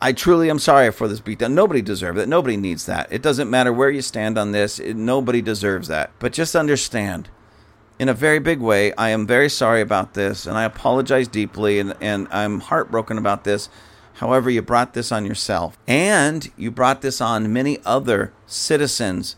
I 0.00 0.12
truly 0.12 0.50
am 0.50 0.58
sorry 0.58 0.90
for 0.92 1.08
this 1.08 1.20
beatdown. 1.20 1.52
Nobody 1.52 1.82
deserves 1.82 2.20
it. 2.20 2.28
Nobody 2.28 2.56
needs 2.56 2.86
that. 2.86 3.08
It 3.10 3.22
doesn't 3.22 3.50
matter 3.50 3.72
where 3.72 3.90
you 3.90 4.02
stand 4.02 4.38
on 4.38 4.52
this. 4.52 4.78
It, 4.78 4.94
nobody 4.94 5.40
deserves 5.40 5.88
that. 5.88 6.10
But 6.18 6.32
just 6.32 6.54
understand, 6.54 7.30
in 7.98 8.08
a 8.08 8.14
very 8.14 8.38
big 8.38 8.60
way, 8.60 8.92
I 8.94 9.10
am 9.10 9.26
very 9.26 9.48
sorry 9.48 9.80
about 9.80 10.14
this, 10.14 10.46
and 10.46 10.56
I 10.56 10.64
apologize 10.64 11.28
deeply, 11.28 11.78
and, 11.78 11.94
and 12.00 12.28
I'm 12.30 12.60
heartbroken 12.60 13.16
about 13.18 13.44
this. 13.44 13.68
However, 14.14 14.50
you 14.50 14.62
brought 14.62 14.94
this 14.94 15.12
on 15.12 15.24
yourself, 15.24 15.78
and 15.86 16.50
you 16.56 16.70
brought 16.70 17.02
this 17.02 17.20
on 17.20 17.52
many 17.52 17.78
other 17.84 18.32
citizens 18.46 19.36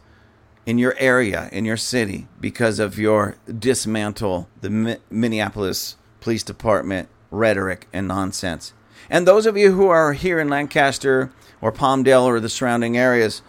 in 0.66 0.78
your 0.78 0.94
area, 0.98 1.48
in 1.52 1.64
your 1.64 1.76
city, 1.76 2.28
because 2.40 2.78
of 2.78 2.98
your 2.98 3.36
dismantle 3.46 4.48
the 4.60 5.00
Minneapolis 5.10 5.96
Police 6.20 6.42
Department 6.42 7.08
rhetoric 7.30 7.88
and 7.92 8.08
nonsense. 8.08 8.72
And 9.08 9.26
those 9.26 9.46
of 9.46 9.56
you 9.56 9.72
who 9.72 9.88
are 9.88 10.12
here 10.12 10.38
in 10.38 10.48
Lancaster 10.48 11.32
or 11.60 11.72
Palmdale 11.72 12.24
or 12.24 12.40
the 12.40 12.48
surrounding 12.48 12.96
areas 12.96 13.42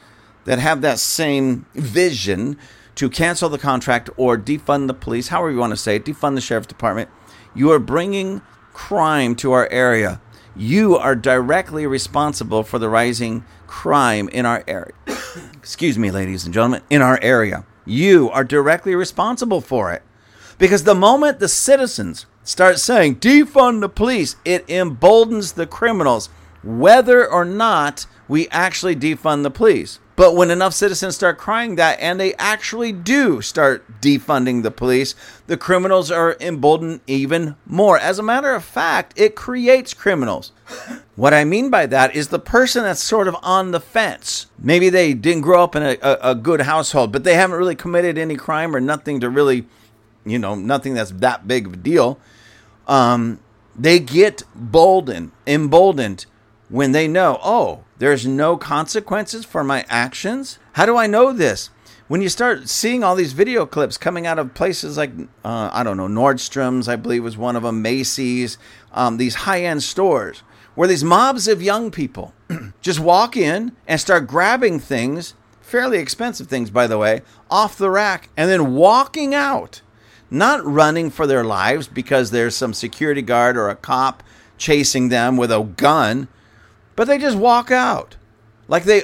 that 0.45 0.60
have 0.60 0.82
that 0.82 0.99
same 0.99 1.66
vision 1.74 2.57
to 3.00 3.10
cancel 3.10 3.50
the 3.50 3.58
contract 3.58 4.10
or 4.16 4.38
defund 4.38 4.88
the 4.88 4.93
police, 4.93 5.28
however 5.28 5.52
you 5.52 5.58
want 5.58 5.72
to 5.72 5.78
say 5.78 5.97
it, 5.97 6.06
defund 6.06 6.36
the 6.36 6.41
sheriff's 6.41 6.68
department, 6.68 7.10
you 7.54 7.72
are 7.72 7.80
bringing 7.80 8.41
crime 8.74 9.36
to 9.36 9.52
our 9.52 9.68
area 9.72 10.22
you 10.60 10.97
are 10.97 11.16
directly 11.16 11.88
responsible 11.88 12.64
for 12.64 12.80
the 12.80 12.89
rising 12.89 13.45
crime 13.66 14.28
in 14.30 14.45
our 14.45 14.62
area. 14.68 14.93
Excuse 15.54 15.97
me, 15.97 16.12
ladies 16.12 16.43
and 16.43 16.54
gentlemen, 16.54 16.82
in 16.89 17.02
our 17.02 17.18
area. 17.22 17.66
You 17.86 18.30
are 18.30 18.43
directly 18.43 18.93
responsible 18.93 19.62
for 19.62 19.93
it. 19.93 20.04
Because 20.58 20.84
the 20.84 20.95
moment 20.95 21.39
the 21.39 21.47
citizens 21.47 22.26
start 22.43 22.78
saying, 22.78 23.22
defund 23.22 23.80
the 23.80 23.88
police, 23.88 24.36
it 24.43 24.70
emboldens 24.70 25.54
the 25.54 25.66
criminals, 25.66 26.30
whether 26.64 27.26
or 27.26 27.45
not 27.45 28.05
we 28.28 28.47
actually 28.49 28.95
defund 28.95 29.43
the 29.43 29.51
police. 29.51 29.99
But 30.20 30.36
when 30.36 30.51
enough 30.51 30.74
citizens 30.74 31.16
start 31.16 31.38
crying 31.38 31.76
that, 31.76 31.97
and 32.01 32.20
they 32.20 32.34
actually 32.34 32.91
do 32.91 33.41
start 33.41 34.01
defunding 34.01 34.64
the 34.64 34.70
police, 34.70 35.16
the 35.47 35.55
criminals 35.55 36.12
are 36.12 36.36
emboldened 36.41 36.99
even 37.07 37.55
more. 37.66 37.97
As 37.97 38.20
a 38.20 38.24
matter 38.24 38.53
of 38.53 38.66
fact, 38.66 39.18
it 39.18 39.34
creates 39.34 39.93
criminals. 39.93 40.51
What 41.16 41.34
I 41.34 41.45
mean 41.45 41.70
by 41.70 41.86
that 41.86 42.18
is 42.18 42.28
the 42.28 42.38
person 42.38 42.84
that's 42.84 43.01
sort 43.01 43.30
of 43.30 43.38
on 43.41 43.72
the 43.72 43.80
fence. 43.80 44.47
Maybe 44.60 44.89
they 44.89 45.14
didn't 45.14 45.43
grow 45.43 45.64
up 45.64 45.74
in 45.78 45.84
a, 45.84 45.97
a, 46.01 46.32
a 46.32 46.36
good 46.36 46.62
household, 46.62 47.14
but 47.14 47.24
they 47.24 47.36
haven't 47.36 47.57
really 47.57 47.76
committed 47.76 48.18
any 48.18 48.36
crime 48.36 48.76
or 48.76 48.82
nothing 48.82 49.22
to 49.22 49.30
really, 49.30 49.68
you 50.26 50.38
know, 50.38 50.53
nothing 50.53 50.95
that's 50.95 51.12
that 51.12 51.47
big 51.47 51.66
of 51.66 51.74
a 51.76 51.78
deal. 51.78 52.20
Um, 52.89 53.39
they 53.74 53.99
get 53.99 54.43
boldened, 54.53 55.32
emboldened 55.47 56.26
when 56.70 56.91
they 56.91 57.07
know, 57.07 57.39
oh, 57.43 57.84
there's 57.97 58.26
no 58.26 58.55
consequences 58.55 59.43
for 59.43 59.63
my 59.63 59.86
actions? 59.89 60.59
How 60.74 60.86
do 60.86 60.95
I 60.95 61.07
know 61.07 61.34
this? 61.34 61.70
When 62.07 62.22
you 62.22 62.30
start 62.30 62.70
seeing 62.70 63.03
all 63.03 63.15
these 63.15 63.34
video 63.34 63.65
clips 63.65 63.97
coming 63.97 64.26
out 64.26 64.39
of 64.39 64.53
places 64.53 64.97
like, 64.97 65.11
uh, 65.43 65.70
I 65.72 65.84
don't 65.84 65.97
know, 65.97 66.07
Nordstrom's, 66.07 66.88
I 66.88 66.95
believe 66.95 67.24
was 67.24 67.38
one 67.38 67.55
of 67.55 67.63
them, 67.63 67.82
Macy's, 67.82 68.57
um, 68.93 69.17
these 69.17 69.36
high 69.36 69.63
end 69.63 69.84
stores, 69.84 70.41
where 70.74 70.88
these 70.88 71.03
mobs 71.03 71.47
of 71.47 71.61
young 71.61 71.91
people 71.91 72.34
just 72.82 72.99
walk 72.99 73.38
in 73.38 73.76
and 73.88 73.99
start 73.99 74.28
grabbing 74.28 74.80
things, 74.80 75.36
fairly 75.61 75.99
expensive 75.99 76.47
things, 76.47 76.72
by 76.72 76.88
the 76.88 76.97
way, 76.97 77.22
off 77.51 77.78
the 77.78 77.91
rack, 77.91 78.30
and 78.36 78.49
then 78.49 78.74
walking 78.74 79.36
out, 79.36 79.82
not 80.32 80.65
running 80.65 81.11
for 81.11 81.28
their 81.28 81.43
lives 81.43 81.88
because 81.88 82.32
there's 82.32 82.55
some 82.55 82.74
security 82.74 83.22
guard 83.22 83.55
or 83.55 83.70
a 83.70 83.76
cop 83.76 84.24
chasing 84.57 85.09
them 85.09 85.38
with 85.38 85.51
a 85.51 85.63
gun 85.63 86.28
but 87.00 87.08
they 87.08 87.18
just 87.18 87.38
walk 87.38 87.72
out. 87.72 88.18
Like 88.68 88.84
they, 88.84 89.04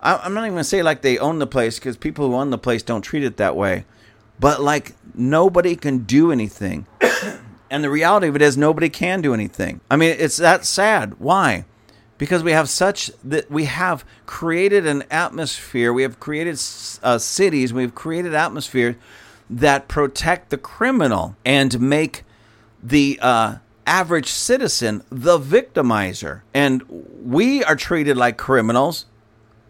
I'm 0.00 0.32
not 0.32 0.42
even 0.42 0.52
going 0.52 0.60
to 0.60 0.62
say 0.62 0.84
like 0.84 1.02
they 1.02 1.18
own 1.18 1.40
the 1.40 1.46
place 1.48 1.76
because 1.76 1.96
people 1.96 2.28
who 2.28 2.36
own 2.36 2.50
the 2.50 2.56
place 2.56 2.84
don't 2.84 3.02
treat 3.02 3.24
it 3.24 3.36
that 3.38 3.56
way. 3.56 3.84
But 4.38 4.60
like 4.60 4.94
nobody 5.12 5.74
can 5.74 6.04
do 6.04 6.30
anything. 6.30 6.86
and 7.68 7.82
the 7.82 7.90
reality 7.90 8.28
of 8.28 8.36
it 8.36 8.42
is 8.42 8.56
nobody 8.56 8.88
can 8.88 9.22
do 9.22 9.34
anything. 9.34 9.80
I 9.90 9.96
mean, 9.96 10.14
it's 10.16 10.36
that 10.36 10.64
sad. 10.64 11.18
Why? 11.18 11.64
Because 12.16 12.44
we 12.44 12.52
have 12.52 12.68
such 12.68 13.10
that 13.24 13.50
we 13.50 13.64
have 13.64 14.04
created 14.26 14.86
an 14.86 15.02
atmosphere, 15.10 15.92
we 15.92 16.02
have 16.02 16.20
created 16.20 16.60
uh, 17.02 17.18
cities, 17.18 17.72
we've 17.72 17.96
created 17.96 18.34
atmospheres 18.34 18.94
that 19.50 19.88
protect 19.88 20.50
the 20.50 20.58
criminal 20.58 21.34
and 21.44 21.80
make 21.80 22.22
the 22.80 23.18
uh, 23.20 23.56
average 23.86 24.28
citizen 24.28 25.02
the 25.10 25.38
victimizer. 25.38 26.42
And 26.52 26.82
we 27.24 27.64
are 27.64 27.76
treated 27.76 28.16
like 28.16 28.36
criminals 28.36 29.06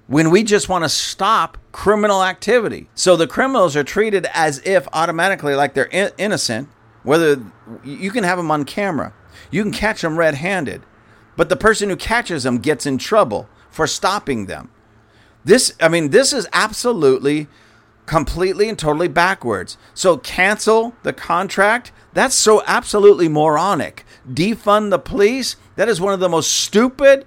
when 0.07 0.31
we 0.31 0.43
just 0.43 0.69
want 0.69 0.85
to 0.85 0.89
stop 0.89 1.59
criminal 1.73 2.25
activity. 2.25 2.89
So 2.95 3.17
the 3.17 3.27
criminals 3.27 3.77
are 3.77 3.85
treated 3.85 4.27
as 4.33 4.61
if 4.65 4.87
automatically 4.93 5.55
like 5.55 5.75
they're 5.75 5.85
in- 5.85 6.13
innocent, 6.17 6.69
whether 7.03 7.43
you 7.85 8.11
can 8.11 8.25
have 8.25 8.39
them 8.39 8.51
on 8.51 8.65
camera, 8.65 9.13
you 9.51 9.63
can 9.63 9.73
catch 9.73 10.03
them 10.03 10.19
red 10.19 10.35
handed, 10.35 10.83
but 11.37 11.49
the 11.49 11.57
person 11.57 11.89
who 11.89 11.97
catches 11.97 12.45
them 12.45 12.59
gets 12.59 12.87
in 12.87 12.99
trouble 12.99 13.49
for 13.71 13.87
stopping 13.87 14.47
them. 14.47 14.71
This, 15.45 15.75
I 15.81 15.89
mean, 15.89 16.11
this 16.11 16.33
is 16.33 16.49
absolutely 16.53 17.47
completely 18.07 18.69
and 18.69 18.79
totally 18.79 19.09
backwards. 19.09 19.77
So 19.93 20.17
cancel 20.17 20.95
the 21.03 21.13
contract. 21.13 21.93
That's 22.15 22.35
so 22.35 22.63
absolutely 22.67 23.29
moronic 23.29 24.06
defund 24.31 24.91
the 24.91 24.99
police, 24.99 25.57
That 25.77 25.89
is 25.89 26.01
one 26.01 26.15
of 26.15 26.21
the 26.21 26.29
most 26.29 26.51
stupid, 26.51 27.27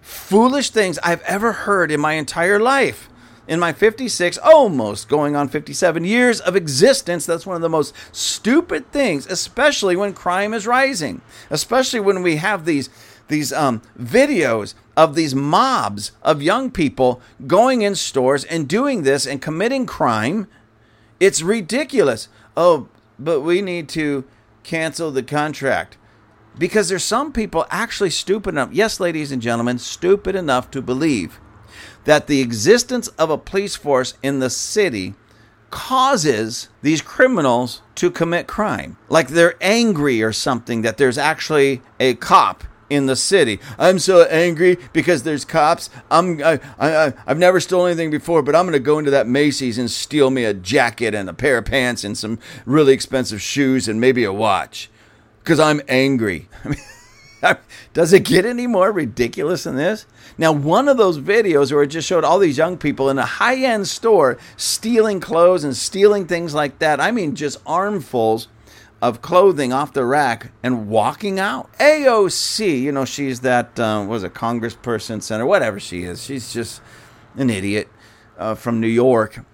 foolish 0.00 0.70
things 0.70 0.98
I've 1.02 1.22
ever 1.22 1.52
heard 1.52 1.90
in 1.90 2.00
my 2.00 2.14
entire 2.14 2.58
life. 2.58 3.08
In 3.48 3.58
my 3.58 3.72
56, 3.72 4.36
almost 4.38 5.08
going 5.08 5.34
on 5.34 5.48
57 5.48 6.04
years 6.04 6.38
of 6.40 6.54
existence, 6.54 7.24
that's 7.24 7.46
one 7.46 7.56
of 7.56 7.62
the 7.62 7.68
most 7.68 7.94
stupid 8.12 8.92
things, 8.92 9.26
especially 9.26 9.96
when 9.96 10.12
crime 10.12 10.52
is 10.52 10.66
rising, 10.66 11.22
especially 11.48 12.00
when 12.00 12.22
we 12.22 12.36
have 12.36 12.64
these 12.64 12.90
these 13.28 13.52
um, 13.52 13.82
videos 13.98 14.74
of 14.96 15.14
these 15.14 15.34
mobs 15.34 16.12
of 16.22 16.42
young 16.42 16.70
people 16.70 17.20
going 17.46 17.82
in 17.82 17.94
stores 17.94 18.44
and 18.44 18.66
doing 18.66 19.02
this 19.02 19.26
and 19.26 19.42
committing 19.42 19.84
crime. 19.86 20.46
It's 21.20 21.42
ridiculous. 21.42 22.28
Oh, 22.56 22.88
but 23.18 23.40
we 23.42 23.60
need 23.60 23.88
to 23.90 24.24
cancel 24.62 25.10
the 25.10 25.22
contract 25.22 25.98
because 26.58 26.88
there's 26.88 27.04
some 27.04 27.32
people 27.32 27.66
actually 27.70 28.10
stupid 28.10 28.50
enough, 28.50 28.70
yes, 28.72 29.00
ladies 29.00 29.32
and 29.32 29.40
gentlemen, 29.40 29.78
stupid 29.78 30.34
enough 30.34 30.70
to 30.72 30.82
believe 30.82 31.40
that 32.04 32.26
the 32.26 32.40
existence 32.40 33.08
of 33.08 33.30
a 33.30 33.38
police 33.38 33.76
force 33.76 34.14
in 34.22 34.38
the 34.38 34.50
city 34.50 35.14
causes 35.70 36.68
these 36.82 37.02
criminals 37.02 37.82
to 37.94 38.10
commit 38.10 38.46
crime. 38.46 38.96
Like 39.08 39.28
they're 39.28 39.56
angry 39.60 40.22
or 40.22 40.32
something 40.32 40.82
that 40.82 40.96
there's 40.96 41.18
actually 41.18 41.82
a 42.00 42.14
cop 42.14 42.64
in 42.88 43.04
the 43.04 43.16
city. 43.16 43.60
I'm 43.78 43.98
so 43.98 44.22
angry 44.24 44.78
because 44.94 45.22
there's 45.22 45.44
cops. 45.44 45.90
I'm 46.10 46.42
I, 46.42 46.58
I 46.78 47.12
I've 47.26 47.38
never 47.38 47.60
stolen 47.60 47.90
anything 47.90 48.10
before, 48.10 48.42
but 48.42 48.56
I'm 48.56 48.64
going 48.64 48.72
to 48.72 48.78
go 48.78 48.98
into 48.98 49.10
that 49.10 49.26
Macy's 49.26 49.76
and 49.76 49.90
steal 49.90 50.30
me 50.30 50.44
a 50.44 50.54
jacket 50.54 51.14
and 51.14 51.28
a 51.28 51.34
pair 51.34 51.58
of 51.58 51.66
pants 51.66 52.02
and 52.02 52.16
some 52.16 52.38
really 52.64 52.94
expensive 52.94 53.42
shoes 53.42 53.88
and 53.88 54.00
maybe 54.00 54.24
a 54.24 54.32
watch 54.32 54.88
because 55.40 55.60
I'm 55.60 55.80
angry. 55.88 56.48
Does 57.92 58.12
it 58.12 58.24
get 58.24 58.44
any 58.44 58.66
more 58.66 58.92
ridiculous 58.92 59.64
than 59.64 59.76
this? 59.76 60.06
Now, 60.36 60.52
one 60.52 60.88
of 60.88 60.96
those 60.96 61.18
videos 61.18 61.72
where 61.72 61.82
it 61.82 61.88
just 61.88 62.08
showed 62.08 62.24
all 62.24 62.38
these 62.38 62.58
young 62.58 62.76
people 62.76 63.10
in 63.10 63.18
a 63.18 63.24
high 63.24 63.56
end 63.56 63.88
store 63.88 64.38
stealing 64.56 65.20
clothes 65.20 65.64
and 65.64 65.76
stealing 65.76 66.26
things 66.26 66.54
like 66.54 66.78
that. 66.78 67.00
I 67.00 67.10
mean, 67.10 67.34
just 67.34 67.58
armfuls 67.64 68.48
of 69.00 69.22
clothing 69.22 69.72
off 69.72 69.92
the 69.92 70.04
rack 70.04 70.50
and 70.62 70.88
walking 70.88 71.38
out. 71.38 71.72
AOC, 71.78 72.82
you 72.82 72.92
know, 72.92 73.04
she's 73.04 73.40
that, 73.40 73.78
uh, 73.78 74.04
was 74.06 74.24
a 74.24 74.30
congressperson, 74.30 75.22
senator, 75.22 75.46
whatever 75.46 75.78
she 75.78 76.02
is. 76.02 76.22
She's 76.22 76.52
just 76.52 76.80
an 77.36 77.50
idiot 77.50 77.88
uh, 78.36 78.56
from 78.56 78.80
New 78.80 78.88
York. 78.88 79.44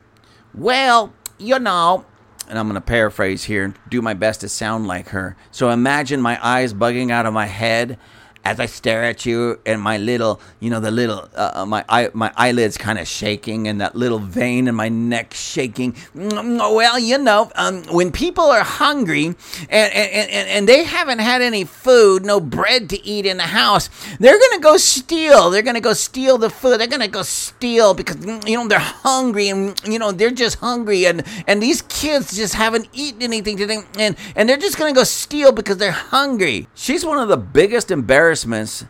Well, 0.54 1.12
you 1.38 1.58
know, 1.58 2.06
and 2.48 2.58
I'm 2.58 2.66
going 2.66 2.74
to 2.74 2.80
paraphrase 2.80 3.44
here 3.44 3.74
do 3.88 4.02
my 4.02 4.14
best 4.14 4.40
to 4.40 4.48
sound 4.48 4.86
like 4.86 5.08
her. 5.08 5.36
So 5.50 5.70
imagine 5.70 6.20
my 6.20 6.38
eyes 6.44 6.74
bugging 6.74 7.10
out 7.10 7.26
of 7.26 7.32
my 7.32 7.46
head 7.46 7.98
as 8.44 8.60
I 8.60 8.66
stare 8.66 9.04
at 9.04 9.24
you 9.24 9.58
and 9.64 9.80
my 9.80 9.96
little, 9.96 10.40
you 10.60 10.68
know, 10.68 10.78
the 10.78 10.90
little, 10.90 11.28
uh, 11.34 11.52
uh 11.54 11.66
my 11.66 11.84
eye, 11.88 12.10
my 12.12 12.30
eyelids 12.36 12.76
kind 12.76 12.98
of 12.98 13.08
shaking 13.08 13.68
and 13.68 13.80
that 13.80 13.96
little 13.96 14.18
vein 14.18 14.68
in 14.68 14.74
my 14.74 14.90
neck 14.90 15.32
shaking. 15.32 15.96
Well, 16.14 16.98
you 16.98 17.18
know, 17.18 17.50
um, 17.54 17.84
when 17.84 18.12
people 18.12 18.44
are 18.44 18.62
hungry 18.62 19.26
and, 19.26 19.36
and, 19.70 20.30
and, 20.30 20.48
and 20.48 20.68
they 20.68 20.84
haven't 20.84 21.20
had 21.20 21.40
any 21.40 21.64
food, 21.64 22.24
no 22.24 22.38
bread 22.38 22.90
to 22.90 23.02
eat 23.04 23.24
in 23.24 23.38
the 23.38 23.44
house, 23.44 23.88
they're 24.20 24.38
going 24.38 24.52
to 24.52 24.60
go 24.60 24.76
steal. 24.76 25.48
They're 25.48 25.62
going 25.62 25.74
to 25.74 25.80
go 25.80 25.94
steal 25.94 26.36
the 26.36 26.50
food. 26.50 26.80
They're 26.80 26.86
going 26.86 27.00
to 27.00 27.08
go 27.08 27.22
steal 27.22 27.94
because, 27.94 28.24
you 28.46 28.58
know, 28.58 28.68
they're 28.68 28.78
hungry 28.78 29.48
and, 29.48 29.80
you 29.86 29.98
know, 29.98 30.12
they're 30.12 30.30
just 30.30 30.58
hungry 30.58 31.06
and, 31.06 31.24
and 31.46 31.62
these 31.62 31.80
kids 31.82 32.36
just 32.36 32.54
haven't 32.54 32.88
eaten 32.92 33.22
anything 33.22 33.56
today 33.56 33.78
and, 33.98 34.16
and 34.36 34.48
they're 34.48 34.58
just 34.58 34.78
going 34.78 34.92
to 34.92 34.98
go 34.98 35.04
steal 35.04 35.50
because 35.50 35.78
they're 35.78 35.92
hungry. 35.92 36.68
She's 36.74 37.06
one 37.06 37.18
of 37.18 37.28
the 37.28 37.38
biggest 37.38 37.90
embarrassments 37.90 38.33
embarrassments 38.34 38.84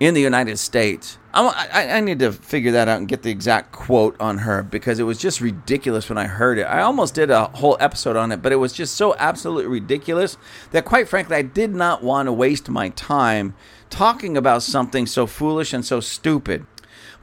in 0.00 0.14
the 0.14 0.20
United 0.20 0.58
States. 0.58 1.18
I, 1.34 1.68
I, 1.72 1.96
I, 1.96 2.00
need 2.00 2.20
to 2.20 2.32
figure 2.32 2.72
that 2.72 2.88
out 2.88 2.98
and 2.98 3.08
get 3.08 3.22
the 3.22 3.30
exact 3.30 3.72
quote 3.72 4.20
on 4.20 4.38
her 4.38 4.62
because 4.62 4.98
it 4.98 5.04
was 5.04 5.18
just 5.18 5.40
ridiculous 5.40 6.08
when 6.08 6.18
I 6.18 6.26
heard 6.26 6.58
it. 6.58 6.64
I 6.64 6.82
almost 6.82 7.14
did 7.14 7.30
a 7.30 7.46
whole 7.46 7.76
episode 7.80 8.16
on 8.16 8.32
it, 8.32 8.42
but 8.42 8.52
it 8.52 8.56
was 8.56 8.72
just 8.72 8.94
so 8.96 9.14
absolutely 9.18 9.66
ridiculous 9.66 10.36
that, 10.70 10.84
quite 10.84 11.08
frankly, 11.08 11.36
I 11.36 11.42
did 11.42 11.74
not 11.74 12.02
want 12.02 12.26
to 12.26 12.32
waste 12.32 12.68
my 12.68 12.90
time 12.90 13.54
talking 13.90 14.36
about 14.36 14.62
something 14.62 15.06
so 15.06 15.26
foolish 15.26 15.72
and 15.72 15.84
so 15.84 16.00
stupid. 16.00 16.66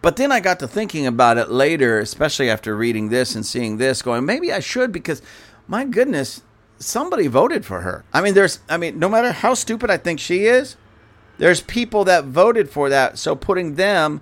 But 0.01 0.17
then 0.17 0.31
I 0.31 0.39
got 0.39 0.59
to 0.59 0.67
thinking 0.67 1.07
about 1.07 1.37
it 1.37 1.49
later, 1.49 1.99
especially 1.99 2.49
after 2.49 2.75
reading 2.75 3.09
this 3.09 3.35
and 3.35 3.45
seeing 3.45 3.77
this, 3.77 4.01
going, 4.01 4.25
maybe 4.25 4.51
I 4.51 4.59
should 4.59 4.91
because, 4.91 5.21
my 5.67 5.85
goodness, 5.85 6.41
somebody 6.77 7.27
voted 7.27 7.65
for 7.65 7.81
her. 7.81 8.03
I 8.13 8.21
mean, 8.21 8.33
there's, 8.33 8.59
I 8.69 8.77
mean, 8.77 8.99
no 8.99 9.09
matter 9.09 9.31
how 9.31 9.53
stupid 9.53 9.89
I 9.89 9.97
think 9.97 10.19
she 10.19 10.45
is, 10.45 10.75
there's 11.37 11.61
people 11.61 12.03
that 12.05 12.25
voted 12.25 12.69
for 12.69 12.89
that, 12.89 13.17
so 13.17 13.35
putting 13.35 13.75
them 13.75 14.21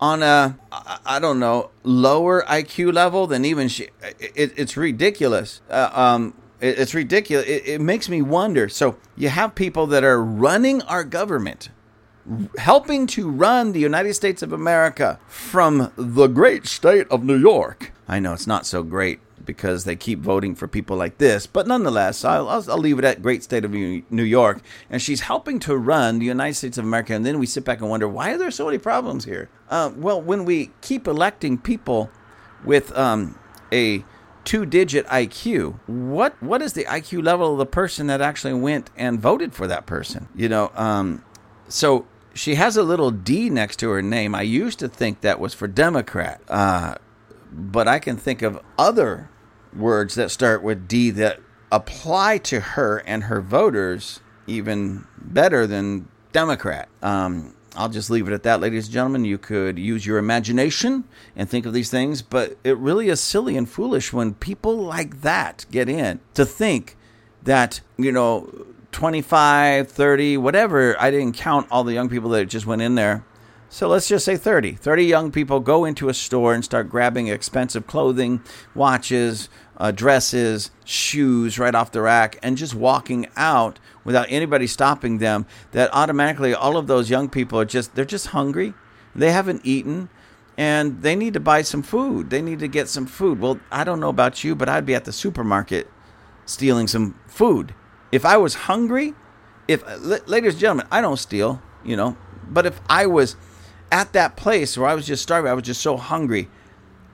on 0.00 0.22
a 0.22 0.58
I 1.04 1.18
don't 1.18 1.38
know 1.38 1.70
lower 1.82 2.42
IQ 2.42 2.92
level 2.92 3.26
than 3.26 3.44
even 3.44 3.68
she, 3.68 3.88
it, 4.18 4.52
it's 4.56 4.76
ridiculous. 4.76 5.60
Uh, 5.70 5.90
um, 5.92 6.34
it, 6.60 6.78
it's 6.78 6.94
ridiculous. 6.94 7.46
It, 7.46 7.66
it 7.66 7.80
makes 7.80 8.08
me 8.08 8.22
wonder. 8.22 8.68
So 8.68 8.96
you 9.16 9.28
have 9.28 9.54
people 9.54 9.86
that 9.88 10.04
are 10.04 10.22
running 10.22 10.82
our 10.82 11.04
government, 11.04 11.70
helping 12.58 13.06
to 13.08 13.30
run 13.30 13.72
the 13.72 13.80
United 13.80 14.14
States 14.14 14.42
of 14.42 14.52
America 14.52 15.18
from 15.26 15.92
the 15.96 16.26
great 16.26 16.66
state 16.66 17.06
of 17.08 17.24
New 17.24 17.38
York. 17.38 17.92
I 18.08 18.20
know 18.20 18.32
it's 18.32 18.46
not 18.46 18.66
so 18.66 18.82
great 18.82 19.20
because 19.46 19.84
they 19.84 19.96
keep 19.96 20.18
voting 20.18 20.54
for 20.54 20.68
people 20.68 20.96
like 20.96 21.18
this. 21.18 21.46
But 21.46 21.66
nonetheless, 21.66 22.24
I'll, 22.24 22.48
I'll, 22.48 22.78
leave 22.78 22.98
it 22.98 23.04
at 23.04 23.22
great 23.22 23.42
state 23.42 23.64
of 23.64 23.70
New 23.70 24.22
York. 24.22 24.60
And 24.90 25.00
she's 25.00 25.22
helping 25.22 25.58
to 25.60 25.76
run 25.76 26.18
the 26.18 26.26
United 26.26 26.54
States 26.54 26.78
of 26.78 26.84
America. 26.84 27.14
And 27.14 27.24
then 27.24 27.38
we 27.38 27.46
sit 27.46 27.64
back 27.64 27.80
and 27.80 27.88
wonder, 27.88 28.08
why 28.08 28.32
are 28.32 28.38
there 28.38 28.50
so 28.50 28.66
many 28.66 28.78
problems 28.78 29.24
here? 29.24 29.48
Uh, 29.70 29.90
well, 29.96 30.20
when 30.20 30.44
we 30.44 30.72
keep 30.82 31.06
electing 31.06 31.58
people 31.58 32.10
with 32.64 32.96
um, 32.96 33.38
a 33.72 34.04
two 34.44 34.66
digit 34.66 35.06
IQ, 35.06 35.78
what, 35.86 36.40
what 36.42 36.60
is 36.60 36.74
the 36.74 36.84
IQ 36.84 37.24
level 37.24 37.52
of 37.52 37.58
the 37.58 37.66
person 37.66 38.08
that 38.08 38.20
actually 38.20 38.54
went 38.54 38.90
and 38.96 39.20
voted 39.20 39.54
for 39.54 39.66
that 39.66 39.86
person? 39.86 40.28
You 40.34 40.48
know, 40.48 40.70
um, 40.74 41.24
so 41.68 42.06
she 42.34 42.56
has 42.56 42.76
a 42.76 42.82
little 42.82 43.10
D 43.10 43.48
next 43.48 43.76
to 43.76 43.88
her 43.90 44.02
name. 44.02 44.34
I 44.34 44.42
used 44.42 44.78
to 44.80 44.88
think 44.88 45.22
that 45.22 45.40
was 45.40 45.54
for 45.54 45.66
Democrat. 45.66 46.40
Uh, 46.48 46.96
but 47.56 47.88
I 47.88 47.98
can 47.98 48.16
think 48.16 48.42
of 48.42 48.60
other 48.78 49.30
words 49.76 50.14
that 50.14 50.30
start 50.30 50.62
with 50.62 50.88
D 50.88 51.10
that 51.10 51.40
apply 51.70 52.38
to 52.38 52.60
her 52.60 52.98
and 52.98 53.24
her 53.24 53.40
voters 53.40 54.20
even 54.46 55.06
better 55.18 55.66
than 55.66 56.08
Democrat. 56.32 56.88
Um, 57.02 57.54
I'll 57.74 57.88
just 57.88 58.08
leave 58.08 58.26
it 58.26 58.32
at 58.32 58.42
that, 58.44 58.60
ladies 58.60 58.86
and 58.86 58.94
gentlemen. 58.94 59.24
You 59.24 59.38
could 59.38 59.78
use 59.78 60.06
your 60.06 60.18
imagination 60.18 61.04
and 61.34 61.48
think 61.48 61.66
of 61.66 61.72
these 61.72 61.90
things, 61.90 62.22
but 62.22 62.56
it 62.64 62.76
really 62.78 63.08
is 63.08 63.20
silly 63.20 63.56
and 63.56 63.68
foolish 63.68 64.12
when 64.12 64.34
people 64.34 64.76
like 64.76 65.20
that 65.20 65.66
get 65.70 65.88
in 65.88 66.20
to 66.34 66.46
think 66.46 66.96
that, 67.42 67.80
you 67.98 68.12
know, 68.12 68.66
25, 68.92 69.88
30, 69.90 70.36
whatever. 70.38 70.98
I 70.98 71.10
didn't 71.10 71.34
count 71.34 71.66
all 71.70 71.84
the 71.84 71.92
young 71.92 72.08
people 72.08 72.30
that 72.30 72.46
just 72.46 72.66
went 72.66 72.80
in 72.80 72.94
there 72.94 73.24
so 73.68 73.88
let's 73.88 74.08
just 74.08 74.24
say 74.24 74.36
30. 74.36 74.72
30 74.72 75.04
young 75.04 75.32
people 75.32 75.60
go 75.60 75.84
into 75.84 76.08
a 76.08 76.14
store 76.14 76.54
and 76.54 76.64
start 76.64 76.88
grabbing 76.88 77.28
expensive 77.28 77.86
clothing, 77.86 78.42
watches, 78.74 79.48
uh, 79.76 79.90
dresses, 79.90 80.70
shoes 80.84 81.58
right 81.58 81.74
off 81.74 81.92
the 81.92 82.00
rack, 82.00 82.38
and 82.42 82.56
just 82.56 82.74
walking 82.74 83.26
out 83.36 83.78
without 84.04 84.26
anybody 84.28 84.66
stopping 84.66 85.18
them. 85.18 85.46
That 85.72 85.90
automatically 85.92 86.54
all 86.54 86.76
of 86.76 86.86
those 86.86 87.10
young 87.10 87.28
people 87.28 87.58
are 87.60 87.64
just, 87.64 87.94
they're 87.94 88.04
just 88.04 88.28
hungry. 88.28 88.74
They 89.14 89.32
haven't 89.32 89.62
eaten 89.64 90.08
and 90.58 91.02
they 91.02 91.14
need 91.14 91.34
to 91.34 91.40
buy 91.40 91.62
some 91.62 91.82
food. 91.82 92.30
They 92.30 92.40
need 92.40 92.60
to 92.60 92.68
get 92.68 92.88
some 92.88 93.06
food. 93.06 93.40
Well, 93.40 93.60
I 93.70 93.84
don't 93.84 94.00
know 94.00 94.08
about 94.08 94.42
you, 94.42 94.54
but 94.54 94.68
I'd 94.68 94.86
be 94.86 94.94
at 94.94 95.04
the 95.04 95.12
supermarket 95.12 95.90
stealing 96.46 96.86
some 96.86 97.18
food. 97.26 97.74
If 98.10 98.24
I 98.24 98.36
was 98.36 98.54
hungry, 98.54 99.14
if, 99.68 99.82
ladies 100.26 100.54
and 100.54 100.60
gentlemen, 100.60 100.86
I 100.90 101.00
don't 101.00 101.18
steal, 101.18 101.60
you 101.84 101.96
know, 101.96 102.16
but 102.48 102.64
if 102.64 102.80
I 102.88 103.06
was 103.06 103.36
at 103.92 104.12
that 104.14 104.36
place 104.36 104.78
where 104.78 104.88
I 104.88 104.94
was 104.94 105.06
just 105.06 105.22
starving, 105.22 105.50
I 105.50 105.54
was 105.54 105.64
just 105.64 105.82
so 105.82 105.96
hungry, 105.96 106.48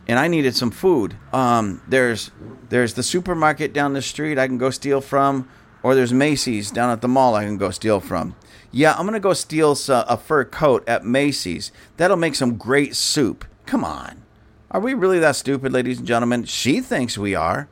and 0.08 0.18
I 0.18 0.28
needed 0.28 0.54
some 0.54 0.70
food. 0.70 1.16
Um, 1.32 1.82
there's 1.88 2.30
there's 2.68 2.94
the 2.94 3.02
supermarket 3.02 3.72
down 3.72 3.92
the 3.92 4.02
street 4.02 4.38
I 4.38 4.46
can 4.46 4.58
go 4.58 4.70
steal 4.70 5.00
from, 5.00 5.48
or 5.82 5.94
there's 5.94 6.12
Macy's 6.12 6.70
down 6.70 6.90
at 6.90 7.00
the 7.00 7.08
mall 7.08 7.34
I 7.34 7.44
can 7.44 7.58
go 7.58 7.70
steal 7.70 8.00
from. 8.00 8.34
Yeah, 8.70 8.94
I'm 8.94 9.04
gonna 9.06 9.20
go 9.20 9.34
steal 9.34 9.76
a 9.88 10.16
fur 10.16 10.44
coat 10.44 10.86
at 10.88 11.04
Macy's. 11.04 11.72
That'll 11.96 12.16
make 12.16 12.34
some 12.34 12.56
great 12.56 12.96
soup. 12.96 13.44
Come 13.66 13.84
on, 13.84 14.22
are 14.70 14.80
we 14.80 14.94
really 14.94 15.18
that 15.18 15.36
stupid, 15.36 15.72
ladies 15.72 15.98
and 15.98 16.06
gentlemen? 16.06 16.44
She 16.44 16.80
thinks 16.80 17.16
we 17.16 17.34
are 17.34 17.68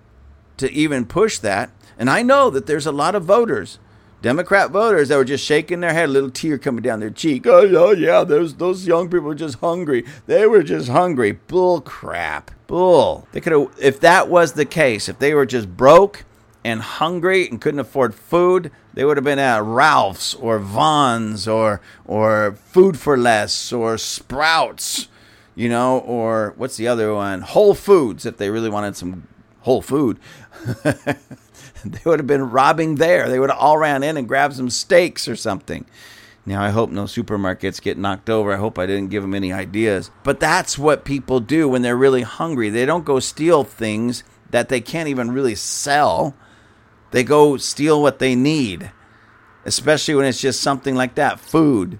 to 0.59 0.71
even 0.71 1.07
push 1.07 1.39
that, 1.39 1.71
and 1.99 2.11
I 2.11 2.23
know 2.23 2.51
that 2.51 2.67
there's 2.67 2.87
a 2.87 2.93
lot 2.93 3.15
of 3.15 3.25
voters 3.25 3.79
Democrat 4.23 4.71
voters 4.71 5.09
that 5.09 5.17
were 5.17 5.25
just 5.25 5.45
shaking 5.45 5.81
their 5.81 5.95
head, 5.95 6.09
a 6.09 6.13
little 6.13 6.31
tear 6.31 6.59
coming 6.59 6.83
down 6.83 7.01
their 7.01 7.11
cheek. 7.11 7.47
Oh, 7.47 7.63
yeah, 7.63 7.93
yeah, 7.93 8.25
those 8.25 8.55
those 8.57 8.87
young 8.87 9.09
people 9.09 9.27
were 9.27 9.35
just 9.35 9.61
hungry. 9.61 10.05
They 10.27 10.47
were 10.47 10.63
just 10.63 10.89
hungry. 10.89 11.33
Bull 11.33 11.81
crap. 11.81 12.51
Bull. 12.67 13.27
They 13.33 13.41
could 13.41 13.53
have 13.53 13.71
if 13.79 14.01
that 14.01 14.29
was 14.29 14.53
the 14.53 14.67
case, 14.67 15.09
if 15.09 15.19
they 15.19 15.33
were 15.33 15.47
just 15.47 15.75
broke 15.77 16.25
and 16.65 16.83
hungry 16.83 17.49
and 17.49 17.61
couldn't 17.61 17.81
afford 17.81 18.15
food, 18.15 18.71
they 18.93 19.05
would 19.05 19.17
have 19.17 19.25
been 19.25 19.39
at 19.39 19.63
Ralph's 19.63 20.35
or 20.35 20.59
Vons 20.59 21.49
or 21.49 21.81
or 22.05 22.53
Food 22.67 22.99
for 22.99 23.17
Less 23.17 23.73
or 23.73 23.97
Sprouts, 23.97 25.09
you 25.55 25.69
know, 25.69 25.99
or 25.99 26.53
what's 26.57 26.77
the 26.77 26.89
other 26.89 27.15
one? 27.15 27.41
Whole 27.41 27.75
Foods 27.75 28.27
if 28.27 28.37
they 28.37 28.51
really 28.51 28.71
wanted 28.71 28.97
some 28.97 29.27
whole 29.61 29.83
food. 29.83 30.19
they 31.85 32.01
would 32.05 32.19
have 32.19 32.27
been 32.27 32.51
robbing 32.51 32.97
there. 32.97 33.29
They 33.29 33.39
would 33.39 33.51
have 33.51 33.59
all 33.59 33.79
ran 33.79 34.03
in 34.03 34.17
and 34.17 34.29
grabbed 34.29 34.55
some 34.55 34.71
steaks 34.71 35.29
or 35.29 35.37
something. 35.37 35.87
Now, 36.47 36.63
I 36.63 36.71
hope 36.71 36.91
no 36.91 37.05
supermarkets 37.05 37.83
get 37.83 37.99
knocked 37.99 38.31
over. 38.31 38.53
I 38.53 38.57
hope 38.57 38.79
I 38.79 38.87
didn't 38.87 39.11
give 39.11 39.23
them 39.23 39.35
any 39.35 39.53
ideas. 39.53 40.11
But 40.25 40.41
that's 40.41 40.79
what 40.79 41.05
people 41.05 41.39
do 41.41 41.69
when 41.69 41.83
they're 41.83 41.97
really 41.97 42.23
hungry. 42.23 42.71
They 42.71 42.87
don't 42.87 43.05
go 43.05 43.21
steal 43.21 43.63
things 43.63 44.25
that 44.51 44.69
they 44.69 44.81
can't 44.81 45.09
even 45.09 45.31
really 45.31 45.55
sell, 45.55 46.35
they 47.13 47.23
go 47.25 47.57
steal 47.57 48.03
what 48.03 48.19
they 48.19 48.35
need, 48.35 48.91
especially 49.65 50.15
when 50.15 50.25
it's 50.25 50.41
just 50.41 50.61
something 50.61 50.95
like 50.95 51.15
that 51.15 51.41
food. 51.41 51.99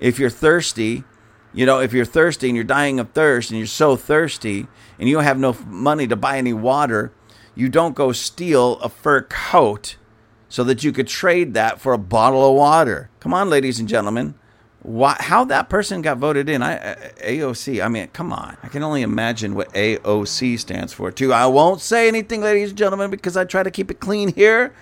If 0.00 0.18
you're 0.18 0.30
thirsty, 0.30 1.04
you 1.52 1.66
know, 1.66 1.80
if 1.80 1.92
you're 1.92 2.04
thirsty 2.04 2.48
and 2.48 2.56
you're 2.56 2.64
dying 2.64 3.00
of 3.00 3.10
thirst 3.12 3.50
and 3.50 3.58
you're 3.58 3.66
so 3.66 3.96
thirsty 3.96 4.66
and 4.98 5.08
you 5.08 5.14
don't 5.14 5.24
have 5.24 5.38
no 5.38 5.56
money 5.66 6.06
to 6.06 6.16
buy 6.16 6.38
any 6.38 6.52
water, 6.52 7.12
you 7.58 7.68
don't 7.68 7.96
go 7.96 8.12
steal 8.12 8.78
a 8.78 8.88
fur 8.88 9.22
coat 9.22 9.96
so 10.48 10.62
that 10.62 10.84
you 10.84 10.92
could 10.92 11.08
trade 11.08 11.54
that 11.54 11.80
for 11.80 11.92
a 11.92 11.98
bottle 11.98 12.48
of 12.48 12.54
water. 12.54 13.10
Come 13.18 13.34
on, 13.34 13.50
ladies 13.50 13.80
and 13.80 13.88
gentlemen. 13.88 14.36
Why, 14.82 15.16
how 15.18 15.44
that 15.46 15.68
person 15.68 16.00
got 16.00 16.18
voted 16.18 16.48
in? 16.48 16.62
I, 16.62 16.94
AOC. 17.20 17.84
I 17.84 17.88
mean, 17.88 18.06
come 18.12 18.32
on. 18.32 18.56
I 18.62 18.68
can 18.68 18.84
only 18.84 19.02
imagine 19.02 19.56
what 19.56 19.72
AOC 19.72 20.56
stands 20.60 20.92
for, 20.92 21.10
too. 21.10 21.32
I 21.32 21.46
won't 21.46 21.80
say 21.80 22.06
anything, 22.06 22.42
ladies 22.42 22.68
and 22.68 22.78
gentlemen, 22.78 23.10
because 23.10 23.36
I 23.36 23.44
try 23.44 23.64
to 23.64 23.72
keep 23.72 23.90
it 23.90 23.98
clean 23.98 24.32
here. 24.32 24.72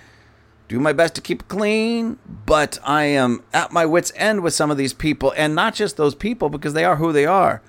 Do 0.67 0.79
my 0.79 0.93
best 0.93 1.15
to 1.15 1.21
keep 1.21 1.41
it 1.41 1.47
clean, 1.47 2.19
but 2.45 2.77
I 2.83 3.05
am 3.05 3.43
at 3.53 3.71
my 3.71 3.87
wits' 3.87 4.13
end 4.15 4.43
with 4.43 4.53
some 4.53 4.69
of 4.69 4.77
these 4.77 4.93
people, 4.93 5.33
and 5.35 5.55
not 5.55 5.73
just 5.73 5.97
those 5.97 6.13
people, 6.13 6.49
because 6.49 6.73
they 6.73 6.85
are 6.85 6.97
who 6.97 7.11
they 7.11 7.25
are. 7.25 7.63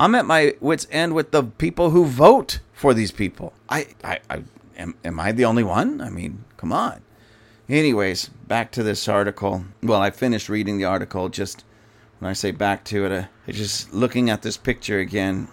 I'm 0.00 0.14
at 0.14 0.24
my 0.24 0.54
wits' 0.60 0.86
end 0.90 1.14
with 1.14 1.30
the 1.30 1.42
people 1.42 1.90
who 1.90 2.06
vote 2.06 2.60
for 2.72 2.94
these 2.94 3.12
people. 3.12 3.52
I, 3.68 3.88
I, 4.02 4.20
I 4.30 4.42
am, 4.78 4.94
am 5.04 5.20
I 5.20 5.32
the 5.32 5.44
only 5.44 5.62
one? 5.62 6.00
I 6.00 6.08
mean, 6.08 6.44
come 6.56 6.72
on. 6.72 7.02
Anyways, 7.68 8.30
back 8.48 8.72
to 8.72 8.82
this 8.82 9.06
article. 9.08 9.66
Well, 9.82 10.00
I 10.00 10.08
finished 10.10 10.48
reading 10.48 10.78
the 10.78 10.86
article. 10.86 11.28
Just 11.28 11.66
when 12.18 12.30
I 12.30 12.32
say 12.32 12.50
back 12.50 12.82
to 12.84 13.04
it, 13.04 13.12
uh, 13.12 13.24
I 13.46 13.52
just 13.52 13.92
looking 13.92 14.30
at 14.30 14.40
this 14.40 14.56
picture 14.56 14.98
again. 14.98 15.48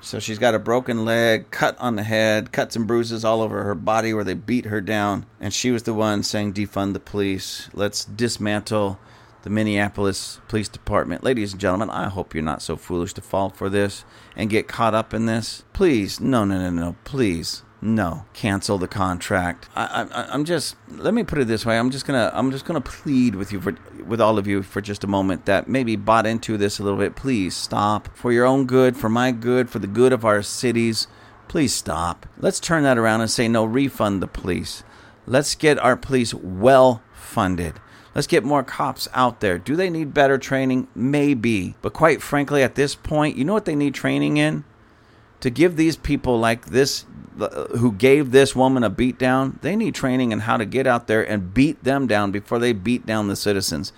So 0.00 0.18
she's 0.18 0.40
got 0.40 0.56
a 0.56 0.58
broken 0.58 1.04
leg, 1.04 1.52
cut 1.52 1.78
on 1.78 1.94
the 1.94 2.02
head, 2.02 2.50
cuts 2.50 2.74
and 2.74 2.88
bruises 2.88 3.24
all 3.24 3.40
over 3.40 3.62
her 3.62 3.76
body 3.76 4.12
where 4.12 4.24
they 4.24 4.34
beat 4.34 4.64
her 4.64 4.80
down. 4.80 5.26
And 5.40 5.54
she 5.54 5.70
was 5.70 5.84
the 5.84 5.94
one 5.94 6.24
saying, 6.24 6.54
defund 6.54 6.92
the 6.92 6.98
police. 6.98 7.70
Let's 7.72 8.04
dismantle 8.04 8.98
the 9.46 9.50
Minneapolis 9.50 10.40
Police 10.48 10.66
Department. 10.66 11.22
Ladies 11.22 11.52
and 11.52 11.60
gentlemen, 11.60 11.88
I 11.88 12.08
hope 12.08 12.34
you're 12.34 12.42
not 12.42 12.62
so 12.62 12.74
foolish 12.74 13.12
to 13.12 13.20
fall 13.20 13.48
for 13.48 13.68
this 13.68 14.04
and 14.34 14.50
get 14.50 14.66
caught 14.66 14.92
up 14.92 15.14
in 15.14 15.26
this. 15.26 15.62
Please, 15.72 16.18
no, 16.18 16.44
no, 16.44 16.58
no, 16.58 16.70
no, 16.70 16.96
please 17.04 17.62
no, 17.80 18.24
cancel 18.34 18.76
the 18.76 18.88
contract. 18.88 19.68
I, 19.76 20.08
I, 20.12 20.34
I'm 20.34 20.44
just. 20.44 20.74
Let 20.88 21.14
me 21.14 21.22
put 21.22 21.38
it 21.38 21.46
this 21.46 21.64
way. 21.64 21.78
I'm 21.78 21.92
just 21.92 22.06
gonna. 22.06 22.32
I'm 22.34 22.50
just 22.50 22.64
gonna 22.64 22.80
plead 22.80 23.36
with 23.36 23.52
you 23.52 23.60
for, 23.60 23.76
with 24.04 24.20
all 24.20 24.36
of 24.36 24.48
you 24.48 24.64
for 24.64 24.80
just 24.80 25.04
a 25.04 25.06
moment 25.06 25.44
that 25.44 25.68
maybe 25.68 25.94
bought 25.94 26.26
into 26.26 26.56
this 26.56 26.80
a 26.80 26.82
little 26.82 26.98
bit. 26.98 27.14
Please 27.14 27.54
stop 27.54 28.08
for 28.16 28.32
your 28.32 28.46
own 28.46 28.66
good, 28.66 28.96
for 28.96 29.08
my 29.08 29.30
good, 29.30 29.70
for 29.70 29.78
the 29.78 29.86
good 29.86 30.12
of 30.12 30.24
our 30.24 30.42
cities. 30.42 31.06
Please 31.46 31.72
stop. 31.72 32.26
Let's 32.36 32.58
turn 32.58 32.82
that 32.82 32.98
around 32.98 33.20
and 33.20 33.30
say 33.30 33.46
no. 33.46 33.64
Refund 33.64 34.20
the 34.20 34.26
police. 34.26 34.82
Let's 35.24 35.54
get 35.54 35.78
our 35.78 35.96
police 35.96 36.34
well 36.34 37.00
funded. 37.14 37.74
Let's 38.16 38.26
get 38.26 38.44
more 38.44 38.62
cops 38.62 39.08
out 39.12 39.40
there. 39.40 39.58
Do 39.58 39.76
they 39.76 39.90
need 39.90 40.14
better 40.14 40.38
training? 40.38 40.88
Maybe. 40.94 41.74
But 41.82 41.92
quite 41.92 42.22
frankly, 42.22 42.62
at 42.62 42.74
this 42.74 42.94
point, 42.94 43.36
you 43.36 43.44
know 43.44 43.52
what 43.52 43.66
they 43.66 43.76
need 43.76 43.92
training 43.92 44.38
in? 44.38 44.64
To 45.40 45.50
give 45.50 45.76
these 45.76 45.96
people 45.98 46.38
like 46.38 46.64
this 46.64 47.04
uh, 47.38 47.66
who 47.76 47.92
gave 47.92 48.30
this 48.30 48.56
woman 48.56 48.84
a 48.84 48.88
beat 48.88 49.18
down, 49.18 49.58
they 49.60 49.76
need 49.76 49.94
training 49.94 50.32
in 50.32 50.40
how 50.40 50.56
to 50.56 50.64
get 50.64 50.86
out 50.86 51.08
there 51.08 51.28
and 51.28 51.52
beat 51.52 51.84
them 51.84 52.06
down 52.06 52.30
before 52.30 52.58
they 52.58 52.72
beat 52.72 53.04
down 53.04 53.28
the 53.28 53.36
citizens. 53.36 53.92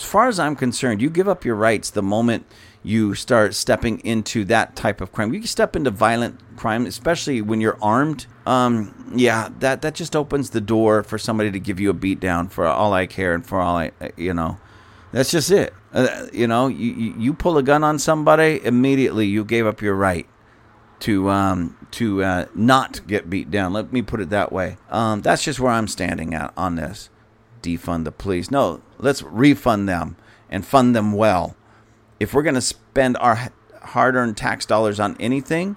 As 0.00 0.06
far 0.06 0.28
as 0.28 0.38
I'm 0.38 0.56
concerned, 0.56 1.02
you 1.02 1.10
give 1.10 1.28
up 1.28 1.44
your 1.44 1.56
rights 1.56 1.90
the 1.90 2.02
moment 2.02 2.46
you 2.82 3.14
start 3.14 3.54
stepping 3.54 4.00
into 4.00 4.46
that 4.46 4.74
type 4.74 5.02
of 5.02 5.12
crime. 5.12 5.34
You 5.34 5.42
step 5.46 5.76
into 5.76 5.90
violent 5.90 6.40
crime, 6.56 6.86
especially 6.86 7.42
when 7.42 7.60
you're 7.60 7.76
armed. 7.82 8.26
Um, 8.46 9.12
yeah, 9.14 9.50
that 9.58 9.82
that 9.82 9.94
just 9.94 10.16
opens 10.16 10.50
the 10.50 10.60
door 10.62 11.02
for 11.02 11.18
somebody 11.18 11.50
to 11.50 11.60
give 11.60 11.78
you 11.78 11.90
a 11.90 11.92
beat 11.92 12.18
down 12.18 12.48
for 12.48 12.64
all 12.64 12.94
I 12.94 13.04
care 13.04 13.34
and 13.34 13.44
for 13.44 13.60
all 13.60 13.76
I, 13.76 13.92
you 14.16 14.32
know. 14.32 14.56
That's 15.12 15.30
just 15.30 15.50
it. 15.50 15.74
Uh, 15.92 16.28
you 16.32 16.46
know, 16.46 16.68
you, 16.68 17.14
you 17.18 17.34
pull 17.34 17.58
a 17.58 17.62
gun 17.62 17.84
on 17.84 17.98
somebody, 17.98 18.58
immediately 18.64 19.26
you 19.26 19.44
gave 19.44 19.66
up 19.66 19.82
your 19.82 19.94
right 19.94 20.26
to 21.00 21.28
um, 21.28 21.76
to 21.90 22.22
uh, 22.22 22.46
not 22.54 23.06
get 23.06 23.28
beat 23.28 23.50
down. 23.50 23.74
Let 23.74 23.92
me 23.92 24.00
put 24.00 24.20
it 24.20 24.30
that 24.30 24.50
way. 24.50 24.78
Um, 24.88 25.20
that's 25.20 25.44
just 25.44 25.60
where 25.60 25.72
I'm 25.72 25.88
standing 25.88 26.32
at 26.32 26.54
on 26.56 26.76
this. 26.76 27.10
Defund 27.60 28.04
the 28.04 28.12
police. 28.12 28.50
No, 28.50 28.80
let's 29.02 29.22
refund 29.22 29.88
them 29.88 30.16
and 30.48 30.64
fund 30.66 30.94
them 30.94 31.12
well. 31.12 31.56
If 32.18 32.34
we're 32.34 32.42
going 32.42 32.54
to 32.54 32.60
spend 32.60 33.16
our 33.18 33.50
hard-earned 33.82 34.36
tax 34.36 34.66
dollars 34.66 35.00
on 35.00 35.16
anything, 35.18 35.76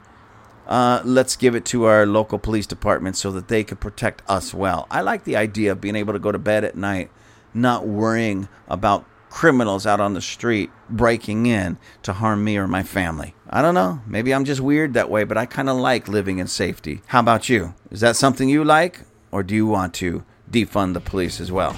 uh, 0.67 1.01
let's 1.03 1.35
give 1.35 1.55
it 1.55 1.65
to 1.65 1.85
our 1.85 2.05
local 2.05 2.39
police 2.39 2.65
department 2.65 3.17
so 3.17 3.31
that 3.31 3.47
they 3.47 3.63
can 3.63 3.77
protect 3.77 4.21
us 4.29 4.53
well. 4.53 4.87
I 4.89 5.01
like 5.01 5.23
the 5.23 5.35
idea 5.35 5.71
of 5.71 5.81
being 5.81 5.95
able 5.95 6.13
to 6.13 6.19
go 6.19 6.31
to 6.31 6.39
bed 6.39 6.63
at 6.63 6.75
night, 6.75 7.11
not 7.53 7.87
worrying 7.87 8.47
about 8.67 9.05
criminals 9.29 9.87
out 9.87 9.99
on 9.99 10.13
the 10.13 10.21
street 10.21 10.69
breaking 10.89 11.47
in 11.47 11.77
to 12.03 12.13
harm 12.13 12.43
me 12.43 12.55
or 12.55 12.67
my 12.67 12.83
family. 12.83 13.33
I 13.49 13.61
don't 13.61 13.73
know. 13.73 14.01
Maybe 14.05 14.33
I'm 14.33 14.45
just 14.45 14.61
weird 14.61 14.93
that 14.93 15.09
way, 15.09 15.23
but 15.23 15.37
I 15.37 15.47
kind 15.47 15.69
of 15.69 15.77
like 15.77 16.07
living 16.07 16.37
in 16.37 16.47
safety. 16.47 17.01
How 17.07 17.19
about 17.19 17.49
you? 17.49 17.73
Is 17.89 18.01
that 18.01 18.15
something 18.15 18.47
you 18.47 18.63
like? 18.63 19.01
Or 19.31 19.41
do 19.41 19.55
you 19.55 19.65
want 19.65 19.95
to 19.95 20.23
defund 20.53 20.93
the 20.93 21.01
police 21.01 21.41
as 21.41 21.51
well? 21.51 21.73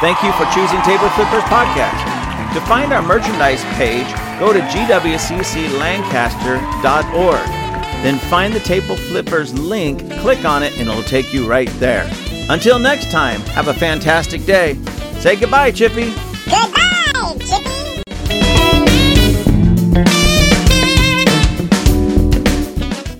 Thank 0.00 0.22
you 0.22 0.32
for 0.32 0.46
choosing 0.54 0.80
Table 0.82 1.08
Flippers 1.10 1.42
Podcast. 1.44 2.12
To 2.54 2.60
find 2.62 2.92
our 2.92 3.02
merchandise 3.02 3.62
page, 3.74 4.06
go 4.38 4.52
to 4.52 4.60
gwcclancaster.org. 4.60 7.46
Then 8.04 8.18
find 8.18 8.54
the 8.54 8.60
Table 8.60 8.96
Flippers 8.96 9.52
link, 9.58 9.98
click 10.20 10.44
on 10.44 10.62
it, 10.62 10.78
and 10.78 10.88
it'll 10.88 11.02
take 11.02 11.32
you 11.32 11.48
right 11.48 11.70
there. 11.80 12.08
Until 12.50 12.78
next 12.78 13.10
time, 13.10 13.40
have 13.52 13.68
a 13.68 13.74
fantastic 13.74 14.44
day. 14.44 14.74
Say 15.18 15.36
goodbye, 15.36 15.70
Chippy. 15.72 16.12